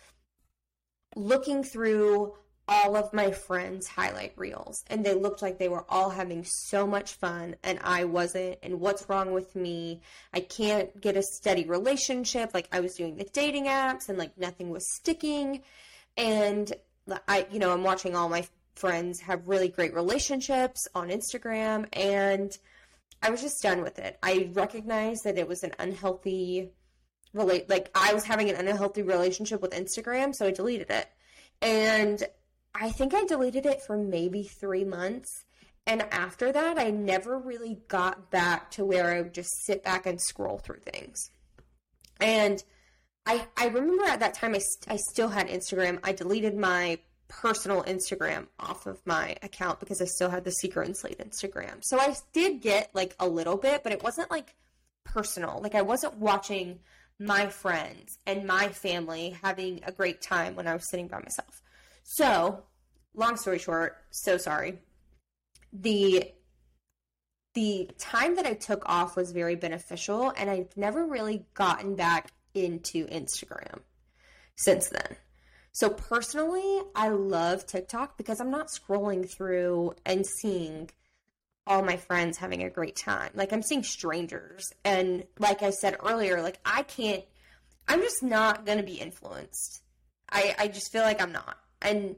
looking 1.16 1.64
through 1.64 2.34
all 2.68 2.96
of 2.96 3.12
my 3.12 3.30
friends' 3.30 3.86
highlight 3.86 4.32
reels, 4.36 4.84
and 4.88 5.04
they 5.04 5.14
looked 5.14 5.40
like 5.40 5.58
they 5.58 5.68
were 5.68 5.84
all 5.88 6.10
having 6.10 6.44
so 6.44 6.86
much 6.86 7.14
fun, 7.14 7.56
and 7.62 7.78
I 7.82 8.04
wasn't. 8.04 8.58
And 8.62 8.80
what's 8.80 9.08
wrong 9.08 9.32
with 9.32 9.54
me? 9.54 10.00
I 10.32 10.40
can't 10.40 11.00
get 11.00 11.16
a 11.16 11.22
steady 11.22 11.64
relationship. 11.64 12.52
Like, 12.54 12.68
I 12.72 12.80
was 12.80 12.94
doing 12.94 13.16
the 13.16 13.28
dating 13.32 13.66
apps, 13.66 14.08
and 14.08 14.18
like 14.18 14.36
nothing 14.36 14.70
was 14.70 14.94
sticking. 14.94 15.62
And 16.16 16.72
I, 17.28 17.46
you 17.52 17.58
know, 17.58 17.72
I'm 17.72 17.84
watching 17.84 18.16
all 18.16 18.28
my 18.28 18.46
friends 18.74 19.20
have 19.20 19.48
really 19.48 19.68
great 19.68 19.94
relationships 19.94 20.86
on 20.94 21.08
Instagram, 21.08 21.86
and 21.92 22.56
I 23.22 23.30
was 23.30 23.42
just 23.42 23.62
done 23.62 23.82
with 23.82 23.98
it. 23.98 24.18
I 24.22 24.50
recognized 24.52 25.24
that 25.24 25.38
it 25.38 25.48
was 25.48 25.62
an 25.62 25.72
unhealthy 25.78 26.72
relate 27.36 27.68
like 27.68 27.90
I 27.94 28.14
was 28.14 28.24
having 28.24 28.50
an 28.50 28.56
unhealthy 28.56 29.02
relationship 29.02 29.60
with 29.62 29.72
Instagram, 29.72 30.34
so 30.34 30.46
I 30.46 30.50
deleted 30.50 30.90
it. 30.90 31.06
And 31.62 32.22
I 32.74 32.90
think 32.90 33.14
I 33.14 33.24
deleted 33.24 33.66
it 33.66 33.82
for 33.82 33.96
maybe 33.96 34.42
3 34.42 34.84
months. 34.84 35.44
And 35.86 36.02
after 36.12 36.50
that, 36.52 36.78
I 36.78 36.90
never 36.90 37.38
really 37.38 37.78
got 37.88 38.30
back 38.30 38.72
to 38.72 38.84
where 38.84 39.14
I 39.14 39.22
would 39.22 39.32
just 39.32 39.64
sit 39.64 39.84
back 39.84 40.04
and 40.04 40.20
scroll 40.20 40.58
through 40.58 40.80
things. 40.80 41.30
And 42.20 42.62
I 43.24 43.46
I 43.56 43.66
remember 43.68 44.04
at 44.04 44.20
that 44.20 44.34
time 44.34 44.54
I, 44.54 44.58
st- 44.58 44.92
I 44.92 44.96
still 44.96 45.28
had 45.28 45.48
Instagram. 45.48 46.00
I 46.02 46.12
deleted 46.12 46.56
my 46.56 46.98
personal 47.28 47.82
Instagram 47.82 48.46
off 48.58 48.86
of 48.86 49.00
my 49.04 49.36
account 49.42 49.80
because 49.80 50.00
I 50.00 50.04
still 50.04 50.30
had 50.30 50.44
the 50.44 50.52
Secret 50.52 50.86
and 50.86 50.96
Slate 50.96 51.18
Instagram. 51.18 51.82
So 51.82 51.98
I 51.98 52.14
did 52.32 52.60
get 52.60 52.90
like 52.94 53.14
a 53.18 53.28
little 53.28 53.56
bit, 53.56 53.82
but 53.82 53.92
it 53.92 54.02
wasn't 54.02 54.30
like 54.30 54.54
personal. 55.04 55.60
Like 55.62 55.74
I 55.74 55.82
wasn't 55.82 56.16
watching 56.18 56.80
my 57.18 57.48
friends 57.48 58.18
and 58.26 58.46
my 58.46 58.68
family 58.68 59.36
having 59.42 59.80
a 59.84 59.92
great 59.92 60.20
time 60.20 60.54
when 60.54 60.66
I 60.66 60.74
was 60.74 60.88
sitting 60.88 61.08
by 61.08 61.18
myself. 61.18 61.62
So, 62.02 62.64
long 63.14 63.36
story 63.36 63.58
short, 63.58 63.96
so 64.10 64.36
sorry. 64.36 64.78
The 65.72 66.32
the 67.54 67.90
time 67.98 68.36
that 68.36 68.46
I 68.46 68.52
took 68.52 68.82
off 68.84 69.16
was 69.16 69.32
very 69.32 69.54
beneficial 69.54 70.30
and 70.36 70.50
I've 70.50 70.76
never 70.76 71.06
really 71.06 71.46
gotten 71.54 71.94
back 71.96 72.30
into 72.54 73.06
Instagram 73.06 73.80
since 74.56 74.90
then. 74.90 75.16
So 75.72 75.88
personally, 75.90 76.82
I 76.94 77.08
love 77.08 77.66
TikTok 77.66 78.18
because 78.18 78.40
I'm 78.40 78.50
not 78.50 78.68
scrolling 78.68 79.28
through 79.28 79.94
and 80.04 80.26
seeing 80.26 80.90
all 81.66 81.82
my 81.82 81.96
friends 81.96 82.38
having 82.38 82.62
a 82.62 82.70
great 82.70 82.96
time. 82.96 83.30
Like 83.34 83.52
I'm 83.52 83.62
seeing 83.62 83.82
strangers 83.82 84.72
and 84.84 85.24
like 85.38 85.62
I 85.62 85.70
said 85.70 85.96
earlier, 86.02 86.42
like 86.42 86.60
I 86.64 86.82
can't 86.82 87.24
I'm 87.88 88.00
just 88.00 88.22
not 88.22 88.66
going 88.66 88.78
to 88.78 88.84
be 88.84 88.94
influenced. 88.94 89.82
I 90.30 90.54
I 90.58 90.68
just 90.68 90.92
feel 90.92 91.02
like 91.02 91.20
I'm 91.20 91.32
not. 91.32 91.56
And 91.82 92.16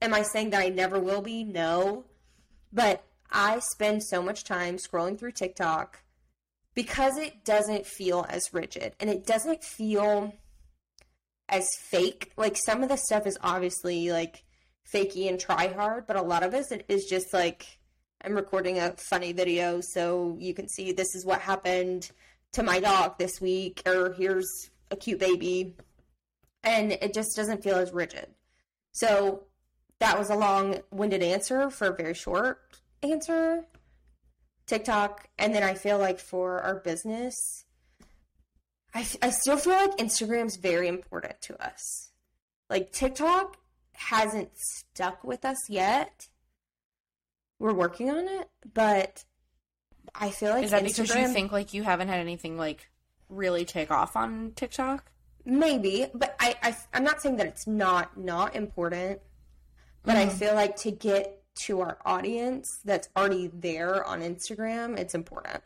am 0.00 0.14
I 0.14 0.22
saying 0.22 0.50
that 0.50 0.60
I 0.60 0.68
never 0.68 0.98
will 0.98 1.22
be? 1.22 1.44
No. 1.44 2.04
But 2.72 3.04
I 3.30 3.60
spend 3.60 4.02
so 4.02 4.22
much 4.22 4.44
time 4.44 4.76
scrolling 4.76 5.18
through 5.18 5.32
TikTok 5.32 6.00
because 6.74 7.16
it 7.16 7.44
doesn't 7.44 7.86
feel 7.86 8.26
as 8.28 8.52
rigid 8.52 8.94
and 9.00 9.08
it 9.10 9.26
doesn't 9.26 9.64
feel 9.64 10.34
as 11.48 11.66
fake. 11.78 12.32
Like 12.36 12.56
some 12.56 12.82
of 12.82 12.88
the 12.88 12.96
stuff 12.96 13.26
is 13.26 13.38
obviously 13.42 14.10
like 14.10 14.44
fakey 14.92 15.28
and 15.28 15.38
try 15.38 15.68
hard, 15.68 16.06
but 16.06 16.16
a 16.16 16.22
lot 16.22 16.42
of 16.42 16.54
it 16.54 16.84
is 16.88 17.04
just 17.04 17.32
like 17.32 17.78
I'm 18.24 18.34
recording 18.34 18.78
a 18.78 18.94
funny 19.10 19.32
video 19.32 19.80
so 19.80 20.36
you 20.38 20.54
can 20.54 20.68
see 20.68 20.92
this 20.92 21.14
is 21.16 21.24
what 21.24 21.40
happened 21.40 22.08
to 22.52 22.62
my 22.62 22.78
dog 22.78 23.18
this 23.18 23.40
week, 23.40 23.82
or 23.84 24.12
here's 24.12 24.70
a 24.92 24.96
cute 24.96 25.18
baby. 25.18 25.74
And 26.62 26.92
it 26.92 27.14
just 27.14 27.34
doesn't 27.34 27.64
feel 27.64 27.74
as 27.74 27.92
rigid. 27.92 28.28
So 28.92 29.44
that 29.98 30.18
was 30.18 30.30
a 30.30 30.36
long 30.36 30.78
winded 30.92 31.22
answer 31.22 31.68
for 31.68 31.88
a 31.88 31.96
very 31.96 32.14
short 32.14 32.60
answer. 33.02 33.64
TikTok. 34.66 35.28
And 35.38 35.52
then 35.52 35.64
I 35.64 35.74
feel 35.74 35.98
like 35.98 36.20
for 36.20 36.60
our 36.60 36.76
business, 36.76 37.64
I, 38.94 39.04
I 39.20 39.30
still 39.30 39.56
feel 39.56 39.72
like 39.72 39.96
Instagram's 39.96 40.56
very 40.56 40.86
important 40.86 41.40
to 41.42 41.60
us. 41.60 42.12
Like 42.70 42.92
TikTok 42.92 43.56
hasn't 43.94 44.50
stuck 44.54 45.24
with 45.24 45.44
us 45.44 45.58
yet 45.68 46.28
we're 47.62 47.72
working 47.72 48.10
on 48.10 48.26
it, 48.26 48.50
but 48.74 49.24
I 50.14 50.30
feel 50.30 50.50
like 50.50 50.64
Is 50.64 50.72
that 50.72 50.82
Instagram, 50.82 51.02
because 51.02 51.16
you 51.16 51.28
think 51.28 51.52
like 51.52 51.72
you 51.72 51.84
haven't 51.84 52.08
had 52.08 52.18
anything 52.18 52.58
like 52.58 52.90
really 53.28 53.64
take 53.64 53.90
off 53.90 54.16
on 54.16 54.52
TikTok? 54.56 55.10
maybe, 55.44 56.06
but 56.14 56.36
I, 56.38 56.54
I 56.62 56.76
I'm 56.92 57.04
not 57.04 57.20
saying 57.20 57.36
that 57.36 57.46
it's 57.46 57.66
not 57.66 58.16
not 58.16 58.54
important, 58.56 59.20
but 60.04 60.16
I 60.16 60.28
feel 60.28 60.54
like 60.54 60.76
to 60.78 60.90
get 60.90 61.42
to 61.66 61.80
our 61.80 61.98
audience 62.04 62.80
that's 62.84 63.08
already 63.16 63.50
there 63.52 64.04
on 64.04 64.22
Instagram, 64.22 64.98
it's 64.98 65.14
important 65.14 65.62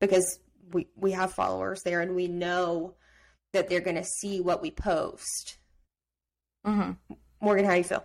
because 0.00 0.38
we 0.72 0.88
we 0.96 1.12
have 1.12 1.32
followers 1.32 1.82
there 1.82 2.00
and 2.00 2.14
we 2.14 2.28
know 2.28 2.94
that 3.52 3.68
they're 3.68 3.80
going 3.80 3.96
to 3.96 4.04
see 4.04 4.40
what 4.40 4.60
we 4.60 4.70
post. 4.70 5.58
Mm-hmm. 6.66 6.92
Morgan, 7.40 7.64
how 7.64 7.72
do 7.72 7.78
you 7.78 7.84
feel? 7.84 8.04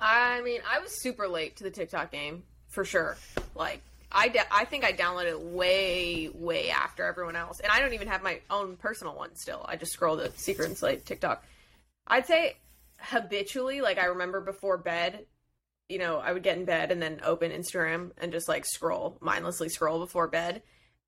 I 0.00 0.40
mean, 0.40 0.60
I 0.68 0.80
was 0.80 1.00
super 1.00 1.28
late 1.28 1.56
to 1.56 1.64
the 1.64 1.70
TikTok 1.70 2.10
game 2.10 2.44
for 2.68 2.84
sure. 2.84 3.16
Like, 3.54 3.82
I, 4.10 4.28
da- 4.28 4.48
I 4.50 4.64
think 4.64 4.84
I 4.84 4.92
downloaded 4.92 5.30
it 5.30 5.40
way, 5.40 6.30
way 6.34 6.70
after 6.70 7.04
everyone 7.04 7.36
else, 7.36 7.60
and 7.60 7.70
I 7.70 7.80
don't 7.80 7.92
even 7.92 8.08
have 8.08 8.22
my 8.22 8.40
own 8.50 8.76
personal 8.76 9.14
one 9.14 9.36
still. 9.36 9.64
I 9.68 9.76
just 9.76 9.92
scroll 9.92 10.16
the 10.16 10.32
Secret 10.36 10.68
and 10.68 10.76
Slate 10.76 11.04
TikTok. 11.04 11.44
I'd 12.06 12.26
say 12.26 12.56
habitually, 12.98 13.80
like 13.82 13.98
I 13.98 14.06
remember 14.06 14.40
before 14.40 14.78
bed, 14.78 15.26
you 15.88 15.98
know, 15.98 16.18
I 16.18 16.32
would 16.32 16.42
get 16.42 16.56
in 16.56 16.64
bed 16.64 16.90
and 16.90 17.00
then 17.00 17.20
open 17.24 17.52
Instagram 17.52 18.10
and 18.18 18.32
just 18.32 18.48
like 18.48 18.64
scroll, 18.64 19.16
mindlessly 19.20 19.68
scroll 19.68 19.98
before 19.98 20.28
bed, 20.28 20.62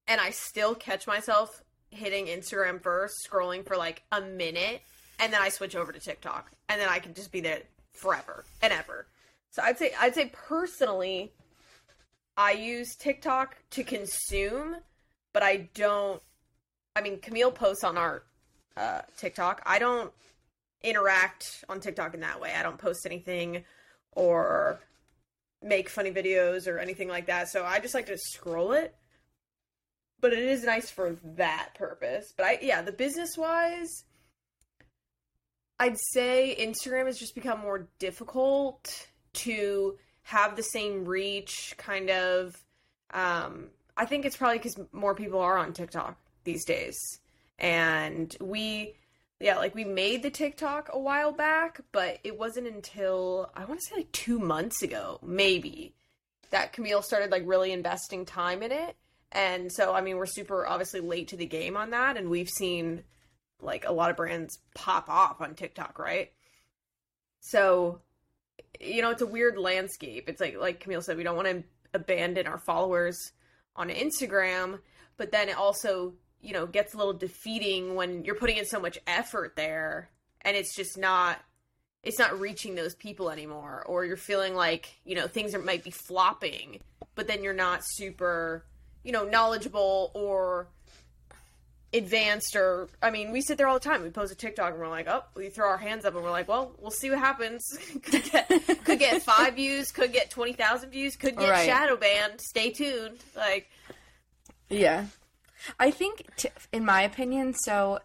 and 0.07 0.21
I 0.21 0.31
still 0.31 0.75
catch 0.75 1.07
myself 1.07 1.63
hitting 1.91 2.27
Instagram 2.27 2.83
first, 2.83 3.15
scrolling 3.29 3.67
for 3.67 3.77
like 3.77 4.03
a 4.13 4.21
minute, 4.21 4.81
and 5.19 5.33
then 5.33 5.41
I 5.41 5.49
switch 5.49 5.75
over 5.75 5.93
to 5.93 6.01
TikTok, 6.01 6.51
and 6.69 6.81
then 6.81 6.89
I 6.89 6.99
can 6.99 7.15
just 7.15 7.33
be 7.33 7.41
there 7.41 7.63
forever 7.93 8.45
and 8.61 8.73
ever. 8.73 9.07
So 9.51 9.63
I'd 9.63 9.79
say 9.79 9.93
I'd 10.01 10.15
say 10.15 10.31
personally 10.33 11.33
I 12.37 12.53
use 12.53 12.97
TikTok 12.97 13.57
to 13.71 13.85
consume, 13.85 14.77
but 15.33 15.43
I 15.43 15.69
don't 15.75 16.23
I 16.97 17.03
mean 17.03 17.21
Camille 17.21 17.53
posts 17.53 17.85
on 17.85 17.97
our 17.97 18.25
uh, 18.77 19.03
TikTok. 19.19 19.63
I 19.67 19.79
don't 19.79 20.13
interact 20.83 21.65
on 21.69 21.81
TikTok 21.81 22.15
in 22.15 22.21
that 22.21 22.41
way. 22.41 22.53
I 22.57 22.63
don't 22.63 22.79
post 22.79 23.07
anything 23.07 23.65
or 24.13 24.81
make 25.63 25.89
funny 25.89 26.11
videos 26.11 26.67
or 26.67 26.79
anything 26.79 27.09
like 27.09 27.27
that. 27.27 27.49
So 27.49 27.65
I 27.65 27.79
just 27.79 27.95
like 27.95 28.07
to 28.07 28.19
scroll 28.19 28.73
it. 28.73 28.95
But 30.21 30.33
it 30.33 30.39
is 30.39 30.65
nice 30.65 30.89
for 30.89 31.17
that 31.37 31.71
purpose. 31.75 32.33
But 32.37 32.47
I 32.47 32.59
yeah, 32.63 32.81
the 32.83 32.93
business 32.93 33.37
wise 33.37 34.05
I'd 35.83 35.99
say 35.99 36.55
Instagram 36.61 37.07
has 37.07 37.19
just 37.19 37.35
become 37.35 37.59
more 37.59 37.89
difficult 37.99 39.09
to 39.33 39.99
have 40.23 40.55
the 40.55 40.63
same 40.63 41.05
reach, 41.05 41.75
kind 41.77 42.09
of. 42.09 42.57
Um, 43.13 43.67
I 43.97 44.05
think 44.05 44.25
it's 44.25 44.37
probably 44.37 44.59
because 44.59 44.79
more 44.93 45.17
people 45.17 45.41
are 45.41 45.59
on 45.59 45.73
TikTok 45.73 46.17
these 46.45 46.65
days. 46.65 46.97
And 47.59 48.33
we, 48.41 48.95
yeah, 49.41 49.57
like 49.57 49.75
we 49.75 49.83
made 49.83 50.23
the 50.23 50.31
TikTok 50.31 50.91
a 50.93 51.01
while 51.01 51.33
back, 51.33 51.81
but 51.91 52.21
it 52.23 52.39
wasn't 52.39 52.69
until 52.69 53.51
I 53.57 53.65
want 53.65 53.81
to 53.81 53.87
say 53.87 53.97
like 53.97 54.13
two 54.13 54.39
months 54.39 54.83
ago, 54.83 55.19
maybe, 55.21 55.95
that 56.51 56.73
Camille 56.73 57.03
started 57.03 57.33
like 57.33 57.43
really 57.45 57.73
investing 57.73 58.25
time 58.25 58.63
in 58.63 58.71
it. 58.71 58.95
And 59.33 59.73
so, 59.73 59.93
I 59.93 60.01
mean, 60.01 60.17
we're 60.17 60.27
super 60.27 60.65
obviously 60.65 61.01
late 61.01 61.27
to 61.29 61.37
the 61.37 61.47
game 61.47 61.77
on 61.77 61.91
that, 61.91 62.17
and 62.17 62.31
we've 62.31 62.49
seen 62.49 63.03
like 63.63 63.87
a 63.87 63.93
lot 63.93 64.11
of 64.11 64.17
brands 64.17 64.59
pop 64.75 65.09
off 65.09 65.41
on 65.41 65.55
TikTok, 65.55 65.99
right? 65.99 66.33
So, 67.41 68.01
you 68.81 69.03
know, 69.03 69.11
it's 69.11 69.23
a 69.23 69.27
weird 69.27 69.59
landscape. 69.59 70.29
It's 70.29 70.41
like 70.41 70.59
like 70.59 70.81
Camille 70.81 71.03
said, 71.03 71.17
we 71.17 71.23
don't 71.23 71.37
want 71.37 71.49
to 71.49 71.65
abandon 71.95 72.47
our 72.47 72.59
followers 72.59 73.33
on 73.77 73.89
Instagram, 73.89 74.79
but 75.17 75.31
then 75.33 75.49
it 75.49 75.57
also, 75.57 76.15
you 76.41 76.53
know, 76.53 76.67
gets 76.67 76.95
a 76.95 76.97
little 76.97 77.13
defeating 77.13 77.95
when 77.95 78.25
you're 78.25 78.35
putting 78.35 78.57
in 78.57 78.65
so 78.65 78.81
much 78.81 78.99
effort 79.07 79.55
there 79.57 80.11
and 80.43 80.57
it's 80.57 80.75
just 80.75 80.99
not 80.99 81.41
it's 82.03 82.19
not 82.19 82.41
reaching 82.41 82.75
those 82.75 82.97
people 82.97 83.31
anymore 83.31 83.85
or 83.87 84.05
you're 84.05 84.17
feeling 84.17 84.57
like, 84.57 85.01
you 85.05 85.15
know, 85.15 85.29
things 85.29 85.55
are, 85.55 85.61
might 85.61 85.85
be 85.85 85.91
flopping, 85.93 86.81
but 87.15 87.29
then 87.29 87.45
you're 87.45 87.53
not 87.53 87.83
super, 87.85 88.65
you 89.05 89.13
know, 89.13 89.25
knowledgeable 89.25 90.11
or 90.15 90.69
advanced 91.95 92.57
or 92.57 92.89
I 93.03 93.11
mean, 93.11 93.33
we 93.33 93.41
sit 93.43 93.59
there 93.59 93.69
all 93.69 93.75
the 93.79 93.81
time. 93.89 94.03
We 94.03 94.11
post 94.11 94.33
a 94.33 94.35
TikTok 94.37 94.73
and 94.73 94.81
we're 94.81 94.89
like, 94.89 95.07
oh, 95.09 95.25
we 95.35 95.49
throw 95.51 95.69
our 95.69 95.77
hands 95.77 96.05
up 96.05 96.15
and 96.15 96.25
we're 96.25 96.31
like, 96.31 96.49
well, 96.49 96.73
we'll 96.81 96.91
see 96.91 97.11
what 97.11 97.19
happens. 97.19 97.63
could 98.03 98.25
get 98.25 98.49
could 98.85 98.99
get 98.99 99.23
five 99.25 99.55
views, 99.57 99.91
could 99.91 100.13
get 100.13 100.31
twenty 100.31 100.53
thousand 100.53 100.91
views, 100.91 101.17
could 101.17 101.37
get 101.37 101.51
Right. 101.51 101.67
shadow 101.67 101.97
banned. 101.97 102.41
Stay 102.41 102.71
tuned. 102.71 103.19
Like, 103.37 103.71
Yeah. 104.69 105.07
I 105.79 105.91
think, 105.93 106.25
t- 106.37 106.49
in 106.73 106.85
my 106.85 107.03
opinion, 107.03 107.55
so 107.55 108.01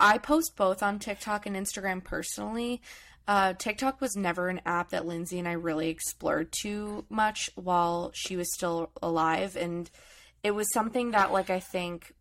I 0.00 0.16
post 0.18 0.56
both 0.56 0.82
on 0.82 0.98
TikTok 0.98 1.44
and 1.46 1.54
Instagram 1.54 2.02
personally. 2.02 2.80
Uh, 3.28 3.52
TikTok 3.52 4.00
was 4.00 4.16
never 4.16 4.48
an 4.48 4.60
app 4.64 4.90
that 4.90 5.06
Lindsay 5.06 5.38
and 5.38 5.46
I 5.46 5.52
really 5.52 5.90
explored 5.90 6.50
too 6.50 7.04
much 7.10 7.50
while 7.54 8.10
she 8.14 8.34
was 8.36 8.52
still 8.54 8.90
alive. 9.02 9.56
And 9.56 9.90
it 10.42 10.52
was 10.52 10.72
something 10.72 11.12
that, 11.12 11.32
like, 11.32 11.50
I 11.50 11.60
think 11.60 12.12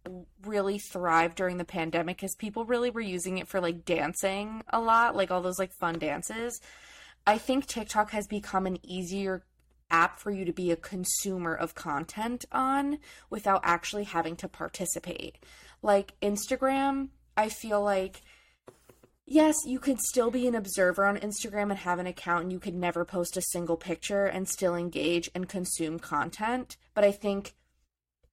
really 0.45 0.77
thrived 0.77 1.35
during 1.35 1.57
the 1.57 1.65
pandemic 1.65 2.17
because 2.17 2.35
people 2.35 2.65
really 2.65 2.89
were 2.89 3.01
using 3.01 3.37
it 3.37 3.47
for, 3.47 3.59
like, 3.59 3.85
dancing 3.85 4.63
a 4.69 4.79
lot, 4.79 5.15
like 5.15 5.31
all 5.31 5.41
those, 5.41 5.59
like, 5.59 5.71
fun 5.79 5.97
dances. 5.97 6.61
I 7.25 7.37
think 7.37 7.65
TikTok 7.65 8.11
has 8.11 8.27
become 8.27 8.65
an 8.65 8.77
easier 8.83 9.43
app 9.91 10.19
for 10.19 10.31
you 10.31 10.45
to 10.45 10.53
be 10.53 10.71
a 10.71 10.75
consumer 10.75 11.53
of 11.53 11.75
content 11.75 12.45
on 12.51 12.97
without 13.29 13.61
actually 13.63 14.05
having 14.05 14.35
to 14.37 14.47
participate. 14.47 15.37
Like 15.81 16.13
Instagram, 16.21 17.09
I 17.35 17.49
feel 17.49 17.83
like 17.83 18.21
yes, 19.25 19.55
you 19.65 19.79
could 19.79 19.99
still 19.99 20.31
be 20.31 20.47
an 20.47 20.55
observer 20.55 21.05
on 21.05 21.17
Instagram 21.17 21.69
and 21.69 21.79
have 21.79 21.99
an 21.99 22.07
account 22.07 22.43
and 22.43 22.51
you 22.51 22.59
could 22.59 22.75
never 22.75 23.05
post 23.05 23.37
a 23.37 23.41
single 23.41 23.77
picture 23.77 24.25
and 24.25 24.47
still 24.47 24.75
engage 24.75 25.29
and 25.33 25.47
consume 25.47 25.99
content, 25.99 26.77
but 26.93 27.03
I 27.03 27.11
think 27.11 27.53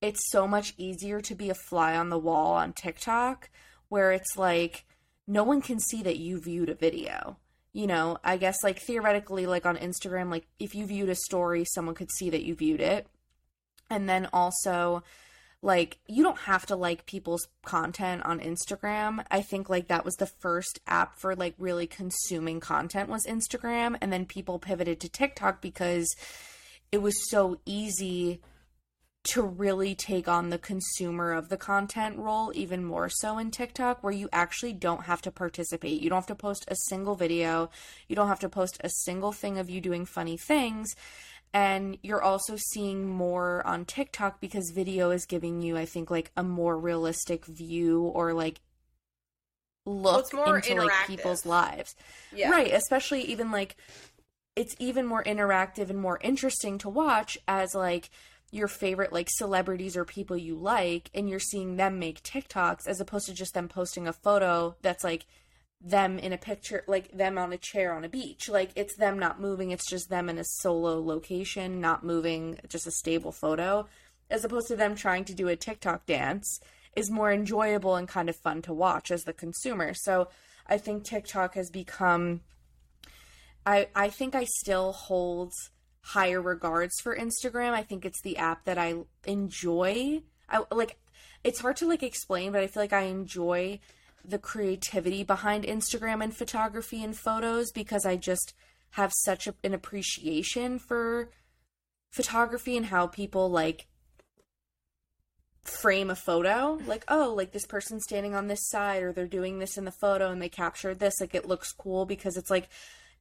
it's 0.01 0.31
so 0.31 0.47
much 0.47 0.75
easier 0.77 1.21
to 1.21 1.35
be 1.35 1.51
a 1.51 1.55
fly 1.55 1.97
on 1.97 2.09
the 2.09 2.19
wall 2.19 2.53
on 2.53 2.73
TikTok 2.73 3.51
where 3.89 4.13
it's 4.13 4.37
like 4.37 4.85
no 5.27 5.45
one 5.45 5.61
can 5.61 5.79
see 5.81 6.03
that 6.03 6.19
you 6.19 6.41
viewed 6.41 6.69
a 6.69 6.75
video 6.75 7.37
you 7.73 7.87
know, 7.87 8.19
I 8.25 8.39
guess 8.39 8.57
like 8.65 8.81
theoretically, 8.81 9.47
like 9.47 9.67
on 9.67 9.77
Instagram, 9.77 10.31
like 10.31 10.47
if 10.59 10.75
you 10.75 10.87
viewed 10.87 11.11
a 11.11 11.15
story, 11.15 11.65
someone 11.65 11.95
could 11.95 12.11
see 12.11 12.31
that 12.31 12.43
you 12.43 12.57
viewed 12.57 12.81
it. 12.81 13.07
And 13.91 14.09
then 14.09 14.29
also, 14.33 15.05
like, 15.63 15.99
you 16.07 16.23
don't 16.23 16.39
have 16.39 16.67
to 16.67 16.77
like 16.77 17.07
people's 17.07 17.47
content 17.65 18.25
on 18.25 18.41
Instagram. 18.41 19.25
I 19.31 19.43
think 19.43 19.69
like 19.71 19.89
that 19.89 20.05
was 20.05 20.17
the 20.17 20.27
first 20.27 20.81
app 20.87 21.19
for 21.19 21.37
like 21.37 21.55
really 21.59 21.87
consuming 21.87 22.61
content 22.61 23.09
was 23.09 23.25
Instagram. 23.27 23.97
And 24.01 24.13
then 24.13 24.27
people 24.27 24.59
pivoted 24.59 25.01
to 25.01 25.09
TikTok 25.09 25.61
because 25.61 26.09
it 26.91 26.99
was 26.99 27.31
so 27.31 27.61
easy 27.65 28.41
to 29.29 29.43
really 29.43 29.95
take 29.95 30.27
on 30.27 30.49
the 30.49 30.59
consumer 30.59 31.33
of 31.33 31.51
the 31.51 31.57
content 31.57 32.17
role 32.17 32.51
even 32.55 32.83
more 32.83 33.11
so 33.11 33.37
in 33.37 33.51
TikTok 33.51 34.03
where 34.03 34.13
you 34.13 34.29
actually 34.33 34.73
don't 34.73 35.05
have 35.05 35.21
to 35.23 35.31
participate. 35.31 36.01
You 36.01 36.09
don't 36.09 36.19
have 36.19 36.27
to 36.27 36.35
post 36.35 36.65
a 36.69 36.77
single 36.89 37.15
video. 37.15 37.69
You 38.09 38.17
don't 38.17 38.29
have 38.29 38.41
to 38.41 38.49
post 38.49 38.79
a 38.83 38.89
single 38.89 39.33
thing 39.33 39.59
of 39.59 39.69
you 39.69 39.83
doing 39.83 40.07
funny 40.07 40.39
things. 40.39 40.95
And 41.53 41.99
you're 42.03 42.23
also 42.23 42.57
seeing 42.57 43.07
more 43.07 43.67
on 43.67 43.85
TikTok 43.85 44.41
because 44.41 44.71
video 44.75 45.11
is 45.11 45.27
giving 45.27 45.61
you 45.61 45.77
I 45.77 45.85
think 45.85 46.11
like 46.11 46.31
a 46.35 46.43
more 46.43 46.79
realistic 46.79 47.45
view 47.45 48.03
or 48.03 48.33
like 48.33 48.61
look 49.85 50.33
more 50.33 50.57
into 50.57 50.75
like 50.75 51.07
people's 51.07 51.45
lives. 51.45 51.95
yeah. 52.35 52.51
Right, 52.51 52.73
especially 52.73 53.23
even 53.23 53.51
like 53.51 53.77
it's 54.57 54.75
even 54.79 55.07
more 55.07 55.23
interactive 55.23 55.91
and 55.91 55.99
more 55.99 56.19
interesting 56.23 56.79
to 56.79 56.89
watch 56.89 57.39
as 57.47 57.75
like 57.75 58.11
your 58.51 58.69
favorite 58.69 59.13
like 59.13 59.29
celebrities 59.31 59.97
or 59.97 60.05
people 60.05 60.37
you 60.37 60.57
like 60.57 61.11
and 61.15 61.29
you're 61.29 61.39
seeing 61.39 61.77
them 61.77 61.99
make 61.99 62.23
TikToks 62.23 62.87
as 62.87 63.01
opposed 63.01 63.27
to 63.27 63.35
just 63.35 63.55
them 63.55 63.69
posting 63.69 64.07
a 64.07 64.13
photo 64.13 64.75
that's 64.81 65.05
like 65.05 65.27
them 65.81 66.19
in 66.19 66.33
a 66.33 66.39
picture 66.39 66.83
like 66.89 67.11
them 67.13 67.39
on 67.39 67.53
a 67.53 67.59
chair 67.59 67.93
on 67.93 68.05
a 68.05 68.09
beach. 68.09 68.49
Like 68.49 68.71
it's 68.75 68.97
them 68.97 69.19
not 69.19 69.41
moving 69.41 69.71
it's 69.71 69.89
just 69.89 70.09
them 70.09 70.29
in 70.29 70.39
a 70.39 70.45
solo 70.45 71.03
location 71.03 71.81
not 71.81 72.05
moving 72.05 72.59
just 72.69 72.87
a 72.87 72.91
stable 72.91 73.33
photo 73.33 73.87
as 74.31 74.45
opposed 74.45 74.69
to 74.69 74.77
them 74.77 74.95
trying 74.95 75.25
to 75.27 75.35
do 75.35 75.49
a 75.49 75.57
TikTok 75.57 76.07
dance 76.07 76.61
is 76.97 77.11
more 77.11 77.31
enjoyable 77.31 77.97
and 77.97 78.09
kind 78.09 78.29
of 78.29 78.37
fun 78.37 78.63
to 78.63 78.73
watch 78.73 79.11
as 79.11 79.25
the 79.25 79.33
consumer. 79.33 79.93
So 79.95 80.29
i 80.67 80.79
think 80.79 81.05
TikTok 81.05 81.55
has 81.55 81.71
become 81.71 82.41
I 83.67 83.89
I 83.95 84.09
think 84.09 84.35
I 84.35 84.45
still 84.45 84.93
hold 84.93 85.53
higher 86.09 86.41
regards 86.41 87.01
for 87.01 87.17
Instagram. 87.17 87.73
I 87.73 87.83
think 87.83 88.05
it's 88.05 88.23
the 88.23 88.39
app 88.39 88.65
that 88.65 88.79
I 88.79 88.95
enjoy. 89.27 90.23
I 90.49 90.65
like 90.71 90.99
it's 91.45 91.61
hard 91.61 91.77
to 91.77 91.89
like 91.89 92.03
explain, 92.03 92.53
but 92.53 92.63
I 92.63 92.67
feel 92.67 92.83
like 92.83 92.93
I 92.93 93.03
enjoy 93.03 93.81
the 94.25 94.39
creativity 94.39 95.23
behind 95.23 95.65
Instagram 95.65 96.23
and 96.23 96.35
photography 96.35 97.05
and 97.05 97.17
photos 97.17 97.71
because 97.73 98.05
I 98.07 98.17
just 98.17 98.55
have 98.93 99.13
such 99.25 99.47
a, 99.47 99.55
an 99.63 99.75
appreciation 99.75 100.79
for 100.79 101.31
photography 102.11 102.77
and 102.77 102.87
how 102.87 103.07
people 103.07 103.51
like 103.51 103.87
frame 105.63 106.09
a 106.09 106.15
photo 106.15 106.79
like 106.87 107.05
oh 107.09 107.35
like 107.37 107.53
this 107.53 107.67
person's 107.67 108.03
standing 108.05 108.35
on 108.35 108.47
this 108.47 108.67
side 108.71 109.03
or 109.03 109.13
they're 109.13 109.27
doing 109.27 109.59
this 109.59 109.77
in 109.77 109.85
the 109.85 109.93
photo 109.93 110.31
and 110.31 110.41
they 110.41 110.49
captured 110.49 110.99
this 110.99 111.21
like 111.21 111.35
it 111.35 111.47
looks 111.47 111.71
cool 111.73 112.07
because 112.07 112.39
it's 112.39 112.49
like 112.49 112.71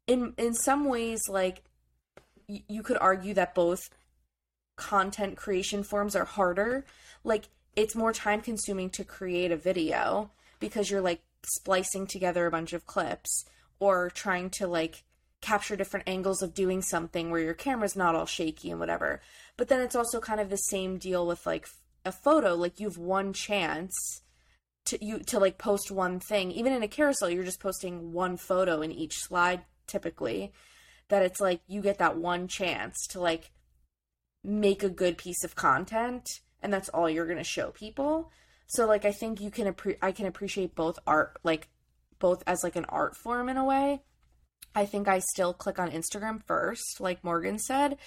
in 0.07 0.33
in 0.37 0.53
some 0.53 0.85
ways 0.85 1.19
like 1.27 1.63
you 2.47 2.83
could 2.83 2.97
argue 2.99 3.33
that 3.33 3.55
both 3.55 3.89
content 4.77 5.35
creation 5.35 5.83
forms 5.83 6.15
are 6.15 6.25
harder. 6.25 6.85
Like 7.23 7.49
it's 7.75 7.95
more 7.95 8.13
time 8.13 8.41
consuming 8.41 8.89
to 8.91 9.03
create 9.03 9.51
a 9.51 9.57
video 9.57 10.31
because 10.59 10.89
you're 10.89 11.01
like 11.01 11.21
splicing 11.45 12.07
together 12.07 12.45
a 12.45 12.51
bunch 12.51 12.73
of 12.73 12.85
clips 12.85 13.45
or 13.79 14.09
trying 14.09 14.49
to 14.51 14.67
like 14.67 15.03
capture 15.41 15.75
different 15.75 16.07
angles 16.07 16.41
of 16.41 16.53
doing 16.53 16.81
something 16.81 17.29
where 17.29 17.41
your 17.41 17.53
camera's 17.53 17.95
not 17.95 18.15
all 18.15 18.25
shaky 18.25 18.71
and 18.71 18.79
whatever. 18.79 19.21
But 19.55 19.67
then 19.67 19.81
it's 19.81 19.95
also 19.95 20.19
kind 20.19 20.39
of 20.39 20.49
the 20.49 20.57
same 20.57 20.97
deal 20.97 21.27
with 21.27 21.45
like 21.45 21.67
a 22.05 22.11
photo. 22.11 22.55
Like 22.55 22.79
you've 22.79 22.97
one 22.97 23.33
chance 23.33 24.21
to 24.85 25.03
you 25.03 25.19
to 25.19 25.39
like 25.39 25.57
post 25.57 25.91
one 25.91 26.19
thing. 26.19 26.51
Even 26.51 26.71
in 26.71 26.83
a 26.83 26.87
carousel 26.87 27.29
you're 27.29 27.43
just 27.43 27.59
posting 27.59 28.13
one 28.13 28.37
photo 28.37 28.81
in 28.81 28.91
each 28.91 29.17
slide 29.17 29.63
typically 29.85 30.51
that 31.09 31.23
it's 31.23 31.39
like 31.39 31.61
you 31.67 31.81
get 31.81 31.99
that 31.99 32.17
one 32.17 32.47
chance 32.47 33.07
to 33.07 33.19
like 33.19 33.51
make 34.43 34.83
a 34.83 34.89
good 34.89 35.17
piece 35.17 35.43
of 35.43 35.55
content 35.55 36.27
and 36.61 36.73
that's 36.73 36.89
all 36.89 37.09
you're 37.09 37.25
going 37.25 37.37
to 37.37 37.43
show 37.43 37.71
people. 37.71 38.31
So 38.67 38.85
like 38.85 39.05
i 39.05 39.11
think 39.11 39.39
you 39.39 39.49
can 39.49 39.73
appre- 39.73 39.97
i 40.01 40.11
can 40.11 40.25
appreciate 40.25 40.75
both 40.75 40.99
art 41.07 41.37
like 41.43 41.69
both 42.19 42.43
as 42.47 42.63
like 42.63 42.75
an 42.75 42.85
art 42.85 43.15
form 43.15 43.49
in 43.49 43.57
a 43.57 43.63
way. 43.65 44.01
I 44.75 44.85
think 44.85 45.07
i 45.07 45.19
still 45.19 45.53
click 45.53 45.79
on 45.79 45.91
instagram 45.91 46.41
first 46.45 46.99
like 46.99 47.23
morgan 47.23 47.59
said. 47.59 47.97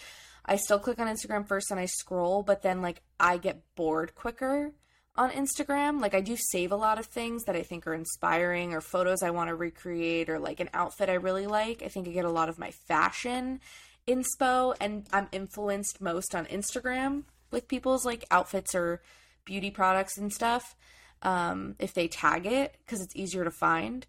I 0.45 0.57
still 0.57 0.79
click 0.79 0.99
on 0.99 1.07
instagram 1.07 1.47
first 1.47 1.71
and 1.71 1.81
i 1.81 1.87
scroll 1.87 2.43
but 2.43 2.63
then 2.63 2.83
like 2.83 3.03
i 3.19 3.39
get 3.39 3.63
bored 3.75 4.15
quicker 4.15 4.73
on 5.17 5.31
Instagram. 5.31 6.01
Like 6.01 6.15
I 6.15 6.21
do 6.21 6.37
save 6.37 6.73
a 6.73 6.77
lot 6.77 6.99
of 6.99 7.07
things 7.07 7.45
that 7.45 7.57
I 7.57 7.63
think 7.63 7.87
are 7.87 7.95
inspiring 7.95 8.73
or 8.73 8.81
photos 8.81 9.23
I 9.23 9.31
want 9.31 9.49
to 9.49 9.55
recreate 9.55 10.29
or 10.29 10.39
like 10.39 10.61
an 10.61 10.71
outfit 10.73 11.09
I 11.09 11.15
really 11.15 11.47
like. 11.47 11.83
I 11.83 11.89
think 11.89 12.09
I 12.09 12.13
get 12.13 12.25
a 12.25 12.31
lot 12.31 12.49
of 12.49 12.59
my 12.59 12.71
fashion 12.71 13.61
inspo 14.09 14.75
and 14.81 15.07
I'm 15.13 15.29
influenced 15.33 16.01
most 16.01 16.35
on 16.35 16.47
Instagram 16.47 17.25
with 17.51 17.69
people's 17.69 18.05
like 18.05 18.25
outfits 18.31 18.75
or 18.75 19.03
beauty 19.45 19.71
products 19.71 20.17
and 20.17 20.33
stuff. 20.33 20.77
Um, 21.23 21.75
if 21.79 21.93
they 21.93 22.09
tag 22.09 22.47
it 22.47 22.77
because 22.79 23.03
it's 23.03 23.15
easier 23.15 23.45
to 23.45 23.51
find. 23.51 24.07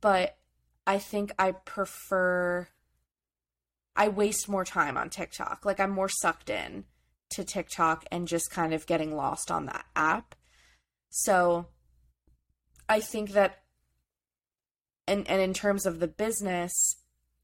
But 0.00 0.36
I 0.86 0.98
think 0.98 1.32
I 1.38 1.52
prefer 1.52 2.66
I 3.94 4.08
waste 4.08 4.48
more 4.48 4.64
time 4.64 4.96
on 4.96 5.10
TikTok. 5.10 5.64
Like 5.64 5.78
I'm 5.78 5.90
more 5.90 6.08
sucked 6.08 6.50
in 6.50 6.84
to 7.30 7.44
TikTok 7.44 8.04
and 8.10 8.28
just 8.28 8.50
kind 8.50 8.72
of 8.74 8.86
getting 8.86 9.14
lost 9.16 9.50
on 9.50 9.66
that 9.66 9.84
app. 9.94 10.34
So 11.10 11.66
I 12.88 13.00
think 13.00 13.30
that 13.32 13.62
and 15.06 15.28
and 15.28 15.40
in 15.40 15.54
terms 15.54 15.86
of 15.86 16.00
the 16.00 16.08
business, 16.08 16.72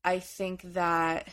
I 0.04 0.18
think 0.20 0.62
that 0.74 1.28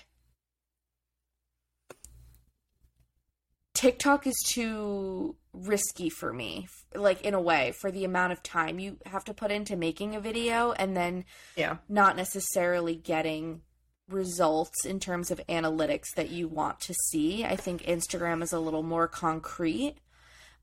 TikTok 3.74 4.28
is 4.28 4.36
too 4.48 5.36
risky 5.52 6.10
for 6.10 6.32
me, 6.32 6.68
like 6.96 7.22
in 7.22 7.34
a 7.34 7.42
way, 7.42 7.74
for 7.82 7.92
the 7.92 8.06
amount 8.06 8.32
of 8.34 8.42
time 8.44 8.80
you 8.80 8.98
have 9.06 9.24
to 9.26 9.34
put 9.34 9.52
into 9.52 9.76
making 9.76 10.16
a 10.16 10.20
video 10.20 10.72
and 10.74 10.96
then 10.96 11.26
Yeah. 11.56 11.78
not 11.90 12.16
necessarily 12.16 12.96
getting 12.96 13.62
results 14.10 14.86
in 14.86 15.00
terms 15.00 15.32
of 15.32 15.42
analytics 15.48 16.14
that 16.16 16.30
you 16.30 16.48
want 16.48 16.80
to 16.82 16.94
see. 16.94 17.46
I 17.46 17.56
think 17.56 17.84
Instagram 17.84 18.44
is 18.44 18.54
a 18.54 18.60
little 18.60 18.84
more 18.84 19.08
concrete. 19.08 19.96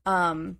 Um 0.05 0.57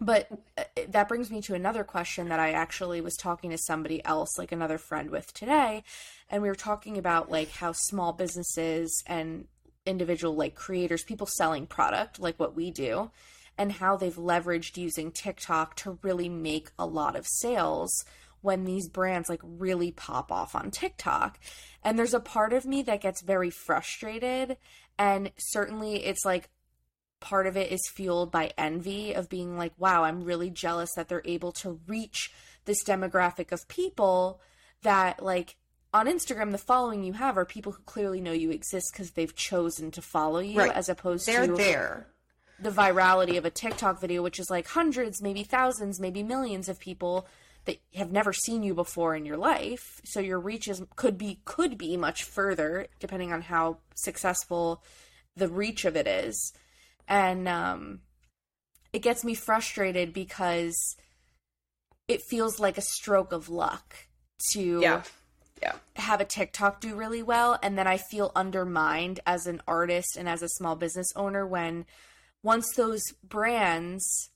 but 0.00 0.28
uh, 0.56 0.64
that 0.88 1.08
brings 1.08 1.30
me 1.30 1.42
to 1.42 1.54
another 1.54 1.84
question 1.84 2.30
that 2.30 2.40
I 2.40 2.52
actually 2.52 3.02
was 3.02 3.16
talking 3.16 3.50
to 3.50 3.58
somebody 3.58 4.02
else, 4.04 4.38
like 4.38 4.50
another 4.50 4.78
friend 4.78 5.10
with 5.10 5.32
today, 5.34 5.84
and 6.30 6.42
we 6.42 6.48
were 6.48 6.54
talking 6.54 6.96
about 6.96 7.30
like 7.30 7.50
how 7.50 7.72
small 7.72 8.14
businesses 8.14 9.02
and 9.06 9.46
individual 9.84 10.34
like 10.34 10.54
creators, 10.54 11.04
people 11.04 11.26
selling 11.26 11.66
product 11.66 12.18
like 12.18 12.40
what 12.40 12.56
we 12.56 12.70
do, 12.70 13.10
and 13.58 13.72
how 13.72 13.96
they've 13.96 14.16
leveraged 14.16 14.78
using 14.78 15.12
TikTok 15.12 15.76
to 15.76 15.98
really 16.02 16.30
make 16.30 16.70
a 16.78 16.86
lot 16.86 17.14
of 17.14 17.26
sales 17.26 18.04
when 18.42 18.64
these 18.64 18.88
brands 18.88 19.28
like 19.28 19.40
really 19.42 19.90
pop 19.92 20.30
off 20.32 20.54
on 20.54 20.70
TikTok. 20.70 21.38
And 21.82 21.98
there's 21.98 22.14
a 22.14 22.20
part 22.20 22.52
of 22.52 22.64
me 22.64 22.82
that 22.82 23.00
gets 23.00 23.22
very 23.22 23.50
frustrated 23.50 24.56
and 24.98 25.30
certainly 25.38 26.04
it's 26.04 26.24
like 26.24 26.50
part 27.20 27.46
of 27.46 27.56
it 27.56 27.70
is 27.70 27.80
fueled 27.92 28.30
by 28.32 28.52
envy 28.56 29.12
of 29.12 29.28
being 29.28 29.56
like, 29.58 29.72
wow, 29.76 30.04
I'm 30.04 30.24
really 30.24 30.50
jealous 30.50 30.90
that 30.96 31.08
they're 31.08 31.22
able 31.24 31.52
to 31.52 31.78
reach 31.86 32.32
this 32.64 32.82
demographic 32.84 33.52
of 33.52 33.66
people 33.68 34.40
that 34.82 35.22
like 35.22 35.56
on 35.92 36.06
Instagram 36.06 36.52
the 36.52 36.58
following 36.58 37.02
you 37.02 37.12
have 37.14 37.36
are 37.36 37.44
people 37.44 37.72
who 37.72 37.82
clearly 37.82 38.20
know 38.20 38.32
you 38.32 38.50
exist 38.50 38.90
because 38.92 39.10
they've 39.10 39.34
chosen 39.34 39.90
to 39.90 40.00
follow 40.00 40.38
you 40.38 40.58
Right. 40.58 40.72
as 40.72 40.88
opposed 40.88 41.26
They're 41.26 41.46
to 41.46 41.52
there. 41.54 42.06
the 42.58 42.70
virality 42.70 43.36
of 43.36 43.44
a 43.44 43.50
TikTok 43.50 44.00
video, 44.00 44.22
which 44.22 44.38
is 44.38 44.48
like 44.50 44.68
hundreds, 44.68 45.20
maybe 45.20 45.42
thousands, 45.42 45.98
maybe 46.00 46.22
millions 46.22 46.68
of 46.68 46.78
people 46.78 47.26
that 47.66 47.78
have 47.94 48.10
never 48.10 48.32
seen 48.32 48.62
you 48.62 48.74
before 48.74 49.14
in 49.14 49.24
your 49.24 49.36
life. 49.36 50.00
So 50.04 50.20
your 50.20 50.40
reach 50.40 50.68
is 50.68 50.82
could 50.96 51.18
be 51.18 51.40
could 51.44 51.76
be 51.76 51.96
much 51.96 52.24
further 52.24 52.86
depending 52.98 53.32
on 53.32 53.42
how 53.42 53.78
successful 53.94 54.82
the 55.36 55.48
reach 55.48 55.84
of 55.84 55.96
it 55.96 56.06
is. 56.06 56.52
And 57.06 57.48
um 57.48 58.00
it 58.92 59.02
gets 59.02 59.24
me 59.24 59.34
frustrated 59.34 60.12
because 60.12 60.76
it 62.08 62.22
feels 62.22 62.58
like 62.58 62.76
a 62.76 62.82
stroke 62.82 63.32
of 63.32 63.48
luck 63.48 63.94
to 64.52 64.80
Yeah. 64.80 65.02
Yeah. 65.62 65.74
have 65.96 66.20
a 66.20 66.24
TikTok 66.24 66.80
do 66.80 66.94
really 66.94 67.22
well 67.22 67.58
and 67.62 67.76
then 67.76 67.86
I 67.86 67.98
feel 67.98 68.32
undermined 68.34 69.20
as 69.26 69.46
an 69.46 69.60
artist 69.68 70.16
and 70.16 70.28
as 70.28 70.42
a 70.42 70.48
small 70.48 70.74
business 70.74 71.08
owner 71.14 71.46
when 71.46 71.84
once 72.42 72.66
those 72.74 73.02
brands 73.22 74.30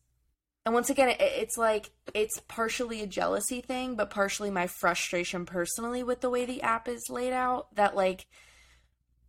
and 0.65 0.75
once 0.75 0.91
again 0.91 1.09
it, 1.09 1.21
it's 1.21 1.57
like 1.57 1.91
it's 2.15 2.41
partially 2.49 3.03
a 3.03 3.07
jealousy 3.07 3.61
thing 3.61 3.95
but 3.95 4.11
partially 4.11 4.51
my 4.51 4.67
frustration 4.67 5.45
personally 5.45 6.03
with 6.03 6.21
the 6.21 6.31
way 6.31 6.45
the 6.45 6.62
app 6.62 6.89
is 6.89 7.11
laid 7.11 7.33
out 7.33 7.75
that 7.75 7.97
like 7.97 8.27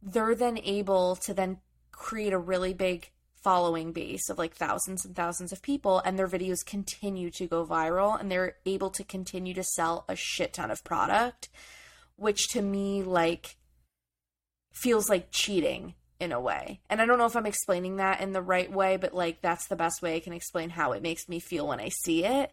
they're 0.02 0.36
then 0.36 0.60
able 0.64 1.16
to 1.16 1.34
then 1.34 1.58
create 1.92 2.34
a 2.34 2.38
really 2.38 2.74
big 2.74 3.12
following 3.42 3.92
base 3.92 4.30
of 4.30 4.40
like 4.40 4.56
thousands 4.56 5.06
and 5.06 5.16
thousands 5.16 5.52
of 5.52 5.62
people 5.62 6.02
and 6.04 6.18
their 6.18 6.28
videos 6.28 6.66
continue 6.66 7.30
to 7.30 7.46
go 7.46 7.66
viral 7.66 8.20
and 8.20 8.32
they're 8.32 8.56
able 8.66 8.90
to 8.90 9.04
continue 9.04 9.54
to 9.54 9.64
sell 9.64 10.04
a 10.10 10.16
shit 10.16 10.54
ton 10.54 10.72
of 10.72 10.84
product 10.84 11.50
which 12.16 12.48
to 12.48 12.62
me 12.62 13.04
like 13.04 13.56
feels 14.72 15.10
like 15.10 15.28
cheating 15.32 15.94
in 16.20 16.32
a 16.32 16.39
way. 16.39 16.80
And 16.89 17.01
I 17.01 17.05
don't 17.05 17.18
know 17.18 17.26
if 17.26 17.36
I'm 17.36 17.45
explaining 17.45 17.97
that 17.97 18.22
in 18.22 18.34
the 18.34 18.41
right 18.41 18.72
way, 18.72 18.97
but 18.97 19.13
like 19.13 19.41
that's 19.41 19.68
the 19.68 19.76
best 19.76 20.01
way 20.01 20.16
I 20.16 20.20
can 20.20 20.34
explain 20.34 20.70
how 20.70 20.93
it 20.93 21.01
makes 21.01 21.28
me 21.28 21.39
feel 21.39 21.68
when 21.68 21.80
I 21.80 21.89
see 21.89 22.24
it. 22.26 22.51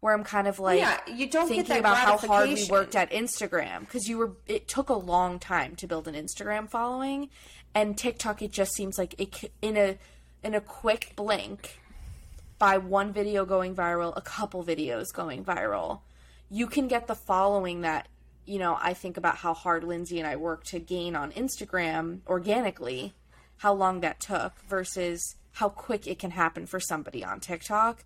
Where 0.00 0.12
I'm 0.12 0.24
kind 0.24 0.48
of 0.48 0.58
like 0.58 0.80
yeah, 0.80 0.98
you 1.06 1.28
don't 1.28 1.46
get 1.46 1.66
thinking 1.66 1.78
about 1.78 1.96
how 1.96 2.16
hard 2.16 2.48
we 2.48 2.66
worked 2.68 2.96
at 2.96 3.12
Instagram 3.12 3.80
because 3.80 4.08
you 4.08 4.18
were 4.18 4.32
it 4.48 4.66
took 4.66 4.88
a 4.88 4.94
long 4.94 5.38
time 5.38 5.76
to 5.76 5.86
build 5.86 6.08
an 6.08 6.16
Instagram 6.16 6.68
following 6.68 7.30
and 7.72 7.96
TikTok 7.96 8.42
it 8.42 8.50
just 8.50 8.72
seems 8.74 8.98
like 8.98 9.14
it 9.20 9.52
in 9.62 9.76
a 9.76 9.96
in 10.42 10.54
a 10.54 10.60
quick 10.60 11.12
blink 11.14 11.78
by 12.62 12.78
one 12.78 13.12
video 13.12 13.44
going 13.44 13.74
viral, 13.74 14.12
a 14.16 14.20
couple 14.20 14.64
videos 14.64 15.12
going 15.12 15.44
viral, 15.44 16.00
you 16.48 16.68
can 16.68 16.86
get 16.86 17.08
the 17.08 17.14
following 17.14 17.80
that, 17.80 18.06
you 18.44 18.58
know, 18.58 18.78
I 18.80 18.94
think 18.94 19.16
about 19.16 19.36
how 19.36 19.54
hard 19.54 19.84
Lindsay 19.84 20.18
and 20.18 20.26
I 20.26 20.36
worked 20.36 20.68
to 20.68 20.78
gain 20.78 21.16
on 21.16 21.32
Instagram 21.32 22.20
organically, 22.26 23.14
how 23.58 23.72
long 23.72 24.00
that 24.00 24.20
took 24.20 24.60
versus 24.68 25.36
how 25.52 25.68
quick 25.68 26.06
it 26.06 26.18
can 26.18 26.30
happen 26.30 26.66
for 26.66 26.80
somebody 26.80 27.24
on 27.24 27.40
TikTok. 27.40 28.04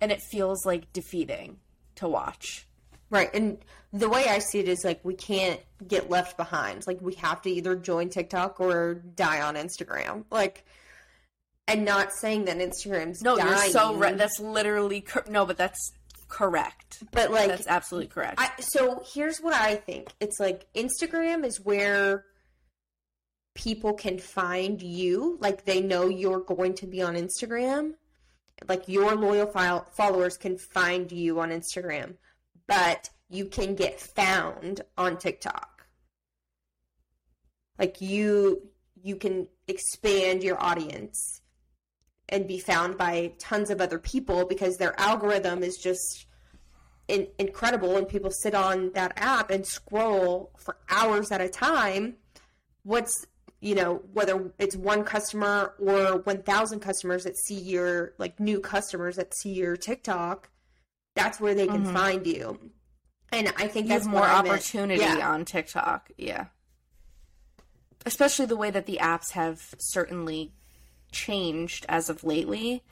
And 0.00 0.12
it 0.12 0.20
feels 0.20 0.64
like 0.64 0.92
defeating 0.92 1.58
to 1.96 2.08
watch. 2.08 2.66
Right. 3.08 3.30
And 3.34 3.58
the 3.92 4.08
way 4.08 4.26
I 4.28 4.40
see 4.40 4.58
it 4.58 4.68
is 4.68 4.84
like 4.84 5.04
we 5.04 5.14
can't 5.14 5.60
get 5.86 6.10
left 6.10 6.36
behind. 6.36 6.86
Like 6.86 7.00
we 7.00 7.14
have 7.14 7.40
to 7.42 7.50
either 7.50 7.76
join 7.76 8.08
TikTok 8.08 8.60
or 8.60 8.94
die 8.94 9.40
on 9.40 9.54
Instagram. 9.54 10.24
Like 10.30 10.64
and 11.68 11.84
not 11.84 12.12
saying 12.12 12.44
that 12.44 12.58
Instagram's 12.58 13.22
No, 13.22 13.36
dying, 13.36 13.48
you're 13.48 13.70
so 13.70 13.94
right. 13.96 14.16
That's 14.16 14.38
literally 14.38 15.04
no, 15.28 15.46
but 15.46 15.56
that's 15.56 15.92
correct. 16.28 17.02
but 17.12 17.30
like 17.30 17.48
That's 17.48 17.66
absolutely 17.66 18.08
correct. 18.08 18.34
I, 18.38 18.50
so 18.60 19.02
here's 19.14 19.38
what 19.38 19.54
I 19.54 19.76
think. 19.76 20.12
It's 20.20 20.40
like 20.40 20.66
Instagram 20.74 21.44
is 21.44 21.60
where 21.60 22.24
people 23.54 23.94
can 23.94 24.18
find 24.18 24.80
you. 24.82 25.38
Like 25.40 25.64
they 25.64 25.80
know 25.80 26.08
you're 26.08 26.40
going 26.40 26.74
to 26.74 26.86
be 26.86 27.02
on 27.02 27.14
Instagram. 27.14 27.94
Like 28.68 28.88
your 28.88 29.14
loyal 29.14 29.46
file, 29.46 29.86
followers 29.92 30.36
can 30.36 30.56
find 30.56 31.10
you 31.12 31.40
on 31.40 31.50
Instagram, 31.50 32.14
but 32.66 33.10
you 33.28 33.46
can 33.46 33.74
get 33.74 34.00
found 34.00 34.80
on 34.96 35.18
TikTok. 35.18 35.86
Like 37.78 38.00
you 38.00 38.70
you 39.02 39.16
can 39.16 39.46
expand 39.68 40.42
your 40.42 40.60
audience 40.62 41.42
and 42.28 42.46
be 42.46 42.58
found 42.58 42.96
by 42.96 43.32
tons 43.38 43.70
of 43.70 43.80
other 43.80 43.98
people 43.98 44.46
because 44.46 44.76
their 44.76 44.98
algorithm 45.00 45.62
is 45.62 45.76
just 45.76 46.26
in, 47.08 47.28
incredible 47.38 47.96
and 47.96 48.08
people 48.08 48.30
sit 48.30 48.54
on 48.54 48.90
that 48.94 49.12
app 49.16 49.50
and 49.50 49.64
scroll 49.66 50.50
for 50.58 50.76
hours 50.90 51.30
at 51.30 51.40
a 51.40 51.48
time 51.48 52.16
what's 52.82 53.26
you 53.60 53.74
know 53.74 54.02
whether 54.12 54.52
it's 54.58 54.76
one 54.76 55.04
customer 55.04 55.74
or 55.78 56.18
1000 56.18 56.80
customers 56.80 57.24
that 57.24 57.36
see 57.36 57.58
your 57.58 58.14
like 58.18 58.40
new 58.40 58.60
customers 58.60 59.16
that 59.16 59.34
see 59.36 59.52
your 59.52 59.76
tiktok 59.76 60.50
that's 61.14 61.40
where 61.40 61.54
they 61.54 61.66
can 61.66 61.84
mm-hmm. 61.84 61.94
find 61.94 62.26
you 62.26 62.58
and 63.30 63.48
i 63.56 63.68
think 63.68 63.86
you 63.86 63.92
that's 63.92 64.04
have 64.04 64.12
more 64.12 64.24
opportunity 64.24 65.00
Yeah. 65.00 65.30
on 65.30 65.44
TikTok. 65.44 66.10
Yeah. 66.16 66.46
Especially 68.04 68.46
the 68.46 68.56
way 68.56 68.70
that 68.70 68.86
the 68.86 68.98
apps 69.00 69.32
have 69.32 69.74
certainly 69.78 70.52
changed 71.16 71.86
as 71.88 72.10
of 72.10 72.24
lately. 72.24 72.82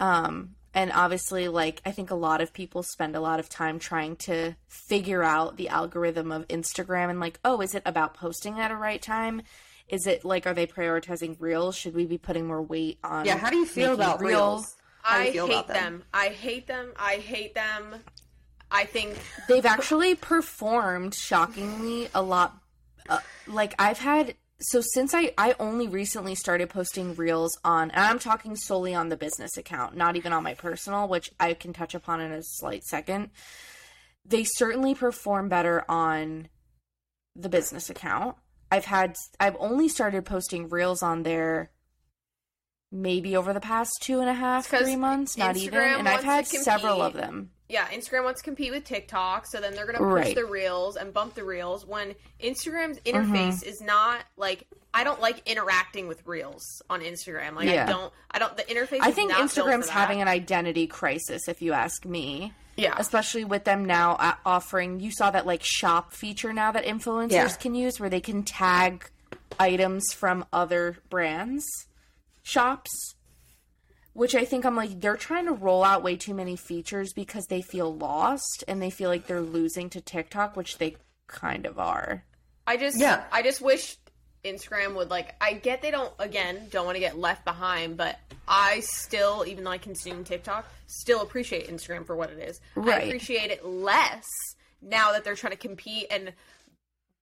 Um, 0.00 0.54
and 0.74 0.92
obviously, 0.92 1.48
like, 1.48 1.80
I 1.84 1.90
think 1.90 2.10
a 2.10 2.14
lot 2.14 2.40
of 2.40 2.52
people 2.52 2.82
spend 2.82 3.16
a 3.16 3.20
lot 3.20 3.40
of 3.40 3.48
time 3.48 3.78
trying 3.78 4.16
to 4.16 4.54
figure 4.68 5.22
out 5.24 5.56
the 5.56 5.68
algorithm 5.68 6.30
of 6.30 6.46
Instagram 6.48 7.10
and, 7.10 7.20
like, 7.20 7.40
oh, 7.44 7.60
is 7.60 7.74
it 7.74 7.82
about 7.84 8.14
posting 8.14 8.60
at 8.60 8.70
a 8.70 8.76
right 8.76 9.02
time? 9.02 9.42
Is 9.88 10.06
it 10.06 10.24
like, 10.24 10.46
are 10.46 10.54
they 10.54 10.66
prioritizing 10.66 11.36
reels? 11.40 11.74
Should 11.74 11.94
we 11.94 12.04
be 12.06 12.18
putting 12.18 12.46
more 12.46 12.62
weight 12.62 12.98
on? 13.02 13.24
yeah 13.24 13.38
how 13.38 13.50
do 13.50 13.56
you 13.56 13.66
feel 13.66 13.94
about 13.94 14.20
real- 14.20 14.28
reels 14.28 14.76
How 15.02 15.18
do 15.18 15.24
you 15.24 15.30
I 15.30 15.32
feel 15.32 15.46
hate 15.46 15.52
about 15.54 15.68
them. 15.68 16.02
I 16.12 16.28
hate 16.28 16.66
them. 16.66 16.92
I 16.96 17.14
hate 17.16 17.54
them. 17.54 17.94
I 18.70 18.84
think 18.84 19.16
They've 19.48 19.64
actually 19.64 20.14
performed 20.14 21.14
shockingly 21.14 22.08
a 22.14 22.20
lot. 22.20 22.58
Uh, 23.08 23.20
like 23.46 23.74
I've 23.78 23.98
had 23.98 24.34
so 24.60 24.80
since 24.80 25.14
I 25.14 25.32
I 25.38 25.54
only 25.60 25.88
recently 25.88 26.34
started 26.34 26.68
posting 26.70 27.14
reels 27.14 27.56
on, 27.64 27.90
and 27.90 28.04
I'm 28.04 28.18
talking 28.18 28.56
solely 28.56 28.94
on 28.94 29.08
the 29.08 29.16
business 29.16 29.56
account, 29.56 29.96
not 29.96 30.16
even 30.16 30.32
on 30.32 30.42
my 30.42 30.54
personal, 30.54 31.08
which 31.08 31.30
I 31.38 31.54
can 31.54 31.72
touch 31.72 31.94
upon 31.94 32.20
in 32.20 32.32
a 32.32 32.42
slight 32.42 32.84
second. 32.84 33.30
They 34.24 34.44
certainly 34.44 34.94
perform 34.94 35.48
better 35.48 35.84
on 35.88 36.48
the 37.36 37.48
business 37.48 37.88
account. 37.88 38.36
I've 38.70 38.84
had 38.84 39.16
I've 39.38 39.56
only 39.58 39.88
started 39.88 40.24
posting 40.24 40.68
reels 40.68 41.02
on 41.02 41.22
there 41.22 41.70
maybe 42.90 43.36
over 43.36 43.52
the 43.52 43.60
past 43.60 43.92
two 44.02 44.20
and 44.20 44.28
a 44.28 44.34
half, 44.34 44.66
three 44.66 44.96
months, 44.96 45.36
not 45.36 45.56
even, 45.56 45.78
and 45.78 46.08
I've 46.08 46.24
had 46.24 46.46
several 46.46 47.00
of 47.02 47.12
them. 47.14 47.50
Yeah, 47.68 47.86
Instagram 47.88 48.24
wants 48.24 48.40
to 48.40 48.44
compete 48.44 48.70
with 48.72 48.84
TikTok, 48.84 49.46
so 49.46 49.60
then 49.60 49.74
they're 49.74 49.86
gonna 49.86 49.98
push 49.98 50.26
Right. 50.26 50.34
the 50.34 50.44
reels 50.46 50.96
and 50.96 51.12
bump 51.12 51.34
the 51.34 51.44
reels. 51.44 51.84
When 51.86 52.14
Instagram's 52.42 52.98
Mm-hmm. 53.00 53.16
interface 53.34 53.62
is 53.62 53.80
not 53.80 54.20
like 54.36 54.66
I 54.94 55.04
don't 55.04 55.20
like 55.20 55.46
interacting 55.46 56.08
with 56.08 56.26
reels 56.26 56.82
on 56.88 57.00
Instagram. 57.02 57.54
Like 57.56 57.66
Yeah. 57.68 57.84
I 57.84 57.92
don't, 57.92 58.12
I 58.30 58.38
don't. 58.38 58.56
The 58.56 58.62
interface. 58.64 59.00
I 59.02 59.10
is 59.10 59.14
think 59.14 59.30
not 59.30 59.38
built 59.38 59.50
for 59.52 59.60
Instagram's 59.62 59.88
having 59.90 60.22
an 60.22 60.28
identity 60.28 60.86
crisis, 60.86 61.46
if 61.48 61.60
you 61.62 61.72
ask 61.74 62.04
me. 62.04 62.52
Yeah. 62.76 62.94
especially 62.96 63.44
with 63.44 63.64
them 63.64 63.84
now 63.84 64.12
uh, 64.20 64.34
offering. 64.46 65.00
You 65.00 65.10
saw 65.10 65.32
that 65.32 65.44
like 65.46 65.64
shop 65.64 66.12
feature 66.12 66.52
now 66.52 66.70
that 66.72 66.84
influencers 66.84 67.32
Yeah. 67.32 67.48
can 67.48 67.74
use, 67.74 67.98
where 67.98 68.08
they 68.08 68.20
can 68.20 68.44
tag 68.44 69.10
items 69.58 70.12
from 70.12 70.44
other 70.52 70.98
brands 71.10 71.66
shops. 72.44 73.14
Which 74.18 74.34
I 74.34 74.44
think 74.44 74.66
I'm 74.66 74.74
like 74.74 75.00
they're 75.00 75.16
trying 75.16 75.46
to 75.46 75.52
roll 75.52 75.84
out 75.84 76.02
way 76.02 76.16
too 76.16 76.34
many 76.34 76.56
features 76.56 77.12
because 77.12 77.46
they 77.46 77.62
feel 77.62 77.94
lost 77.94 78.64
and 78.66 78.82
they 78.82 78.90
feel 78.90 79.08
like 79.08 79.28
they're 79.28 79.40
losing 79.40 79.88
to 79.90 80.00
TikTok, 80.00 80.56
which 80.56 80.78
they 80.78 80.96
kind 81.28 81.66
of 81.66 81.78
are. 81.78 82.24
I 82.66 82.78
just 82.78 82.98
Yeah. 82.98 83.22
I 83.30 83.42
just 83.42 83.60
wish 83.60 83.96
Instagram 84.44 84.96
would 84.96 85.08
like 85.08 85.36
I 85.40 85.52
get 85.52 85.82
they 85.82 85.92
don't 85.92 86.12
again 86.18 86.66
don't 86.70 86.84
want 86.84 86.96
to 86.96 87.00
get 87.00 87.16
left 87.16 87.44
behind, 87.44 87.96
but 87.96 88.18
I 88.48 88.80
still 88.80 89.44
even 89.46 89.62
though 89.62 89.70
I 89.70 89.78
consume 89.78 90.24
TikTok, 90.24 90.68
still 90.88 91.22
appreciate 91.22 91.68
Instagram 91.68 92.04
for 92.04 92.16
what 92.16 92.30
it 92.30 92.40
is. 92.40 92.60
I 92.76 93.02
appreciate 93.02 93.52
it 93.52 93.64
less 93.64 94.24
now 94.82 95.12
that 95.12 95.22
they're 95.22 95.36
trying 95.36 95.52
to 95.52 95.58
compete 95.58 96.08
and 96.10 96.32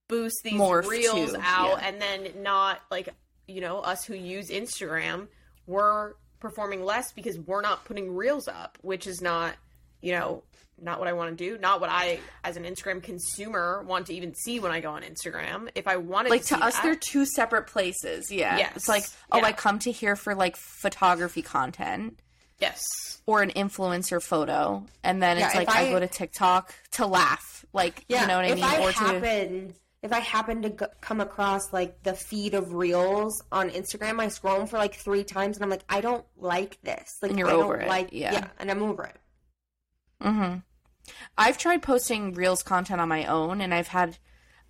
boost 0.07 0.37
these 0.43 0.53
Morph 0.53 0.87
reels 0.87 1.33
too, 1.33 1.39
out 1.43 1.77
yeah. 1.79 1.89
and 1.89 2.01
then 2.01 2.41
not 2.41 2.81
like 2.89 3.09
you 3.47 3.61
know, 3.61 3.81
us 3.81 4.03
who 4.03 4.15
use 4.15 4.49
Instagram, 4.49 5.27
we're 5.67 6.13
performing 6.39 6.83
less 6.83 7.11
because 7.11 7.39
we're 7.39 7.61
not 7.61 7.85
putting 7.85 8.15
reels 8.15 8.47
up, 8.47 8.77
which 8.81 9.07
is 9.07 9.21
not, 9.21 9.55
you 10.01 10.11
know, 10.11 10.43
not 10.79 10.99
what 10.99 11.07
I 11.07 11.13
want 11.13 11.35
to 11.35 11.43
do, 11.49 11.57
not 11.57 11.81
what 11.81 11.89
I 11.89 12.19
as 12.43 12.55
an 12.55 12.63
Instagram 12.63 13.01
consumer 13.01 13.83
want 13.87 14.05
to 14.07 14.13
even 14.13 14.35
see 14.35 14.59
when 14.59 14.71
I 14.71 14.79
go 14.79 14.91
on 14.91 15.01
Instagram. 15.01 15.69
If 15.73 15.87
I 15.87 15.97
wanted 15.97 16.29
like 16.29 16.43
to, 16.43 16.49
to 16.49 16.55
see 16.55 16.61
us 16.61 16.75
that- 16.75 16.83
they're 16.83 16.95
two 16.95 17.25
separate 17.25 17.65
places 17.67 18.31
yeah 18.31 18.57
Yes. 18.57 18.73
it's 18.75 18.87
like 18.87 19.03
oh 19.31 19.37
Yeah. 19.39 19.45
i 19.45 19.51
come 19.53 19.79
to 19.79 19.91
here 19.91 20.15
for 20.15 20.35
like 20.35 20.55
photography 20.55 21.41
content 21.41 22.19
yes. 22.59 22.81
or 23.25 23.41
an 23.41 23.49
influencer 23.51 24.21
photo 24.21 24.85
and 25.03 25.21
then 25.21 25.37
it's 25.39 25.55
like 25.55 25.69
I, 25.69 25.87
I- 25.87 25.91
go 25.91 25.99
to 25.99 26.07
tiktok 26.07 26.75
to 26.91 27.07
laugh 27.07 27.65
like 27.73 28.05
Yeah, 28.07 28.21
you 28.21 28.27
know 28.27 28.35
what 28.35 28.45
i 28.45 28.53
mean 28.55 28.63
I 28.63 28.79
or 28.83 28.91
to 28.91 28.97
happen, 28.97 29.73
if 30.07 30.13
I 30.13 30.19
happen 30.19 30.61
to 30.63 30.69
go, 30.69 30.87
come 31.01 31.21
across 31.21 31.71
like 31.71 32.01
the 32.03 32.13
feed 32.13 32.53
of 32.53 32.73
reels 32.73 33.41
on 33.51 33.69
Instagram, 33.69 34.19
I 34.19 34.27
scroll 34.29 34.59
'em 34.61 34.67
for 34.67 34.77
like 34.77 34.95
three 34.95 35.23
times, 35.23 35.57
and 35.57 35.63
I'm 35.63 35.69
like, 35.69 35.83
I 35.89 36.01
don't 36.01 36.25
like 36.37 36.81
this. 36.81 37.17
Like, 37.21 37.31
And 37.31 37.39
you're 37.39 37.49
I 37.49 37.53
over 37.53 37.73
don't 37.75 37.85
it, 37.85 37.87
Like, 37.89 38.09
yeah. 38.11 38.47
and 38.59 38.71
I'm 38.71 38.81
over 38.83 39.03
it. 39.05 39.15
Mm-hmm. 40.21 40.57
i've 41.37 41.57
tried 41.59 41.83
posting 41.83 42.33
reels 42.33 42.63
content 42.63 42.99
on 42.99 43.07
my 43.07 43.23
own 43.25 43.61
and 43.61 43.71
i've 43.71 43.89
had 43.89 44.17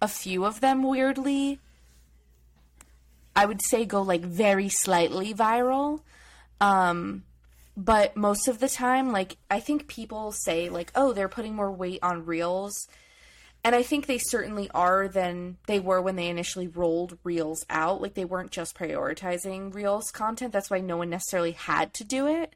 a 0.01 0.07
few 0.09 0.43
of 0.45 0.59
them 0.59 0.83
weirdly 0.83 1.59
i 3.33 3.45
would 3.45 3.61
say 3.61 3.85
go 3.85 4.01
like 4.01 4.21
very 4.25 4.67
slightly 4.67 5.33
viral 5.33 6.01
um 6.59 7.23
but 7.77 8.17
most 8.17 8.49
of 8.49 8.59
the 8.59 8.67
time 8.67 9.13
like 9.13 9.37
i 9.49 9.59
think 9.61 9.87
people 9.87 10.33
say 10.33 10.67
like 10.67 10.91
oh 10.95 11.13
they're 11.13 11.29
putting 11.29 11.55
more 11.55 11.71
weight 11.71 11.99
on 12.03 12.25
reels 12.25 12.87
and 13.63 13.75
i 13.75 13.83
think 13.83 14.05
they 14.05 14.17
certainly 14.17 14.69
are 14.73 15.07
than 15.07 15.57
they 15.67 15.79
were 15.79 16.01
when 16.01 16.15
they 16.15 16.27
initially 16.27 16.67
rolled 16.67 17.17
reels 17.23 17.65
out. 17.69 18.01
Like 18.01 18.13
they 18.13 18.25
weren't 18.25 18.51
just 18.51 18.77
prioritizing 18.77 19.73
reels 19.73 20.11
content. 20.11 20.53
That's 20.53 20.69
why 20.69 20.79
no 20.79 20.97
one 20.97 21.09
necessarily 21.09 21.51
had 21.51 21.93
to 21.95 22.03
do 22.03 22.27
it. 22.27 22.55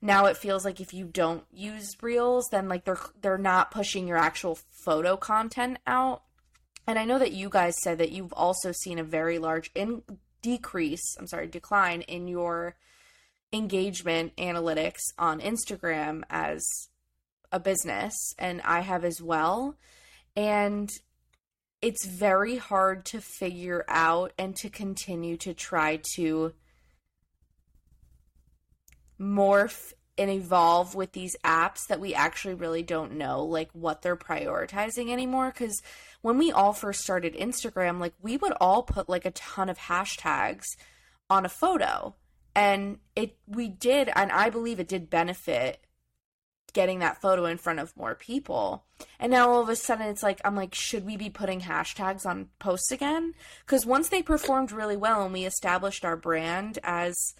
Now 0.00 0.26
it 0.26 0.36
feels 0.36 0.64
like 0.64 0.80
if 0.80 0.92
you 0.92 1.06
don't 1.06 1.44
use 1.52 1.96
reels 2.02 2.48
then 2.50 2.68
like 2.68 2.84
they're 2.84 2.98
they're 3.20 3.38
not 3.38 3.70
pushing 3.70 4.06
your 4.06 4.18
actual 4.18 4.58
photo 4.84 5.16
content 5.16 5.78
out. 5.86 6.22
And 6.86 6.98
i 6.98 7.04
know 7.04 7.18
that 7.18 7.32
you 7.32 7.48
guys 7.48 7.74
said 7.82 7.98
that 7.98 8.12
you've 8.12 8.32
also 8.34 8.72
seen 8.72 8.98
a 8.98 9.04
very 9.04 9.38
large 9.38 9.70
in 9.74 10.02
decrease 10.42 11.16
i'm 11.18 11.26
sorry 11.26 11.46
decline 11.46 12.02
in 12.02 12.28
your 12.28 12.76
engagement 13.54 14.36
analytics 14.36 15.00
on 15.18 15.40
instagram 15.40 16.22
as 16.28 16.62
a 17.50 17.58
business. 17.58 18.14
And 18.38 18.60
i 18.62 18.80
have 18.80 19.04
as 19.04 19.22
well 19.22 19.76
and 20.36 20.90
it's 21.80 22.06
very 22.06 22.56
hard 22.56 23.04
to 23.04 23.20
figure 23.20 23.84
out 23.88 24.32
and 24.38 24.56
to 24.56 24.70
continue 24.70 25.36
to 25.36 25.52
try 25.52 26.00
to 26.14 26.54
morph 29.20 29.92
and 30.16 30.30
evolve 30.30 30.94
with 30.94 31.12
these 31.12 31.36
apps 31.44 31.86
that 31.88 32.00
we 32.00 32.14
actually 32.14 32.54
really 32.54 32.82
don't 32.82 33.12
know 33.12 33.44
like 33.44 33.68
what 33.72 34.02
they're 34.02 34.16
prioritizing 34.16 35.10
anymore. 35.10 35.52
Because 35.52 35.82
when 36.22 36.38
we 36.38 36.52
all 36.52 36.72
first 36.72 37.00
started 37.00 37.34
Instagram 37.34 38.00
like 38.00 38.14
we 38.22 38.36
would 38.36 38.52
all 38.60 38.82
put 38.82 39.08
like 39.08 39.24
a 39.24 39.32
ton 39.32 39.68
of 39.68 39.78
hashtags 39.78 40.64
on 41.28 41.44
a 41.44 41.48
photo. 41.48 42.14
And 42.56 42.98
it 43.16 43.36
we 43.46 43.68
did 43.68 44.08
and 44.14 44.30
I 44.30 44.50
believe 44.50 44.78
it 44.78 44.88
did 44.88 45.10
benefit 45.10 45.84
getting 46.74 46.98
that 46.98 47.20
photo 47.20 47.46
in 47.46 47.56
front 47.56 47.78
of 47.78 47.96
more 47.96 48.14
people. 48.14 48.84
And 49.18 49.32
now 49.32 49.48
all 49.48 49.62
of 49.62 49.68
a 49.70 49.76
sudden 49.76 50.08
it's 50.08 50.22
like 50.22 50.40
I'm 50.44 50.54
like 50.54 50.74
should 50.74 51.06
we 51.06 51.16
be 51.16 51.30
putting 51.30 51.62
hashtags 51.62 52.26
on 52.26 52.50
posts 52.58 52.92
again? 52.92 53.32
Cuz 53.66 53.86
once 53.86 54.08
they 54.10 54.22
performed 54.22 54.72
really 54.72 54.96
well 54.96 55.24
and 55.24 55.32
we 55.32 55.46
established 55.46 56.04
our 56.04 56.16
brand 56.16 56.78
as 56.82 57.34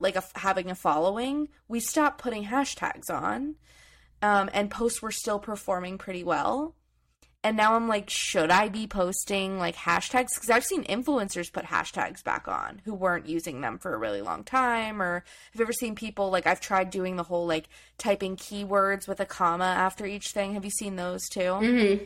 like 0.00 0.16
a, 0.16 0.24
having 0.36 0.70
a 0.70 0.74
following, 0.74 1.48
we 1.68 1.78
stopped 1.80 2.20
putting 2.22 2.44
hashtags 2.46 3.10
on. 3.10 3.56
Um, 4.22 4.48
and 4.52 4.70
posts 4.70 5.02
were 5.02 5.10
still 5.10 5.38
performing 5.38 5.98
pretty 5.98 6.24
well. 6.24 6.76
And 7.44 7.56
now 7.56 7.74
I'm 7.74 7.88
like, 7.88 8.08
should 8.08 8.50
I 8.52 8.68
be 8.68 8.86
posting 8.86 9.58
like 9.58 9.74
hashtags? 9.74 10.28
Because 10.34 10.48
I've 10.48 10.64
seen 10.64 10.84
influencers 10.84 11.52
put 11.52 11.64
hashtags 11.64 12.22
back 12.22 12.46
on 12.46 12.80
who 12.84 12.94
weren't 12.94 13.26
using 13.28 13.60
them 13.62 13.78
for 13.78 13.92
a 13.92 13.98
really 13.98 14.22
long 14.22 14.44
time. 14.44 15.02
Or 15.02 15.14
have 15.52 15.58
you 15.58 15.62
ever 15.64 15.72
seen 15.72 15.96
people 15.96 16.30
like 16.30 16.46
I've 16.46 16.60
tried 16.60 16.90
doing 16.90 17.16
the 17.16 17.24
whole 17.24 17.46
like 17.46 17.68
typing 17.98 18.36
keywords 18.36 19.08
with 19.08 19.18
a 19.18 19.26
comma 19.26 19.64
after 19.64 20.06
each 20.06 20.28
thing? 20.28 20.54
Have 20.54 20.64
you 20.64 20.70
seen 20.70 20.94
those 20.94 21.28
too? 21.28 21.40
Mm-hmm. 21.40 22.04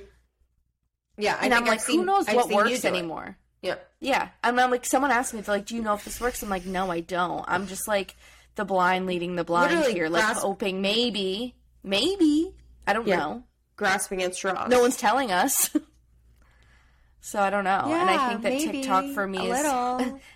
Yeah, 1.19 1.37
I 1.41 1.45
and 1.47 1.55
I'm 1.55 1.65
like, 1.65 1.81
I've 1.81 1.87
who 1.87 1.93
seen- 1.93 2.07
knows 2.07 2.29
I've 2.29 2.37
what 2.37 2.49
works 2.51 2.69
do 2.71 2.75
it. 2.77 2.85
anymore? 2.87 3.37
Yeah, 3.63 3.77
Yeah. 4.01 4.29
And 4.45 4.61
I'm 4.61 4.71
like, 4.71 4.85
someone 4.87 5.11
asked 5.11 5.35
me, 5.35 5.41
they're 5.41 5.57
like, 5.57 5.67
do 5.67 5.75
you 5.75 5.83
know 5.83 5.95
if 5.95 6.05
this 6.05 6.21
works? 6.21 6.43
I'm 6.43 6.49
like, 6.51 6.67
no, 6.67 6.91
I 6.91 7.01
don't. 7.01 7.45
I'm 7.49 7.67
just 7.67 7.89
like 7.89 8.15
the 8.55 8.65
blind 8.65 9.07
leading 9.07 9.35
the 9.37 9.45
blind 9.45 9.73
Literally 9.75 9.93
here, 9.95 10.09
like 10.09 10.25
grasp- 10.25 10.43
hoping 10.43 10.81
maybe, 10.83 11.57
maybe. 11.83 12.55
I 12.87 12.93
don't 12.93 13.07
Yeah. 13.09 13.17
know. 13.19 13.43
Grasping 13.77 14.23
at 14.23 14.35
straws. 14.35 14.69
No 14.71 14.81
one's 14.81 14.97
telling 14.97 15.31
us. 15.33 15.71
so 17.21 17.41
I 17.41 17.51
don't 17.51 17.65
know. 17.65 17.83
and 17.87 18.11
I 18.11 18.29
think 18.29 18.43
that 18.43 18.59
TikTok 18.73 19.13
for 19.15 19.27
me 19.27 19.39
a 19.51 19.55
is. 19.55 19.63
little. 19.63 20.21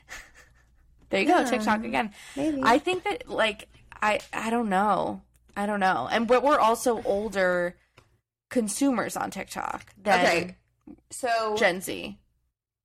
There 1.10 1.20
you 1.22 1.26
go, 1.26 1.44
TikTok 1.44 1.82
again. 1.84 2.12
maybe. 2.36 2.60
I 2.62 2.78
think 2.78 3.02
that, 3.02 3.28
like, 3.28 3.68
I 4.00 4.20
I 4.32 4.48
don't 4.50 4.68
know. 4.68 5.22
I 5.56 5.66
don't 5.66 5.80
know. 5.80 6.08
And 6.08 6.28
but 6.28 6.44
we're 6.44 6.60
also 6.60 7.02
older 7.02 7.74
consumers 8.48 9.16
on 9.16 9.32
TikTok 9.32 9.92
than 10.00 10.20
Okay, 10.24 10.56
so 11.10 11.56
Gen 11.58 11.80
Z. 11.80 12.16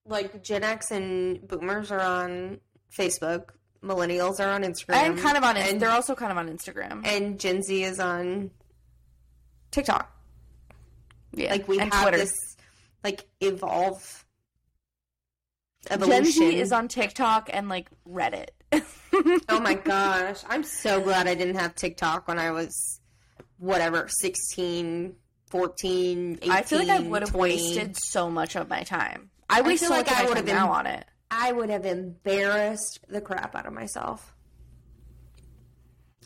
like 0.08 0.41
Gen 0.41 0.64
X 0.64 0.89
and 0.89 1.47
Boomers 1.47 1.91
are 1.91 2.01
on 2.01 2.62
Facebook. 2.91 3.49
Millennials 3.84 4.39
are 4.39 4.49
on 4.49 4.64
Instagram, 4.64 4.95
And 4.95 5.20
kind 5.20 5.38
of 5.38 5.43
on, 5.43 5.56
and, 5.58 5.80
they're 5.80 5.91
also 5.91 6.16
kind 6.16 6.32
of 6.32 6.39
on 6.39 6.49
Instagram. 6.49 7.06
and 7.06 7.39
Gen 7.39 7.62
Z 7.62 7.84
is 7.84 7.99
on 7.99 8.49
TikTok. 9.70 10.12
Yeah. 11.36 11.51
Like 11.51 11.67
we 11.67 11.79
and 11.79 11.93
have 11.93 12.03
Twitter. 12.03 12.17
this 12.17 12.33
like 13.03 13.25
evolve 13.39 14.25
Gen 15.88 16.01
evolution. 16.01 16.49
Z 16.49 16.59
is 16.59 16.71
on 16.71 16.88
TikTok 16.88 17.49
and 17.53 17.69
like 17.69 17.89
Reddit. 18.09 18.47
oh 19.49 19.59
my 19.59 19.75
gosh, 19.75 20.41
I'm 20.49 20.63
so 20.63 21.01
glad 21.01 21.27
I 21.27 21.36
didn't 21.36 21.55
have 21.55 21.75
TikTok 21.75 22.27
when 22.27 22.39
I 22.39 22.51
was 22.51 22.99
whatever 23.57 24.07
16, 24.09 25.15
14, 25.49 26.39
18, 26.41 26.51
I 26.51 26.61
feel 26.63 26.79
like 26.79 26.89
I 26.89 26.99
would 26.99 27.21
have 27.21 27.33
wasted 27.36 27.95
so 27.97 28.29
much 28.29 28.55
of 28.55 28.67
my 28.67 28.83
time. 28.83 29.29
I 29.49 29.61
feel 29.77 29.89
like 29.89 30.09
I 30.09 30.25
time 30.25 30.33
now 30.33 30.41
been- 30.41 30.57
on 30.57 30.88
it. 30.88 31.05
I 31.31 31.51
would 31.51 31.69
have 31.69 31.86
embarrassed 31.86 32.99
the 33.09 33.19
crap 33.19 33.55
out 33.55 33.65
of 33.65 33.73
myself 33.73 34.36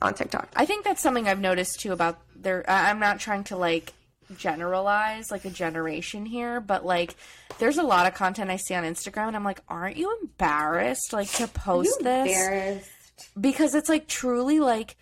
on 0.01 0.14
TikTok. 0.14 0.49
I 0.55 0.66
think 0.66 0.84
that's 0.84 1.01
something 1.01 1.28
I've 1.28 1.39
noticed 1.39 1.80
too 1.80 1.93
about 1.93 2.20
there. 2.36 2.64
I'm 2.68 2.99
not 2.99 3.20
trying 3.20 3.45
to 3.45 3.57
like 3.57 3.93
generalize 4.38 5.32
like 5.32 5.46
a 5.46 5.50
generation 5.50 6.26
here, 6.26 6.60
but 6.60 6.86
like 6.86 7.16
there's 7.58 7.78
a 7.78 7.84
lot 7.84 8.08
of 8.08 8.14
content 8.14 8.50
I 8.50 8.58
see 8.58 8.76
on 8.76 8.84
Instagram, 8.84 9.28
and 9.28 9.36
I'm 9.36 9.44
like, 9.44 9.62
aren't 9.68 9.98
you 9.98 10.16
embarrassed 10.22 11.14
like 11.14 11.32
to 11.34 11.48
post 11.48 12.00
this? 12.02 12.28
Embarrassed. 12.28 12.90
Because 13.40 13.76
it's 13.76 13.90
like 13.90 14.08
truly 14.08 14.60
like 14.60 14.96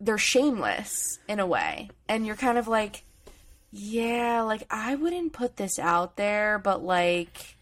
they're 0.00 0.18
shameless 0.18 1.18
in 1.28 1.40
a 1.40 1.46
way, 1.46 1.90
and 2.08 2.26
you're 2.26 2.36
kind 2.36 2.58
of 2.58 2.68
like, 2.68 3.04
yeah, 3.70 4.42
like 4.42 4.66
I 4.70 4.94
wouldn't 4.94 5.32
put 5.32 5.56
this 5.56 5.78
out 5.78 6.16
there, 6.16 6.58
but 6.58 6.82
like. 6.82 7.56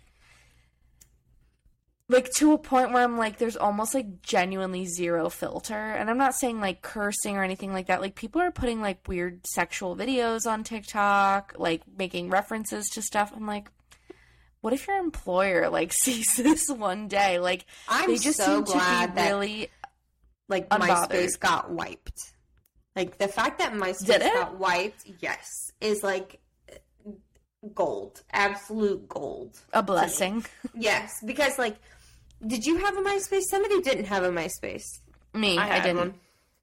Like 2.11 2.29
to 2.39 2.53
a 2.53 2.59
point 2.59 2.93
where 2.93 3.05
I'm 3.05 3.17
like, 3.17 3.39
there's 3.39 3.57
almost 3.57 3.95
like 3.95 4.21
genuinely 4.23 4.85
zero 4.85 5.29
filter. 5.31 5.75
And 5.75 6.11
I'm 6.11 6.19
not 6.19 6.35
saying 6.35 6.61
like 6.61 6.83
cursing 6.83 7.37
or 7.37 7.45
anything 7.45 7.73
like 7.73 7.87
that. 7.87 8.01
Like 8.01 8.17
people 8.17 8.41
are 8.41 8.51
putting 8.51 8.81
like 8.81 9.07
weird 9.07 9.47
sexual 9.47 9.97
videos 9.97 10.45
on 10.45 10.65
TikTok, 10.65 11.55
like 11.57 11.83
making 11.97 12.31
references 12.31 12.87
to 12.95 13.03
stuff. 13.03 13.33
I'm 13.35 13.47
like, 13.47 13.71
what 14.61 14.73
if 14.73 14.89
your 14.89 14.97
employer 14.97 15.69
like 15.71 15.93
sees 16.03 16.35
this 16.35 16.69
one 16.69 17.07
day? 17.07 17.39
Like 17.39 17.65
I'm 17.89 18.11
they 18.11 18.17
just 18.19 18.39
so 18.39 18.57
seem 18.57 18.65
glad 18.65 19.07
to 19.07 19.13
be 19.13 19.15
that 19.15 19.31
really 19.31 19.71
like 20.49 20.69
unbothered. 20.69 21.11
MySpace 21.11 21.39
got 21.39 21.71
wiped. 21.71 22.33
Like 22.97 23.19
the 23.19 23.29
fact 23.29 23.61
that 23.61 23.73
MySpace 23.73 24.21
got 24.35 24.59
wiped, 24.59 25.05
yes, 25.21 25.47
is 25.81 26.03
like 26.03 26.41
gold, 27.75 28.23
absolute 28.33 29.09
gold. 29.09 29.59
A 29.73 29.83
blessing. 29.83 30.45
Yes, 30.75 31.13
because 31.25 31.59
like, 31.59 31.77
did 32.47 32.65
you 32.67 32.77
have 32.79 32.97
a 32.97 33.01
MySpace? 33.01 33.43
Somebody 33.51 33.81
didn't 33.83 34.07
have 34.07 34.23
a 34.25 34.31
MySpace. 34.31 35.01
Me, 35.35 35.59
I 35.59 35.77
I, 35.77 35.81
didn't. 35.81 35.97
one. 35.99 36.15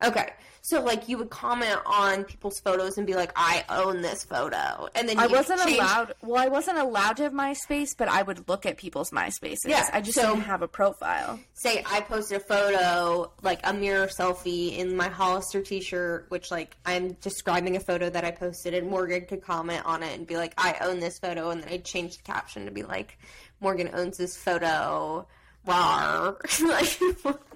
Okay, 0.04 0.30
so 0.62 0.84
like 0.84 1.10
you 1.10 1.18
would 1.18 1.32
comment 1.32 1.80
on 1.88 2.24
people's 2.24 2.60
photos 2.60 2.98
and 3.00 3.08
be 3.08 3.16
like, 3.16 3.32
"I 3.36 3.64
own 3.70 4.02
this 4.04 4.24
photo," 4.24 4.90
and 4.94 5.10
then 5.10 5.18
I 5.18 5.26
wasn't 5.26 5.62
change- 5.62 5.80
allowed. 5.80 6.14
Well, 6.22 6.40
I 6.44 6.50
wasn't 6.50 6.78
allowed 6.78 7.18
to 7.18 7.24
have 7.24 7.32
MySpace, 7.34 7.98
but 7.98 8.08
I 8.08 8.22
would 8.22 8.48
look 8.48 8.68
at 8.68 8.78
people's 8.78 9.10
MySpaces. 9.10 9.66
Yeah, 9.66 9.90
I 9.92 10.02
just 10.02 10.20
so- 10.20 10.34
didn't 10.36 10.44
have 10.46 10.62
a 10.62 10.68
profile. 10.68 11.40
say 11.56 11.84
I 11.90 12.02
posted 12.02 12.38
a 12.42 12.44
photo, 12.44 13.32
like 13.42 13.62
a 13.64 13.74
mirror 13.74 14.06
selfie 14.08 14.78
in 14.78 14.96
my 14.96 15.08
Hollister 15.08 15.62
t-shirt, 15.64 16.26
which 16.30 16.52
like 16.52 16.76
I'm 16.86 17.14
describing 17.14 17.76
a 17.76 17.80
photo 17.80 18.10
that 18.12 18.24
I 18.24 18.30
posted, 18.30 18.76
and 18.76 18.88
Morgan 18.88 19.26
could 19.26 19.42
comment 19.42 19.84
on 19.86 20.04
it 20.04 20.14
and 20.16 20.28
be 20.28 20.38
like, 20.38 20.54
"I 20.60 20.76
own 20.82 21.00
this 21.00 21.18
photo," 21.18 21.50
and 21.50 21.64
then 21.64 21.74
I'd 21.74 21.86
change 21.86 22.18
the 22.18 22.24
caption 22.24 22.66
to 22.66 22.72
be 22.72 22.84
like, 22.84 23.18
"Morgan 23.62 23.90
owns 23.94 24.18
this 24.18 24.38
photo." 24.38 25.28
Rar, 25.68 26.38
like, 26.63 26.99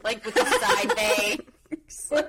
like 0.03 0.25
with 0.25 0.35
the 0.35 0.45
side 0.45 0.95
bangs. 0.95 2.11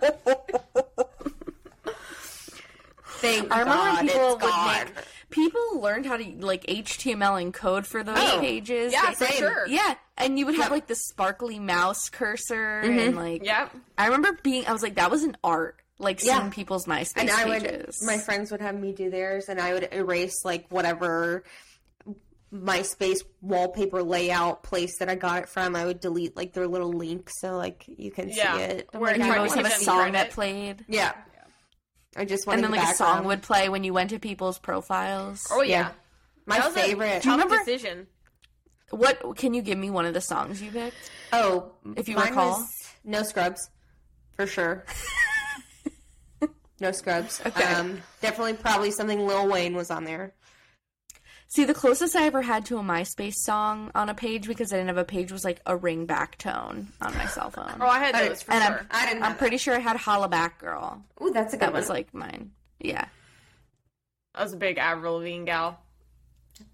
Thank 3.21 3.53
I 3.53 3.61
remember 3.61 3.83
God 3.85 4.01
people 4.01 4.35
it's 4.35 4.43
would 4.43 4.51
gone. 4.51 4.85
make 4.85 4.89
people 5.31 5.81
learned 5.81 6.07
how 6.07 6.17
to 6.17 6.25
like 6.45 6.65
HTML 6.67 7.41
and 7.41 7.55
code 7.55 7.87
for 7.87 8.03
those 8.03 8.19
Oh, 8.19 8.41
pages. 8.41 8.93
Yeah, 8.93 9.13
They- 9.19 9.27
for 9.27 9.33
sure. 9.33 9.67
Yeah, 9.69 9.95
and 10.17 10.39
you 10.39 10.47
would 10.47 10.57
have 10.57 10.71
like 10.71 10.87
the 10.87 10.95
sparkly 10.95 11.59
mouse 11.59 12.09
cursor 12.09 12.81
and 12.81 12.99
mm-hmm. 12.99 13.19
like. 13.19 13.45
Yep. 13.45 13.77
I 13.99 14.07
remember 14.07 14.39
being. 14.43 14.67
I 14.67 14.73
was 14.73 14.83
like, 14.83 14.97
that 14.97 15.11
was 15.11 15.23
an 15.23 15.37
art. 15.43 15.77
Like 15.99 16.19
seeing 16.19 16.51
people's 16.51 16.87
MySpace 16.87 17.13
and 17.17 17.31
I 17.31 17.47
would 17.47 17.91
my 18.03 18.19
friends 18.19 18.51
would 18.51 18.61
have 18.61 18.75
me 18.75 18.91
do 18.91 19.09
theirs 19.09 19.49
and 19.49 19.61
I 19.61 19.73
would 19.73 19.89
erase 19.93 20.45
like 20.45 20.67
whatever 20.69 21.45
MySpace 22.53 23.21
wallpaper 23.41 24.03
layout 24.03 24.63
place 24.63 24.99
that 24.99 25.09
I 25.09 25.15
got 25.15 25.43
it 25.45 25.49
from. 25.49 25.75
I 25.75 25.87
would 25.87 26.01
delete 26.01 26.37
like 26.37 26.53
their 26.53 26.67
little 26.69 26.93
link 26.93 27.31
so 27.31 27.57
like 27.57 27.85
you 27.87 28.11
can 28.11 28.29
Yeah. 28.29 28.57
see 28.57 28.63
it. 28.65 28.89
Where 28.93 29.13
Like, 29.13 29.17
you 29.19 29.23
Try 29.25 29.29
would 29.29 29.35
to 29.35 29.39
always 29.39 29.55
have 29.55 29.81
a 29.81 29.85
song 29.85 30.13
that 30.13 30.31
played, 30.31 30.85
yeah. 30.89 31.13
I 32.15 32.27
just 32.27 32.47
wanted 32.47 32.59
and 32.59 32.65
then 32.65 32.71
the 32.73 32.85
like 32.85 32.95
a 32.95 32.97
song 32.97 33.25
would 33.25 33.41
play 33.43 33.71
when 33.71 33.85
you 33.85 33.95
went 33.95 34.11
to 34.11 34.19
people's 34.19 34.59
profiles. 34.59 35.47
Oh 35.51 35.63
yeah. 35.63 35.71
Yeah. 35.81 35.91
my 36.45 36.59
That 36.59 36.67
was 36.67 36.75
favorite. 36.75 37.17
A 37.17 37.21
tough 37.21 37.33
remember- 37.43 37.59
decision. 37.65 38.07
What 38.91 39.37
can 39.39 39.55
you 39.55 39.63
give 39.63 39.79
me 39.79 39.89
one 39.89 40.05
of 40.05 40.13
the 40.13 40.21
songs 40.21 40.61
you 40.61 40.71
picked? 40.71 41.11
oh, 41.33 41.73
If 41.97 42.07
you 42.11 42.17
mine 42.17 42.29
recall. 42.29 42.59
was 42.61 42.69
no 43.03 43.23
scrubs 43.23 43.71
for 44.37 44.47
sure. 44.47 44.85
no 46.81 46.93
scrubs. 46.93 47.41
Okay. 47.47 47.65
Um, 47.65 48.03
definitely, 48.21 48.55
probably 48.55 48.91
something 48.91 49.25
Lil 49.27 49.49
Wayne 49.49 49.75
was 49.75 49.91
on 49.91 50.05
there. 50.05 50.35
See, 51.55 51.65
the 51.65 51.75
closest 51.75 52.17
I 52.17 52.25
ever 52.25 52.41
had 52.41 52.65
to 52.67 52.79
a 52.79 52.83
MySpace 52.83 53.35
song 53.35 53.91
on 53.95 54.09
a 54.09 54.15
page 54.15 54.47
because 54.47 54.73
I 54.73 54.77
didn't 54.77 54.89
have 54.89 54.97
a 54.97 55.05
page 55.05 55.31
was 55.31 55.45
like 55.45 55.61
a 55.67 55.77
ringback 55.77 56.37
tone 56.37 56.89
on 56.99 57.15
my 57.15 57.27
cell 57.27 57.51
phone. 57.51 57.75
Oh, 57.79 57.87
I 57.87 57.99
had 57.99 58.15
I- 58.15 58.29
those 58.29 58.41
for 58.41 58.53
and 58.53 58.65
sure. 58.65 58.79
I'm, 58.79 58.87
I 58.91 59.07
didn't. 59.07 59.23
I'm 59.23 59.29
have 59.33 59.39
pretty 59.39 59.59
sure 59.59 59.75
I 59.75 59.79
had 59.79 59.99
Hollaback 59.99 60.57
Girl. 60.59 61.03
that. 61.19 61.23
Ooh, 61.25 61.31
that's 61.31 61.53
a 61.53 61.59
good 61.59 61.67
That 61.67 61.73
was 61.75 61.91
like 61.91 62.15
mine. 62.15 62.53
Yeah. 62.81 63.05
I 64.35 64.43
was 64.45 64.55
a 64.55 64.57
big 64.57 64.79
Avril 64.79 65.17
Lavigne 65.19 65.45
gal. 65.45 65.79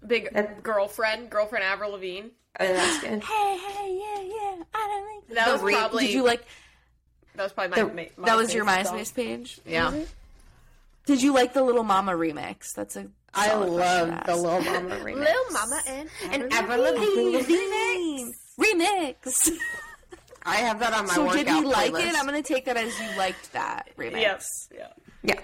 Big 0.07 0.33
That- 0.33 0.63
girlfriend, 0.63 1.29
girlfriend 1.29 1.65
Avril 1.65 1.91
Lavigne. 1.91 2.27
Oh, 2.57 2.65
that's 2.73 3.01
good. 3.01 3.21
Hey, 3.21 3.57
hey, 3.57 3.99
yeah, 4.01 4.21
yeah. 4.21 4.63
I 4.73 4.87
don't 4.87 5.07
think 5.25 5.35
That 5.37 5.45
The 5.47 5.51
was 5.55 5.61
re- 5.61 5.73
probably 5.75 6.05
Did 6.07 6.13
you 6.13 6.23
like 6.23 6.45
that 7.35 7.43
was 7.43 7.51
probably 7.51 7.83
my, 7.83 7.89
the- 7.89 7.93
ma- 8.17 8.25
that 8.27 8.37
was 8.37 8.53
your 8.53 8.63
MySpace 8.63 8.85
MySpace 8.85 9.05
song. 9.07 9.15
page? 9.15 9.59
Yeah. 9.65 9.93
Did 11.05 11.21
you 11.21 11.33
like 11.33 11.53
the 11.53 11.63
Little 11.63 11.83
Mama 11.83 12.13
remix? 12.13 12.73
That's 12.73 12.95
a 12.95 13.07
I 13.33 13.53
love 13.53 14.07
the 14.07 14.13
ask. 14.13 14.27
Lil 14.27 14.61
Mama 14.61 14.95
remix. 15.03 15.15
Lil 15.15 15.51
Mama 15.51 15.81
and 15.87 16.09
and 16.31 16.53
Avril 16.53 16.81
Lavigne. 16.81 18.23
remix. 18.59 19.49
I 20.43 20.55
have 20.57 20.79
that 20.79 20.93
on 20.93 21.05
my 21.07 21.13
So 21.13 21.25
workout 21.25 21.45
did 21.45 21.63
we 21.63 21.65
like 21.65 21.93
playlist. 21.93 22.09
it? 22.09 22.15
I'm 22.15 22.25
gonna 22.25 22.41
take 22.41 22.65
that 22.65 22.77
as 22.77 22.97
you 22.99 23.17
liked 23.17 23.51
that 23.53 23.89
remix. 23.97 24.19
Yes. 24.21 24.45
Yeah. 24.73 24.87
Yeah. 25.23 25.39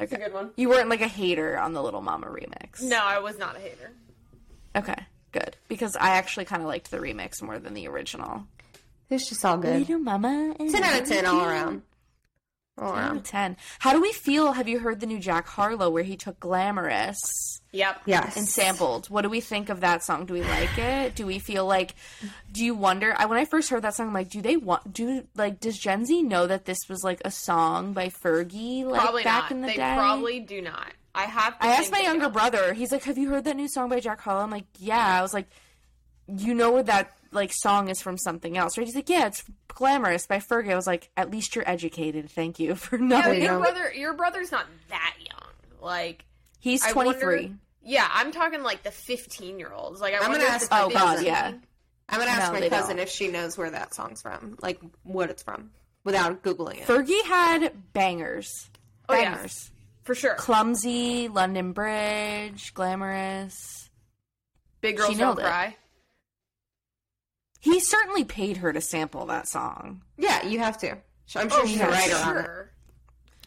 Okay. 0.00 0.16
a 0.16 0.18
good 0.18 0.32
one. 0.34 0.50
You 0.56 0.68
weren't 0.68 0.88
like 0.88 1.00
a 1.00 1.08
hater 1.08 1.58
on 1.58 1.72
the 1.72 1.82
Little 1.82 2.02
Mama 2.02 2.26
remix. 2.26 2.82
No, 2.82 2.98
I 3.02 3.18
was 3.20 3.38
not 3.38 3.56
a 3.56 3.60
hater. 3.60 3.90
Okay. 4.76 4.96
Good. 5.32 5.56
Because 5.68 5.96
I 5.96 6.10
actually 6.10 6.44
kind 6.44 6.62
of 6.62 6.68
liked 6.68 6.90
the 6.90 6.98
remix 6.98 7.40
more 7.42 7.58
than 7.58 7.74
the 7.74 7.88
original. 7.88 8.44
It's 9.10 9.28
just 9.28 9.44
all 9.44 9.56
good. 9.56 9.80
Little 9.80 9.98
Mama. 9.98 10.54
10 10.58 10.82
out 10.82 11.00
of 11.02 11.08
10 11.08 11.26
all 11.26 11.44
around. 11.44 11.82
All 12.76 12.92
10 12.92 13.02
out 13.04 13.16
of 13.16 13.22
10. 13.22 13.56
How 13.78 13.92
do 13.92 14.00
we 14.00 14.12
feel? 14.12 14.52
Have 14.52 14.66
you 14.68 14.80
heard 14.80 14.98
the 15.00 15.06
new 15.06 15.20
Jack 15.20 15.46
Harlow 15.46 15.90
where 15.90 16.02
he 16.02 16.16
took 16.16 16.40
Glamorous 16.40 17.60
Yep. 17.72 18.02
Yes. 18.06 18.36
and 18.36 18.48
sampled? 18.48 19.06
What 19.10 19.22
do 19.22 19.28
we 19.28 19.40
think 19.40 19.68
of 19.68 19.80
that 19.80 20.02
song? 20.04 20.26
Do 20.26 20.34
we 20.34 20.42
like 20.42 20.76
it? 20.76 21.14
Do 21.14 21.24
we 21.26 21.38
feel 21.38 21.66
like, 21.66 21.94
do 22.50 22.64
you 22.64 22.74
wonder? 22.74 23.14
I 23.16 23.26
When 23.26 23.38
I 23.38 23.44
first 23.44 23.70
heard 23.70 23.82
that 23.82 23.94
song, 23.94 24.08
I'm 24.08 24.12
like, 24.14 24.28
do 24.30 24.42
they 24.42 24.56
want, 24.56 24.92
do, 24.92 25.24
like, 25.36 25.60
does 25.60 25.78
Gen 25.78 26.04
Z 26.04 26.22
know 26.24 26.46
that 26.48 26.64
this 26.64 26.78
was 26.88 27.04
like 27.04 27.20
a 27.24 27.30
song 27.30 27.92
by 27.92 28.08
Fergie, 28.08 28.84
like, 28.84 29.00
Probably 29.00 29.22
back 29.22 29.42
not. 29.44 29.50
in 29.52 29.60
the 29.60 29.68
they 29.68 29.76
day? 29.76 29.94
probably 29.96 30.40
do 30.40 30.60
not. 30.60 30.92
I 31.16 31.26
have. 31.26 31.56
To 31.60 31.64
I 31.64 31.68
asked 31.74 31.92
my 31.92 32.00
younger 32.00 32.24
don't. 32.24 32.32
brother. 32.32 32.72
He's 32.74 32.90
like, 32.90 33.04
"Have 33.04 33.16
you 33.18 33.28
heard 33.30 33.44
that 33.44 33.54
new 33.54 33.68
song 33.68 33.88
by 33.88 34.00
Jack 34.00 34.20
Harlow?" 34.20 34.42
I'm 34.42 34.50
like, 34.50 34.64
"Yeah." 34.80 34.98
I 35.18 35.22
was 35.22 35.32
like, 35.32 35.46
"You 36.26 36.54
know 36.54 36.72
what 36.72 36.86
that 36.86 37.12
like 37.34 37.52
song 37.52 37.88
is 37.88 38.00
from 38.00 38.16
something 38.18 38.56
else, 38.56 38.78
right?" 38.78 38.86
He's 38.86 38.94
like, 38.96 39.08
"Yeah, 39.10 39.26
it's 39.26 39.44
Glamorous 39.68 40.26
by 40.26 40.38
Fergie." 40.38 40.72
I 40.72 40.76
was 40.76 40.86
like, 40.86 41.10
"At 41.16 41.30
least 41.30 41.54
you're 41.54 41.68
educated. 41.68 42.30
Thank 42.30 42.58
you 42.58 42.74
for 42.76 42.96
Yeah, 42.98 43.30
your 43.32 43.52
know. 43.52 43.58
brother. 43.60 43.92
Your 43.94 44.14
brother's 44.14 44.50
not 44.52 44.66
that 44.90 45.14
young. 45.18 45.50
Like 45.80 46.24
He's 46.60 46.84
23. 46.86 47.34
wonder- 47.42 47.58
Yeah, 47.82 48.08
I'm 48.10 48.30
talking 48.32 48.62
like 48.62 48.82
the 48.82 48.90
15 48.90 49.58
year 49.58 49.72
olds. 49.72 50.00
Like 50.00 50.14
I 50.14 50.18
I'm 50.24 50.32
gonna 50.32 50.44
ask 50.44 50.70
my 50.70 50.82
Oh 50.82 50.88
God, 50.88 51.08
cousin. 51.16 51.26
yeah. 51.26 51.52
I'm 52.06 52.18
going 52.20 52.28
to 52.28 52.34
ask 52.34 52.52
No, 52.52 52.60
my 52.60 52.68
cousin 52.68 52.96
don't. 52.96 53.02
if 53.04 53.08
she 53.10 53.28
knows 53.28 53.56
where 53.56 53.70
that 53.70 53.94
song's 53.94 54.20
from. 54.20 54.58
Like, 54.60 54.78
what 55.04 55.30
it's 55.30 55.42
from. 55.42 55.70
Without 56.04 56.42
Googling 56.42 56.82
it. 56.82 56.86
Fergie 56.86 57.24
had 57.24 57.72
bangers. 57.94 58.68
Oh, 59.08 59.14
yeah. 59.14 59.32
Bangers. 59.36 59.70
for 60.02 60.14
sure. 60.14 60.34
Clumsy, 60.34 61.28
London 61.28 61.72
Bridge, 61.72 62.74
Glamorous. 62.74 63.88
Big 64.82 64.98
girls 64.98 65.12
She 65.12 65.14
don't 65.16 65.38
nailed 65.38 65.38
it. 65.38 65.44
Cry. 67.64 67.72
He 67.74 67.80
certainly 67.80 68.24
paid 68.24 68.58
her 68.58 68.72
to 68.72 68.80
sample 68.80 69.26
that 69.26 69.48
song. 69.48 70.02
yeah, 70.18 70.44
you 70.46 70.58
have 70.60 70.78
to. 70.78 70.96
I'm 71.36 71.48
sure 71.48 71.60
Oh, 71.62 71.66
she's 71.66 71.78
for 71.78 71.86
a 71.86 71.90
writer 71.90 72.16
on 72.16 72.36
it. 72.38 72.50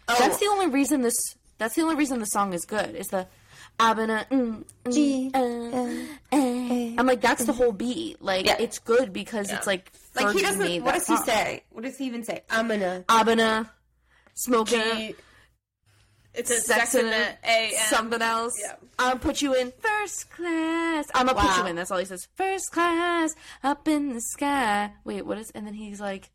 Oh, 0.10 0.16
That's 0.20 0.38
the 0.40 0.48
only 0.48 0.68
reason 0.68 1.02
this. 1.02 1.16
That's 1.60 1.76
the 1.76 1.82
only 1.84 1.96
reason 1.96 2.20
the 2.20 2.26
song 2.26 2.54
is 2.54 2.66
good. 2.66 2.96
Is 2.96 3.08
the 3.08 3.28
I'm 3.80 3.96
gonna. 3.98 4.26
Mm, 4.32 4.64
mm, 4.86 4.94
G, 4.94 5.30
uh, 5.34 6.36
eh. 6.36 6.96
I'm 6.98 7.06
like 7.06 7.22
that's 7.22 7.46
the 7.46 7.54
whole 7.54 7.72
beat. 7.72 8.22
Like 8.22 8.46
Yeah. 8.46 8.56
it's 8.60 8.80
good 8.80 9.14
because 9.14 9.52
it's 9.52 9.68
like 9.68 9.92
like, 10.16 10.36
he 10.36 10.42
doesn't. 10.42 10.60
made 10.60 10.82
What 10.82 10.94
that 10.94 11.00
does 11.00 11.08
he 11.08 11.16
song. 11.18 11.26
say? 11.26 11.64
What 11.72 11.84
does 11.84 11.98
he 11.98 12.06
even 12.06 12.24
say? 12.24 12.44
I'm 12.50 12.68
gonna. 12.68 13.04
I'm 13.10 13.26
G- 14.66 14.76
it. 15.10 15.16
It's 16.38 16.52
a 16.52 16.60
Sex 16.60 16.92
sex 16.92 16.96
in 16.96 17.06
in 17.06 17.12
the 17.12 17.30
it, 17.30 17.38
A. 17.44 17.68
M. 17.78 17.84
something 17.90 18.22
else. 18.22 18.54
Yeah. 18.62 18.76
I'll 19.00 19.18
put 19.18 19.42
you 19.42 19.54
in 19.56 19.72
first 19.80 20.30
class. 20.30 21.08
I'm 21.16 21.26
gonna 21.28 21.40
put 21.42 21.58
you 21.58 21.66
in. 21.66 21.76
That's 21.76 21.90
all 21.92 21.98
he 21.98 22.06
says. 22.06 22.28
First 22.36 22.72
class, 22.72 23.34
up 23.64 23.88
in 23.88 24.14
the 24.14 24.22
sky. 24.22 24.92
Wait, 25.04 25.26
what 25.26 25.38
is? 25.38 25.50
And 25.52 25.66
then 25.66 25.74
he's 25.74 26.00
like, 26.00 26.30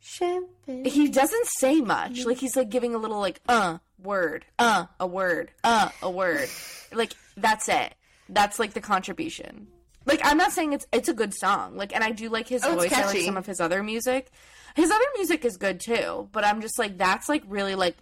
Champagne. 0.00 0.84
he 0.84 1.08
doesn't 1.08 1.46
say 1.58 1.80
much. 1.80 2.24
Like 2.24 2.38
he's 2.38 2.56
like 2.56 2.68
giving 2.70 2.94
a 2.94 2.98
little 2.98 3.18
like 3.20 3.40
uh 3.48 3.78
word, 4.02 4.44
uh 4.58 4.86
a 5.00 5.06
word, 5.06 5.50
uh 5.64 5.90
a 6.02 6.10
word. 6.10 6.48
like 6.92 7.12
that's 7.36 7.68
it. 7.68 7.94
That's 8.28 8.58
like 8.58 8.72
the 8.72 8.80
contribution. 8.80 9.66
Like 10.04 10.20
I'm 10.22 10.36
not 10.38 10.52
saying 10.52 10.72
it's 10.72 10.86
it's 10.92 11.08
a 11.08 11.14
good 11.14 11.34
song. 11.34 11.76
Like 11.76 11.92
and 11.94 12.04
I 12.04 12.12
do 12.12 12.28
like 12.28 12.48
his 12.48 12.62
Oh, 12.64 12.72
it's 12.78 12.84
voice. 12.84 12.92
I 12.92 13.06
like 13.06 13.20
some 13.22 13.36
of 13.36 13.46
his 13.46 13.60
other 13.60 13.82
music. 13.82 14.30
His 14.76 14.90
other 14.90 15.04
music 15.16 15.44
is 15.44 15.56
good 15.56 15.80
too, 15.80 16.28
but 16.32 16.44
I'm 16.44 16.60
just 16.60 16.78
like 16.78 16.96
that's 16.98 17.28
like 17.28 17.42
really 17.48 17.74
like 17.74 17.96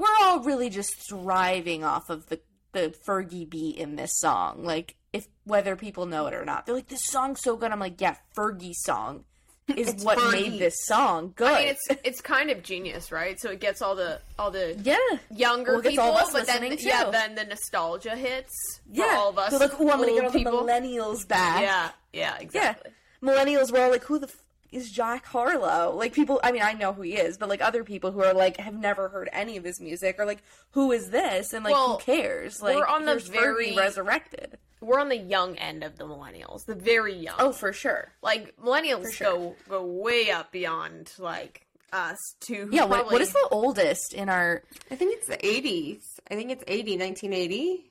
we're 0.00 0.26
all 0.26 0.40
really 0.40 0.70
just 0.70 0.94
thriving 1.08 1.84
off 1.84 2.10
of 2.10 2.26
the 2.28 2.40
the 2.72 2.94
Fergie 3.06 3.48
beat 3.48 3.76
in 3.76 3.96
this 3.96 4.12
song. 4.18 4.64
Like 4.64 4.96
if 5.12 5.26
whether 5.44 5.76
people 5.76 6.06
know 6.06 6.26
it 6.26 6.34
or 6.34 6.44
not. 6.44 6.66
They're 6.66 6.74
like 6.74 6.88
this 6.88 7.04
song's 7.04 7.40
so 7.42 7.56
good. 7.56 7.70
I'm 7.72 7.80
like, 7.80 8.00
yeah, 8.00 8.16
Fergie 8.36 8.74
song 8.74 9.24
is 9.76 10.04
what 10.04 10.18
Fergie. 10.18 10.32
made 10.32 10.58
this 10.60 10.76
song 10.86 11.32
good. 11.36 11.48
I 11.50 11.58
mean, 11.60 11.68
it's 11.68 12.00
it's 12.04 12.20
kind 12.20 12.50
of 12.50 12.62
genius, 12.62 13.10
right? 13.12 13.38
So 13.40 13.50
it 13.50 13.60
gets 13.60 13.82
all 13.82 13.94
the 13.96 14.20
all 14.38 14.50
the 14.50 14.78
yeah. 14.82 14.96
younger 15.34 15.74
Well, 15.74 15.82
people, 15.82 16.12
but 16.32 16.46
then 16.46 16.62
listening, 16.62 16.78
yeah, 16.80 17.10
then 17.10 17.34
the 17.34 17.44
nostalgia 17.44 18.16
hits 18.16 18.52
for 18.86 18.94
Yeah, 19.00 19.16
all 19.18 19.30
of 19.30 19.38
us. 19.38 19.52
Like, 19.52 19.78
"Oh, 19.80 19.90
I'm 19.90 19.98
gonna 20.00 20.12
get 20.12 20.24
all 20.24 20.30
the 20.30 20.44
millennials 20.44 21.26
back." 21.26 21.62
Yeah, 21.62 21.90
yeah, 22.12 22.36
yeah. 22.36 22.38
exactly. 22.38 22.92
Millennials 23.22 23.70
were 23.72 23.80
all 23.80 23.90
like, 23.90 24.04
"Who 24.04 24.18
the 24.18 24.28
f- 24.28 24.44
is 24.72 24.90
Jack 24.90 25.26
Harlow?" 25.26 25.92
Like 25.96 26.12
people, 26.12 26.40
I 26.42 26.52
mean, 26.52 26.62
I 26.62 26.72
know 26.72 26.92
who 26.92 27.02
he 27.02 27.14
is, 27.16 27.38
but 27.38 27.48
like 27.48 27.60
other 27.60 27.84
people 27.84 28.10
who 28.12 28.22
are 28.22 28.34
like 28.34 28.56
have 28.58 28.74
never 28.74 29.08
heard 29.08 29.28
any 29.32 29.56
of 29.56 29.64
his 29.64 29.80
music 29.80 30.16
are 30.18 30.26
like, 30.26 30.42
"Who 30.72 30.92
is 30.92 31.10
this?" 31.10 31.52
And 31.52 31.64
like, 31.64 31.72
Well, 31.74 31.98
who 31.98 32.04
cares? 32.04 32.60
Like, 32.62 32.76
we're 32.76 32.86
on 32.86 33.04
the 33.04 33.16
very- 33.18 33.76
resurrected. 33.76 34.58
We're 34.80 34.98
on 35.00 35.10
the 35.10 35.16
young 35.18 35.56
end 35.58 35.84
of 35.84 35.98
the 35.98 36.04
millennials, 36.04 36.64
the 36.66 36.74
very 36.74 37.14
young. 37.14 37.34
Oh, 37.38 37.52
for 37.52 37.72
sure. 37.72 38.12
like 38.22 38.56
millennials 38.56 39.12
sure. 39.12 39.26
go 39.32 39.56
go 39.68 39.84
way 39.84 40.30
up 40.30 40.50
beyond 40.52 41.12
like 41.18 41.66
us 41.92 42.16
to 42.46 42.68
Yeah, 42.72 42.82
what, 42.82 42.90
what 42.90 42.98
probably- 43.08 43.22
is 43.22 43.32
the 43.32 43.48
oldest 43.50 44.14
in 44.14 44.28
our? 44.28 44.62
I 44.90 44.96
think 44.96 45.16
it's 45.18 45.26
the 45.26 45.36
80s. 45.36 46.00
I 46.30 46.34
think 46.36 46.50
it's 46.50 46.64
80, 46.66 46.96
1980 46.96 47.90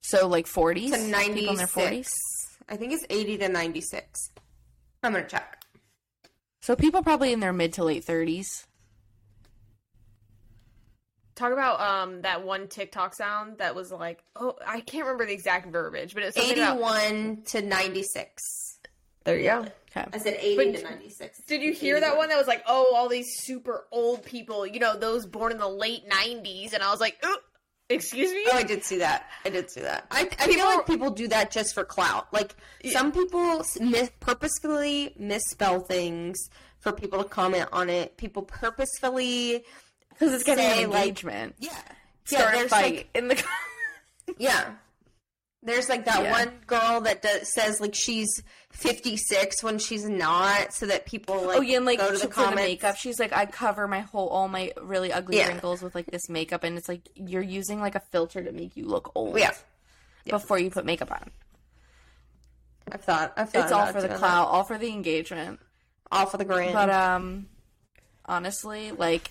So 0.00 0.26
like 0.28 0.46
forties 0.46 0.92
to 0.92 0.96
people 0.96 1.06
in 1.06 1.10
their 1.10 1.46
96. 1.66 1.70
forties. 1.72 2.10
I 2.68 2.76
think 2.76 2.92
it's 2.92 3.04
80 3.10 3.38
to 3.38 3.48
96. 3.48 4.30
I'm 5.02 5.12
going 5.12 5.24
to 5.24 5.30
check. 5.30 5.62
So 6.60 6.76
people 6.76 7.02
probably 7.02 7.32
in 7.32 7.40
their 7.40 7.52
mid 7.52 7.72
to 7.74 7.84
late 7.84 8.04
thirties. 8.04 8.66
Talk 11.34 11.52
about 11.52 11.80
um 11.80 12.22
that 12.22 12.44
one 12.44 12.66
TikTok 12.66 13.14
sound 13.14 13.58
that 13.58 13.74
was 13.74 13.92
like, 13.92 14.24
oh, 14.34 14.56
I 14.66 14.80
can't 14.80 15.04
remember 15.04 15.24
the 15.24 15.32
exact 15.32 15.70
verbiage, 15.70 16.14
but 16.14 16.24
it's 16.24 16.36
was 16.36 16.46
something 16.46 16.62
about. 16.62 16.78
81 16.78 17.42
to 17.46 17.62
96. 17.62 18.78
There 19.24 19.38
you 19.38 19.44
go. 19.44 19.66
Okay. 19.96 20.08
I 20.12 20.18
said 20.18 20.36
80 20.40 20.56
But 20.56 20.78
to 20.78 20.84
96. 20.84 21.42
Did 21.46 21.62
you 21.62 21.72
hear 21.72 22.00
that 22.00 22.16
one 22.16 22.28
that 22.30 22.38
was 22.38 22.46
like, 22.46 22.62
oh, 22.66 22.92
all 22.94 23.08
these 23.08 23.26
super 23.38 23.86
old 23.92 24.24
people, 24.24 24.66
you 24.66 24.80
know, 24.80 24.98
those 24.98 25.26
born 25.26 25.52
in 25.52 25.58
the 25.58 25.68
late 25.68 26.08
'90s, 26.08 26.72
and 26.72 26.82
I 26.82 26.90
was 26.90 27.00
like, 27.00 27.18
oh, 27.22 27.38
excuse 27.90 28.32
me. 28.32 28.44
Oh, 28.52 28.56
I 28.56 28.62
did 28.62 28.84
see 28.84 28.98
that. 28.98 29.28
I 29.44 29.50
did 29.50 29.70
see 29.70 29.80
that. 29.80 30.06
I, 30.10 30.28
I 30.38 30.46
feel 30.46 30.64
like 30.64 30.86
people 30.86 31.10
do 31.10 31.28
that 31.28 31.50
just 31.50 31.74
for 31.74 31.84
clout. 31.84 32.32
Like 32.32 32.54
some 32.92 33.12
people 33.12 33.62
mis- 33.80 34.10
purposefully 34.20 35.14
misspell 35.18 35.80
things 35.80 36.38
for 36.78 36.92
people 36.92 37.22
to 37.22 37.28
comment 37.28 37.68
on 37.72 37.88
it. 37.90 38.16
People 38.16 38.42
purposefully 38.42 39.64
Because 40.10 40.32
it's 40.34 40.44
getting 40.44 40.90
like- 40.90 41.00
engagement. 41.02 41.54
yeah 41.58 41.70
Start 42.24 42.54
a 42.54 42.58
there's 42.58 42.70
fight 42.70 42.94
like 42.96 43.08
in 43.14 43.28
the. 43.28 43.42
yeah. 44.38 44.72
There's 45.68 45.88
like 45.88 46.04
that 46.06 46.22
Yeah. 46.22 46.30
one 46.32 46.52
girl 46.66 47.00
that 47.02 47.22
does, 47.22 47.52
says 47.52 47.80
like 47.80 47.94
she's 47.94 48.42
56 48.72 49.62
when 49.62 49.78
she's 49.78 50.04
not, 50.08 50.72
so 50.72 50.86
that 50.86 51.06
people 51.06 51.42
like 51.42 51.58
oh 51.58 51.60
yeah, 51.60 51.76
and 51.76 51.86
like 51.86 51.98
go 51.98 52.10
to 52.10 52.18
the 52.18 52.28
for 52.32 52.48
the 52.50 52.54
makeup, 52.56 52.96
she's 52.96 53.20
like, 53.20 53.32
I 53.32 53.46
cover 53.46 53.86
my 53.86 54.00
whole 54.00 54.28
all 54.28 54.48
my 54.48 54.72
really 54.82 55.12
ugly 55.12 55.36
Yeah. 55.38 55.48
wrinkles 55.48 55.82
with 55.82 55.94
like 55.94 56.06
this 56.06 56.28
makeup, 56.28 56.64
and 56.64 56.76
it's 56.78 56.88
like 56.88 57.02
you're 57.14 57.42
using 57.42 57.80
like 57.80 57.94
a 57.94 58.00
filter 58.00 58.42
to 58.42 58.50
make 58.52 58.76
you 58.76 58.86
look 58.86 59.12
old. 59.14 59.38
Yeah. 59.38 59.52
Before 60.26 60.58
you 60.58 60.70
put 60.70 60.84
makeup 60.84 61.10
on, 61.10 61.30
I've 62.90 63.02
thought. 63.02 63.32
I've 63.36 63.50
thought 63.50 63.64
it's 63.64 63.72
all 63.72 63.86
for 63.92 64.00
the 64.00 64.08
clout, 64.08 64.48
all 64.48 64.64
for 64.64 64.78
the 64.78 64.88
engagement. 64.88 65.60
that. 65.60 65.66
all 66.18 66.26
for 66.26 66.36
the 66.38 66.44
grand. 66.44 66.72
But 66.74 66.90
um, 66.90 67.46
honestly, 68.26 68.90
like, 68.92 69.30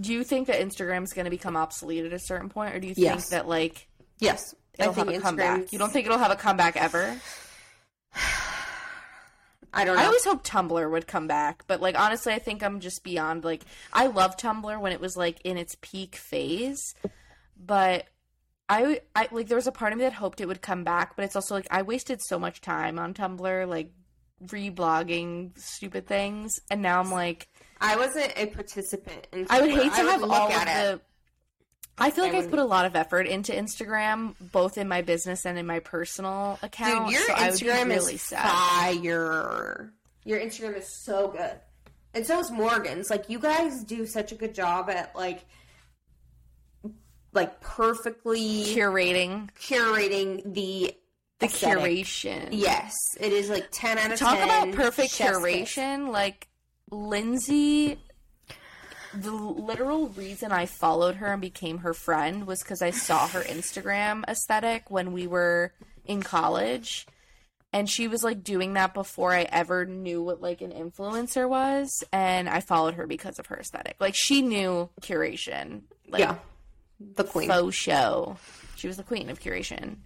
do 0.00 0.12
you 0.12 0.22
think 0.24 0.46
that 0.48 0.60
Instagram's 0.60 1.12
going 1.12 1.24
to 1.24 1.30
become 1.30 1.56
obsolete 1.56 2.04
at 2.04 2.12
a 2.12 2.18
certain 2.18 2.48
point, 2.48 2.74
or 2.74 2.80
do 2.80 2.86
you 2.88 2.94
think 2.94 3.04
Yes. 3.06 3.28
that 3.30 3.48
like 3.48 3.86
yes, 4.18 4.54
it'll 4.78 4.92
I 4.92 4.94
think 4.94 5.08
have 5.10 5.16
a 5.18 5.20
comeback? 5.22 5.60
Instagram's- 5.60 5.72
You 5.72 5.78
don't 5.78 5.92
think 5.92 6.06
it'll 6.06 6.18
have 6.18 6.30
a 6.30 6.36
comeback 6.36 6.76
ever? 6.76 7.16
I 9.72 9.84
don't 9.84 9.96
know. 9.96 10.02
I 10.02 10.06
always 10.06 10.24
hope 10.24 10.44
Tumblr 10.44 10.90
would 10.90 11.06
come 11.06 11.26
back, 11.26 11.64
but 11.66 11.80
like 11.80 11.98
honestly, 11.98 12.32
I 12.32 12.38
think 12.38 12.62
I'm 12.62 12.80
just 12.80 13.04
beyond 13.04 13.44
like 13.44 13.62
I 13.92 14.06
love 14.06 14.36
Tumblr 14.36 14.80
when 14.80 14.92
it 14.92 15.00
was 15.00 15.16
like 15.16 15.40
in 15.44 15.58
its 15.58 15.76
peak 15.82 16.16
phase, 16.16 16.94
but 17.56 18.06
I 18.68 19.00
I 19.14 19.28
like 19.30 19.48
there 19.48 19.56
was 19.56 19.66
a 19.66 19.72
part 19.72 19.92
of 19.92 19.98
me 19.98 20.04
that 20.04 20.14
hoped 20.14 20.40
it 20.40 20.46
would 20.48 20.62
come 20.62 20.84
back, 20.84 21.16
but 21.16 21.24
it's 21.26 21.36
also 21.36 21.54
like 21.54 21.66
I 21.70 21.82
wasted 21.82 22.22
so 22.22 22.38
much 22.38 22.62
time 22.62 22.98
on 22.98 23.12
Tumblr 23.12 23.68
like 23.68 23.92
reblogging 24.46 25.58
stupid 25.58 26.06
things, 26.06 26.58
and 26.70 26.80
now 26.80 26.98
I'm 27.00 27.10
like 27.10 27.46
I 27.80 27.96
wasn't 27.96 28.32
a 28.36 28.46
participant. 28.46 29.26
In 29.32 29.46
I 29.50 29.60
would 29.60 29.70
hate 29.70 29.92
to 29.92 30.00
have 30.00 30.22
look 30.22 30.30
all 30.32 30.46
of 30.48 30.52
at 30.54 30.66
it. 30.66 30.92
the. 30.96 31.00
I 32.00 32.10
feel 32.10 32.24
like 32.24 32.34
I 32.34 32.38
I've 32.38 32.50
put 32.50 32.58
a 32.58 32.64
lot 32.64 32.86
of 32.86 32.94
effort 32.96 33.26
into 33.26 33.52
Instagram, 33.52 34.34
both 34.40 34.78
in 34.78 34.88
my 34.88 35.02
business 35.02 35.44
and 35.46 35.58
in 35.58 35.66
my 35.66 35.80
personal 35.80 36.58
account. 36.62 37.06
Dude, 37.10 37.14
your 37.14 37.22
so 37.26 37.34
Instagram 37.34 37.88
really 37.88 38.14
is 38.14 38.22
sad. 38.22 38.48
fire. 38.48 39.92
Your 40.24 40.38
Instagram 40.40 40.76
is 40.76 40.86
so 41.04 41.28
good, 41.28 41.52
and 42.14 42.26
so 42.26 42.38
is 42.40 42.50
Morgan's. 42.50 43.10
Like 43.10 43.28
you 43.30 43.38
guys 43.38 43.82
do 43.84 44.06
such 44.06 44.32
a 44.32 44.34
good 44.34 44.54
job 44.54 44.90
at 44.90 45.14
like, 45.16 45.44
like 47.32 47.60
perfectly 47.60 48.64
Curating 48.64 49.48
curating 49.60 50.54
the 50.54 50.94
the 51.38 51.46
aesthetic. 51.46 51.78
curation. 51.82 52.48
Yes, 52.50 52.94
it 53.20 53.32
is 53.32 53.48
like 53.48 53.68
ten 53.70 53.96
out 53.98 54.12
of 54.12 54.18
Talk 54.18 54.36
10. 54.38 54.44
about 54.44 54.74
perfect 54.76 55.12
chef's 55.12 55.38
kiss. 55.38 55.38
curation. 55.38 56.08
Like 56.10 56.48
Lindsay, 56.90 57.98
the 59.22 59.30
literal 59.32 60.08
reason 60.08 60.52
I 60.52 60.66
followed 60.66 61.16
her 61.16 61.26
and 61.32 61.40
became 61.40 61.78
her 61.78 61.94
friend 61.94 62.46
was 62.46 62.62
because 62.62 62.82
I 62.82 62.90
saw 62.90 63.26
her 63.28 63.42
Instagram 63.42 64.24
aesthetic 64.28 64.90
when 64.90 65.12
we 65.12 65.26
were 65.26 65.72
in 66.04 66.22
college. 66.22 67.06
And 67.72 67.88
she 67.88 68.08
was 68.08 68.24
like 68.24 68.42
doing 68.42 68.74
that 68.74 68.94
before 68.94 69.34
I 69.34 69.42
ever 69.42 69.84
knew 69.84 70.22
what 70.22 70.40
like 70.40 70.62
an 70.62 70.72
influencer 70.72 71.48
was. 71.48 72.02
And 72.12 72.48
I 72.48 72.60
followed 72.60 72.94
her 72.94 73.06
because 73.06 73.38
of 73.38 73.46
her 73.46 73.56
aesthetic. 73.56 73.96
Like 74.00 74.14
she 74.14 74.40
knew 74.40 74.88
curation. 75.02 75.82
Like 76.08 76.20
Yeah, 76.20 76.36
the 76.98 77.24
queen. 77.24 77.48
faux 77.48 77.74
show. 77.74 78.38
She 78.76 78.86
was 78.86 78.96
the 78.96 79.02
queen 79.02 79.28
of 79.28 79.38
curation. 79.40 79.96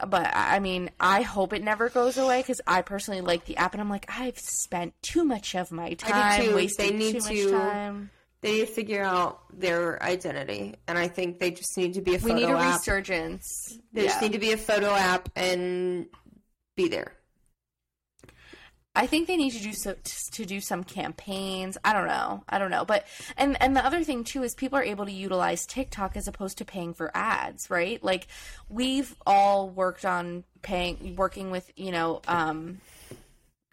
But 0.00 0.30
I 0.34 0.58
mean, 0.58 0.90
I 0.98 1.22
hope 1.22 1.52
it 1.52 1.62
never 1.62 1.88
goes 1.88 2.18
away 2.18 2.40
because 2.40 2.60
I 2.66 2.82
personally 2.82 3.20
like 3.20 3.44
the 3.44 3.56
app, 3.58 3.74
and 3.74 3.80
I'm 3.80 3.88
like, 3.90 4.06
I've 4.08 4.38
spent 4.38 4.92
too 5.02 5.24
much 5.24 5.54
of 5.54 5.70
my 5.70 5.94
time, 5.94 6.42
too. 6.42 6.68
They 6.76 6.90
need 6.90 7.12
too 7.12 7.20
to- 7.20 7.52
much 7.52 7.62
time. 7.62 8.10
They 8.40 8.52
need 8.52 8.60
to 8.66 8.66
figure 8.66 9.02
out 9.02 9.40
their 9.58 10.02
identity, 10.02 10.74
and 10.86 10.98
I 10.98 11.08
think 11.08 11.38
they 11.38 11.50
just 11.50 11.76
need 11.78 11.94
to 11.94 12.02
be 12.02 12.14
a 12.16 12.18
We 12.18 12.34
need 12.34 12.42
a 12.44 12.48
app. 12.50 12.78
resurgence. 12.80 13.78
They 13.92 14.04
just 14.04 14.20
need 14.20 14.32
to 14.32 14.38
be 14.38 14.52
a 14.52 14.58
photo 14.58 14.90
app 14.94 15.30
and 15.34 16.06
be 16.76 16.88
there. 16.88 17.12
I 18.96 19.06
think 19.06 19.26
they 19.26 19.36
need 19.36 19.50
to 19.52 19.62
do 19.62 19.72
so 19.72 19.96
to 20.32 20.44
do 20.44 20.60
some 20.60 20.84
campaigns. 20.84 21.76
I 21.84 21.92
don't 21.92 22.06
know. 22.06 22.44
I 22.48 22.58
don't 22.58 22.70
know. 22.70 22.84
But 22.84 23.06
and 23.36 23.60
and 23.60 23.76
the 23.76 23.84
other 23.84 24.04
thing 24.04 24.22
too 24.22 24.44
is 24.44 24.54
people 24.54 24.78
are 24.78 24.84
able 24.84 25.06
to 25.06 25.12
utilize 25.12 25.66
TikTok 25.66 26.16
as 26.16 26.28
opposed 26.28 26.58
to 26.58 26.64
paying 26.64 26.94
for 26.94 27.10
ads, 27.14 27.70
right? 27.70 28.02
Like 28.02 28.28
we've 28.68 29.14
all 29.26 29.68
worked 29.68 30.04
on 30.04 30.44
paying 30.62 31.16
working 31.16 31.50
with, 31.50 31.70
you 31.76 31.90
know, 31.90 32.22
um 32.28 32.80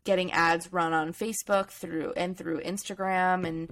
getting 0.04 0.32
ads 0.32 0.74
run 0.74 0.94
on 0.94 1.14
Facebook 1.14 1.70
through 1.70 2.14
and 2.18 2.36
through 2.36 2.62
Instagram 2.62 3.48
and 3.48 3.70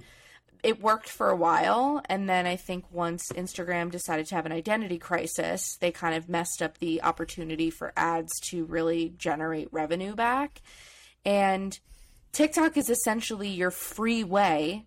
it 0.62 0.80
worked 0.80 1.08
for 1.08 1.30
a 1.30 1.36
while 1.36 2.00
and 2.08 2.28
then 2.28 2.46
I 2.46 2.54
think 2.54 2.84
once 2.92 3.32
Instagram 3.32 3.90
decided 3.90 4.26
to 4.26 4.36
have 4.36 4.46
an 4.46 4.52
identity 4.52 4.98
crisis, 4.98 5.76
they 5.80 5.90
kind 5.90 6.14
of 6.14 6.28
messed 6.28 6.62
up 6.62 6.78
the 6.78 7.02
opportunity 7.02 7.70
for 7.70 7.92
ads 7.96 8.38
to 8.50 8.64
really 8.66 9.12
generate 9.18 9.72
revenue 9.72 10.14
back. 10.14 10.62
And 11.24 11.78
TikTok 12.32 12.76
is 12.76 12.88
essentially 12.90 13.48
your 13.48 13.70
free 13.70 14.24
way 14.24 14.86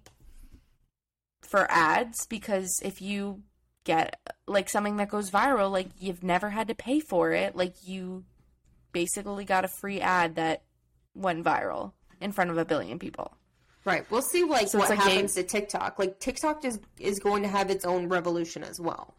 for 1.42 1.70
ads 1.70 2.26
because 2.28 2.80
if 2.84 3.02
you 3.02 3.42
get 3.84 4.20
like 4.48 4.70
something 4.70 4.98
that 4.98 5.10
goes 5.10 5.30
viral, 5.30 5.72
like 5.72 5.90
you've 6.00 6.24
never 6.24 6.50
had 6.50 6.68
to 6.70 6.76
pay 6.76 7.00
for 7.00 7.32
it, 7.32 7.56
like 7.56 7.76
you 7.86 8.24
basically 8.92 9.46
got 9.46 9.66
a 9.66 9.68
free 9.68 10.00
ad 10.00 10.36
that 10.36 10.64
went 11.16 11.44
viral 11.44 11.92
in 12.22 12.32
front 12.32 12.50
of 12.50 12.58
a 12.58 12.66
billion 12.66 12.98
people. 12.98 13.36
Right. 13.86 14.10
We'll 14.10 14.22
see 14.22 14.44
like 14.46 14.70
So 14.70 14.80
what 14.80 14.90
like 14.90 15.04
they- 15.04 15.12
happens 15.12 15.34
to 15.36 15.44
TikTok. 15.44 16.00
Like 16.00 16.20
TikTok 16.20 16.64
is 16.66 16.80
is 17.00 17.20
going 17.20 17.44
to 17.44 17.50
have 17.50 17.70
its 17.70 17.84
own 17.86 18.08
revolution 18.08 18.64
as 18.64 18.80
well. 18.80 19.14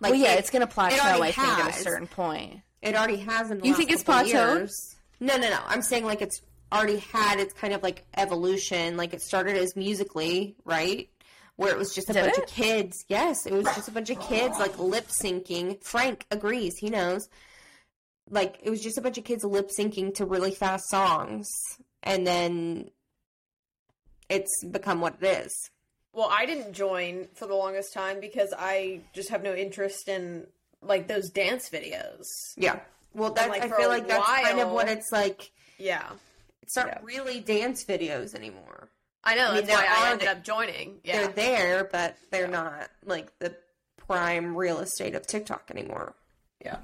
Like 0.00 0.12
well, 0.12 0.20
yeah, 0.20 0.34
it- 0.34 0.40
it's 0.40 0.50
going 0.50 0.60
to 0.60 0.66
plateau, 0.72 0.98
already 1.02 1.22
I 1.22 1.32
think, 1.32 1.58
at 1.64 1.70
a 1.70 1.72
certain 1.72 2.06
point. 2.06 2.60
It 2.82 2.94
already 2.94 3.16
has 3.16 3.50
in 3.50 3.58
the 3.58 3.66
You 3.66 3.74
think 3.74 3.90
it's 3.90 4.04
plateaued? 4.04 4.28
years. 4.58 4.94
No, 5.20 5.36
no, 5.36 5.48
no. 5.50 5.58
I'm 5.66 5.82
saying 5.82 6.04
like 6.04 6.22
it's 6.22 6.40
already 6.72 6.98
had 6.98 7.40
its 7.40 7.52
kind 7.52 7.72
of 7.72 7.82
like 7.82 8.04
evolution. 8.16 8.96
Like 8.96 9.14
it 9.14 9.22
started 9.22 9.56
as 9.56 9.74
Musical.ly, 9.76 10.54
right? 10.64 11.08
Where 11.56 11.72
it 11.72 11.78
was 11.78 11.94
just 11.94 12.08
a 12.10 12.12
Did 12.12 12.24
bunch 12.24 12.38
it? 12.38 12.44
of 12.44 12.50
kids. 12.50 13.04
Yes, 13.08 13.46
it 13.46 13.52
was 13.52 13.64
just 13.64 13.88
a 13.88 13.90
bunch 13.90 14.10
of 14.10 14.20
kids 14.20 14.58
like 14.58 14.78
lip 14.78 15.08
syncing. 15.08 15.82
Frank 15.82 16.26
agrees. 16.30 16.76
He 16.78 16.88
knows. 16.88 17.28
Like 18.30 18.58
it 18.62 18.70
was 18.70 18.82
just 18.82 18.98
a 18.98 19.00
bunch 19.00 19.18
of 19.18 19.24
kids 19.24 19.42
lip 19.44 19.70
syncing 19.76 20.14
to 20.14 20.24
really 20.24 20.52
fast 20.52 20.88
songs, 20.88 21.48
and 22.02 22.26
then 22.26 22.90
it's 24.28 24.64
become 24.64 25.00
what 25.00 25.16
it 25.20 25.44
is. 25.44 25.70
Well, 26.12 26.28
I 26.30 26.46
didn't 26.46 26.72
join 26.74 27.28
for 27.34 27.46
the 27.46 27.54
longest 27.54 27.92
time 27.92 28.20
because 28.20 28.52
I 28.56 29.00
just 29.14 29.30
have 29.30 29.42
no 29.42 29.54
interest 29.54 30.08
in 30.08 30.46
like 30.82 31.08
those 31.08 31.30
dance 31.30 31.70
videos. 31.70 32.24
Yeah. 32.56 32.80
Well, 33.18 33.32
that's, 33.32 33.48
like, 33.48 33.62
I 33.62 33.68
feel 33.76 33.88
a 33.88 33.92
like 33.92 34.08
that's 34.08 34.24
kind 34.26 34.60
of 34.60 34.66
while- 34.68 34.74
what 34.76 34.88
it's 34.88 35.10
like. 35.12 35.50
Yeah. 35.78 36.08
It's 36.62 36.76
not 36.76 36.86
Yeah. 36.86 36.98
really 37.02 37.40
dance 37.40 37.84
videos 37.84 38.34
anymore. 38.34 38.88
I 39.24 39.34
know, 39.34 39.50
I 39.50 39.54
mean, 39.56 39.66
that's 39.66 39.78
why 39.80 39.86
I 39.88 40.10
ended 40.12 40.28
the- 40.28 40.32
up 40.32 40.42
joining. 40.44 41.00
Yeah. 41.04 41.26
They're 41.26 41.28
there, 41.32 41.84
but 41.84 42.16
they're 42.30 42.48
not 42.48 42.90
like 43.04 43.36
the 43.40 43.56
prime 43.96 44.56
real 44.56 44.78
estate 44.80 45.14
of 45.14 45.26
TikTok 45.26 45.70
anymore. 45.70 46.14
yeah. 46.64 46.78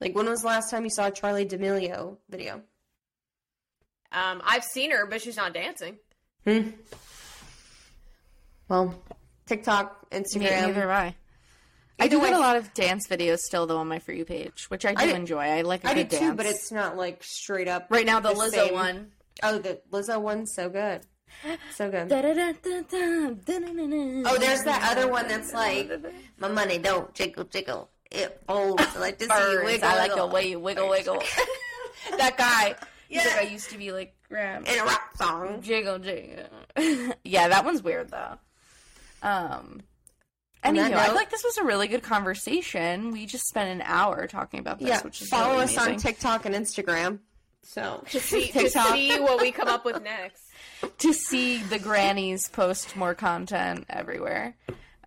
Like, 0.00 0.14
when 0.14 0.26
was 0.28 0.40
the 0.40 0.46
last 0.46 0.70
time 0.70 0.84
you 0.84 0.90
saw 0.90 1.08
a 1.08 1.10
Charli 1.10 1.46
D'Amelio 1.46 2.16
video? 2.30 2.62
Um, 4.12 4.40
I've 4.44 4.64
seen 4.64 4.90
her, 4.92 5.04
but 5.06 5.20
she's 5.20 5.36
not 5.36 5.52
dancing. 5.52 5.98
Hmm. 6.44 6.70
Well, 8.68 8.94
TikTok, 9.46 10.06
Neither 10.10 10.24
Instagram, 10.24 10.74
have 10.74 10.88
I. 10.90 11.14
I 12.00 12.08
do 12.08 12.20
get 12.20 12.32
a 12.32 12.38
lot 12.38 12.56
of 12.56 12.72
dance 12.74 13.06
videos 13.08 13.38
still 13.40 13.66
though 13.66 13.78
on 13.78 13.88
my 13.88 13.98
for 13.98 14.12
you 14.12 14.24
page, 14.24 14.64
which 14.68 14.84
I 14.86 14.94
do 14.94 15.04
I- 15.10 15.14
enjoy. 15.14 15.40
I 15.42 15.62
like 15.62 15.84
a 15.84 15.88
I 15.90 15.94
do 15.94 16.02
good 16.04 16.10
too, 16.10 16.18
dance. 16.18 16.36
but 16.36 16.46
it's 16.46 16.72
not 16.72 16.96
like 16.96 17.22
straight 17.22 17.68
up. 17.68 17.86
right 17.90 18.06
now 18.06 18.18
the, 18.20 18.30
Lizzo 18.30 18.50
same- 18.50 18.74
one. 18.74 19.12
Oh, 19.42 19.58
the 19.58 19.80
Lizzo 19.92 20.20
one's 20.20 20.52
so 20.54 20.68
good, 20.68 21.02
so 21.74 21.90
good. 21.90 22.10
Oh, 23.52 24.36
there's 24.38 24.62
that 24.64 24.88
other 24.90 25.08
one 25.08 25.28
that's 25.28 25.52
like, 25.52 25.90
my 26.38 26.48
money 26.48 26.78
don't 26.78 27.12
jiggle 27.14 27.44
jiggle. 27.44 27.88
It 28.10 28.40
folds. 28.46 28.82
I 28.96 28.98
like 28.98 29.18
to 29.18 29.26
see 29.26 29.52
you 29.52 29.62
wiggle. 29.64 29.88
I 29.88 29.94
like 29.96 30.14
the 30.14 30.26
way 30.26 30.48
you 30.48 30.58
wiggle 30.58 30.88
wiggle. 30.88 31.22
that 32.18 32.36
guy. 32.36 32.74
He's 33.08 33.24
like 33.24 33.36
I 33.36 33.42
used 33.42 33.70
to 33.70 33.78
be 33.78 33.92
like 33.92 34.14
in 34.30 34.78
a 34.78 34.84
rock 34.84 35.10
song. 35.16 35.62
jiggle 35.62 35.98
jiggle. 35.98 36.44
yeah, 37.24 37.48
that 37.48 37.64
one's 37.64 37.82
weird 37.82 38.10
though. 38.10 38.36
Um. 39.22 39.82
On 40.64 40.74
that 40.74 40.92
Anywho, 40.92 40.96
I 40.96 41.06
feel 41.06 41.14
like 41.14 41.30
this 41.30 41.42
was 41.44 41.56
a 41.58 41.64
really 41.64 41.88
good 41.88 42.02
conversation. 42.02 43.12
We 43.12 43.26
just 43.26 43.46
spent 43.46 43.70
an 43.70 43.82
hour 43.86 44.26
talking 44.26 44.60
about 44.60 44.78
this, 44.78 44.88
Yeah, 44.88 45.02
which 45.02 45.22
is 45.22 45.28
follow 45.28 45.52
really 45.52 45.64
us 45.64 45.78
on. 45.78 45.96
TikTok 45.96 46.44
and 46.44 46.54
Instagram. 46.54 47.20
So 47.62 48.02
To 48.10 48.20
see, 48.20 48.48
to 48.48 48.68
see 48.68 49.18
what 49.20 49.40
we 49.40 49.52
come 49.52 49.68
up 49.68 49.84
with 49.84 50.02
next. 50.02 50.42
to 50.98 51.12
see 51.12 51.62
the 51.62 51.78
grannies 51.78 52.48
post 52.48 52.96
more 52.96 53.14
content 53.14 53.84
everywhere. 53.88 54.54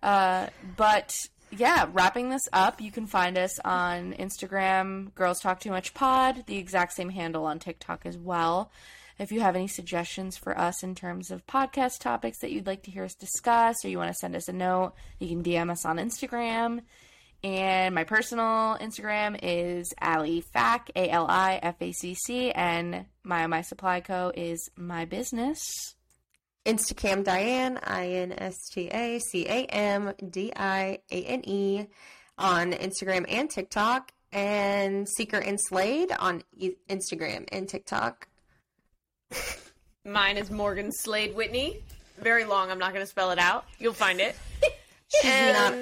Uh, 0.02 0.48
but 0.76 1.16
yeah, 1.50 1.86
wrapping 1.92 2.30
this 2.30 2.48
up, 2.52 2.80
you 2.80 2.90
can 2.90 3.06
find 3.06 3.38
us 3.38 3.58
on 3.64 4.12
Instagram, 4.14 5.14
Girls 5.14 5.40
Talk 5.40 5.60
Too 5.60 5.70
Much 5.70 5.94
Pod, 5.94 6.44
the 6.46 6.56
exact 6.58 6.92
same 6.94 7.10
handle 7.10 7.44
on 7.46 7.58
TikTok 7.58 8.06
as 8.06 8.18
well. 8.18 8.70
If 9.18 9.30
you 9.30 9.40
have 9.40 9.54
any 9.54 9.68
suggestions 9.68 10.36
for 10.36 10.58
us 10.58 10.82
in 10.82 10.94
terms 10.94 11.30
of 11.30 11.46
podcast 11.46 12.00
topics 12.00 12.38
that 12.40 12.50
you'd 12.50 12.66
like 12.66 12.82
to 12.84 12.90
hear 12.90 13.04
us 13.04 13.14
discuss, 13.14 13.84
or 13.84 13.88
you 13.88 13.98
want 13.98 14.10
to 14.10 14.18
send 14.18 14.34
us 14.34 14.48
a 14.48 14.52
note, 14.52 14.94
you 15.20 15.28
can 15.28 15.42
DM 15.42 15.70
us 15.70 15.84
on 15.84 15.98
Instagram. 15.98 16.82
And 17.44 17.94
my 17.94 18.04
personal 18.04 18.76
Instagram 18.80 19.38
is 19.42 19.92
AliFac, 20.02 20.90
A 20.96 21.10
L 21.10 21.26
I 21.28 21.60
F 21.62 21.76
A 21.80 21.92
C 21.92 22.14
C, 22.14 22.50
and 22.50 23.04
my 23.22 23.46
My 23.46 23.60
Supply 23.60 24.00
Co 24.00 24.32
is 24.34 24.70
my 24.76 25.04
business. 25.04 25.60
Instacam 26.64 27.22
Diane, 27.22 27.78
I 27.84 28.08
N 28.08 28.32
S 28.32 28.56
T 28.72 28.88
A 28.88 29.18
C 29.18 29.46
A 29.46 29.66
M 29.66 30.14
D 30.30 30.52
I 30.56 31.00
A 31.12 31.24
N 31.24 31.42
E 31.44 31.86
on 32.38 32.72
Instagram 32.72 33.26
and 33.28 33.50
TikTok, 33.50 34.10
and 34.32 35.06
Seeker 35.08 35.38
and 35.38 35.60
Slade 35.60 36.10
on 36.18 36.42
Instagram 36.88 37.46
and 37.52 37.68
TikTok. 37.68 38.26
Mine 40.04 40.36
is 40.36 40.50
Morgan 40.50 40.90
Slade 40.92 41.34
Whitney. 41.34 41.82
Very 42.18 42.44
long. 42.44 42.70
I'm 42.70 42.78
not 42.78 42.92
going 42.92 43.02
to 43.04 43.10
spell 43.10 43.30
it 43.30 43.38
out. 43.38 43.64
You'll 43.78 43.92
find 43.94 44.20
it. 44.20 44.36
She's 45.22 45.52
not. 45.52 45.74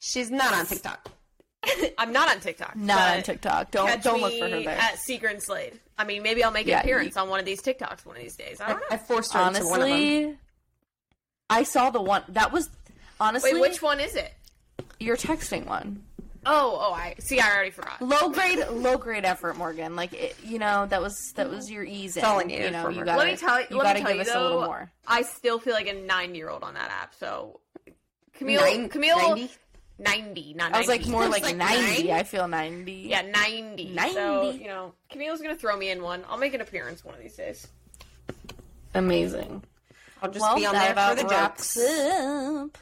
She's 0.00 0.30
not 0.30 0.54
on 0.54 0.66
TikTok. 0.66 1.10
I'm 1.98 2.12
not 2.12 2.30
on 2.30 2.40
TikTok. 2.40 2.76
Not 2.76 3.16
on 3.16 3.22
TikTok. 3.22 3.70
Don't 3.72 3.86
Catch 3.88 4.02
don't 4.04 4.16
me 4.18 4.20
look 4.22 4.32
for 4.38 4.48
her 4.56 4.62
there. 4.62 4.78
at 4.78 4.98
Seeker 4.98 5.26
and 5.26 5.42
Slade. 5.42 5.72
I 5.98 6.04
mean, 6.04 6.22
maybe 6.22 6.44
I'll 6.44 6.50
make 6.52 6.66
Yeah, 6.66 6.78
an 6.78 6.84
appearance 6.84 7.16
you- 7.16 7.22
on 7.22 7.28
one 7.28 7.40
of 7.40 7.46
these 7.46 7.60
TikToks 7.62 8.04
one 8.06 8.16
of 8.16 8.22
these 8.22 8.36
days. 8.36 8.60
I 8.60 8.66
I, 8.66 8.68
don't 8.68 8.78
know. 8.80 8.86
I 8.90 8.96
forced 8.98 9.32
her 9.32 9.40
into 9.48 9.64
one 9.66 9.80
of 9.82 9.88
them. 9.88 9.92
honestly, 9.96 10.38
I 11.50 11.62
saw 11.64 11.90
the 11.90 12.02
one 12.02 12.22
that 12.28 12.52
was 12.52 12.68
honestly 13.18 13.54
Wait, 13.54 13.60
which 13.60 13.82
one 13.82 13.98
is 14.00 14.14
it? 14.14 14.32
You're 15.00 15.16
texting 15.16 15.66
one. 15.66 16.04
Oh, 16.48 16.78
oh, 16.80 16.92
I 16.92 17.14
see. 17.18 17.40
I 17.40 17.52
already 17.52 17.70
forgot. 17.72 18.00
Low 18.00 18.28
grade, 18.30 18.60
low 18.70 18.96
grade 18.96 19.24
effort, 19.24 19.56
Morgan. 19.56 19.96
Like 19.96 20.12
it, 20.12 20.36
you 20.44 20.58
know, 20.60 20.86
that 20.86 21.02
was 21.02 21.14
that 21.34 21.50
was 21.50 21.68
your 21.70 21.82
ease. 21.84 22.16
in, 22.16 22.24
all 22.24 22.38
I 22.40 22.44
needed 22.44 22.66
You 22.66 22.70
know, 22.70 22.84
from 22.84 22.94
you 22.94 23.04
gotta, 23.04 23.18
let 23.18 23.26
me 23.32 23.36
tell 23.36 23.58
you. 23.60 23.66
you 23.70 23.76
let 23.78 23.82
gotta 23.84 23.98
me 23.98 24.00
tell 24.02 24.08
give 24.10 24.16
you 24.16 24.22
us 24.22 24.28
though, 24.32 24.42
a 24.42 24.44
little 24.44 24.60
more. 24.64 24.92
I 25.08 25.22
still 25.22 25.58
feel 25.58 25.72
like 25.74 25.88
a 25.88 25.94
nine-year-old 25.94 26.62
on 26.62 26.74
that 26.74 26.90
app. 26.90 27.14
So, 27.16 27.60
Camille, 28.34 28.60
Nine- 28.60 28.88
Camille, 28.88 29.16
90? 29.18 29.50
90, 29.98 30.54
not 30.54 30.72
90. 30.72 30.74
I 30.74 30.78
was 30.78 30.88
like 30.88 31.06
more 31.06 31.26
like, 31.28 31.42
like 31.42 31.56
ninety. 31.56 32.04
nine? 32.08 32.20
I 32.20 32.22
feel 32.22 32.46
ninety. 32.46 33.06
yeah, 33.08 33.22
90. 33.22 33.90
90. 33.94 34.14
So, 34.14 34.50
you 34.52 34.68
know, 34.68 34.92
Camille's 35.10 35.40
gonna 35.40 35.56
throw 35.56 35.76
me 35.76 35.90
in 35.90 36.02
one. 36.02 36.22
I'll 36.28 36.38
make 36.38 36.54
an 36.54 36.60
appearance 36.60 37.04
one 37.04 37.14
of 37.14 37.20
these 37.20 37.34
days. 37.36 37.66
amazing. 38.94 39.64
I'll 40.22 40.30
just 40.30 40.40
Well, 40.42 40.56
be 40.56 40.64
on 40.66 40.74
there 40.74 40.94
for 40.94 41.14
the 41.14 41.26
wraps 41.26 41.74
jokes. 41.74 41.88
up. 41.90 42.78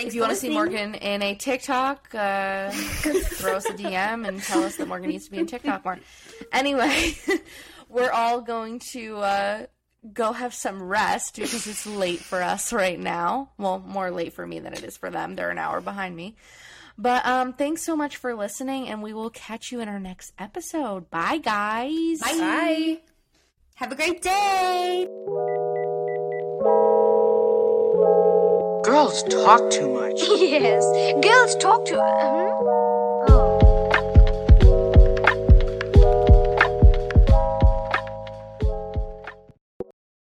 Thanks 0.00 0.12
If 0.12 0.14
you 0.14 0.22
want 0.22 0.32
to 0.32 0.36
see. 0.36 0.48
Morgan 0.48 0.94
in 0.94 1.20
a 1.20 1.34
TikTok, 1.34 2.14
uh, 2.14 2.70
throw 2.70 3.56
us 3.56 3.66
a 3.66 3.74
DM 3.74 4.26
and 4.26 4.42
tell 4.42 4.64
us 4.64 4.76
that 4.76 4.88
Morgan 4.88 5.10
needs 5.10 5.26
to 5.26 5.30
be 5.30 5.36
in 5.36 5.46
TikTok 5.46 5.84
more. 5.84 5.98
Anyway, 6.52 7.14
we're 7.90 8.10
all 8.10 8.40
going 8.40 8.78
to 8.92 9.18
uh, 9.18 9.66
go 10.10 10.32
have 10.32 10.54
some 10.54 10.82
rest 10.82 11.36
because 11.36 11.66
it's 11.66 11.86
late 11.86 12.20
for 12.20 12.40
us 12.40 12.72
right 12.72 12.98
now. 12.98 13.50
Well, 13.58 13.78
more 13.78 14.10
late 14.10 14.32
for 14.32 14.46
me 14.46 14.58
than 14.58 14.72
it 14.72 14.84
is 14.84 14.96
for 14.96 15.10
them. 15.10 15.36
They're 15.36 15.50
an 15.50 15.58
hour 15.58 15.82
behind 15.82 16.16
me. 16.16 16.36
But 16.96 17.26
um, 17.26 17.52
thanks 17.52 17.82
so 17.82 17.94
much 17.94 18.16
for 18.16 18.34
listening, 18.34 18.88
and 18.88 19.02
we 19.02 19.12
will 19.12 19.30
catch 19.30 19.70
you 19.70 19.80
in 19.80 19.88
our 19.88 20.00
next 20.00 20.32
episode. 20.38 21.10
Bye, 21.10 21.38
guys. 21.38 22.20
Bye. 22.20 23.00
Have 23.74 23.92
a 23.92 23.96
great 23.96 24.22
day. 24.22 25.06
Girls 28.90 29.22
talk 29.22 29.70
too 29.70 29.88
much. 29.88 30.20
yes. 30.28 30.84
Girls 31.22 31.54
talk 31.62 31.86
too. 31.86 31.94
Uh, 31.94 32.28
hmm? 32.28 32.49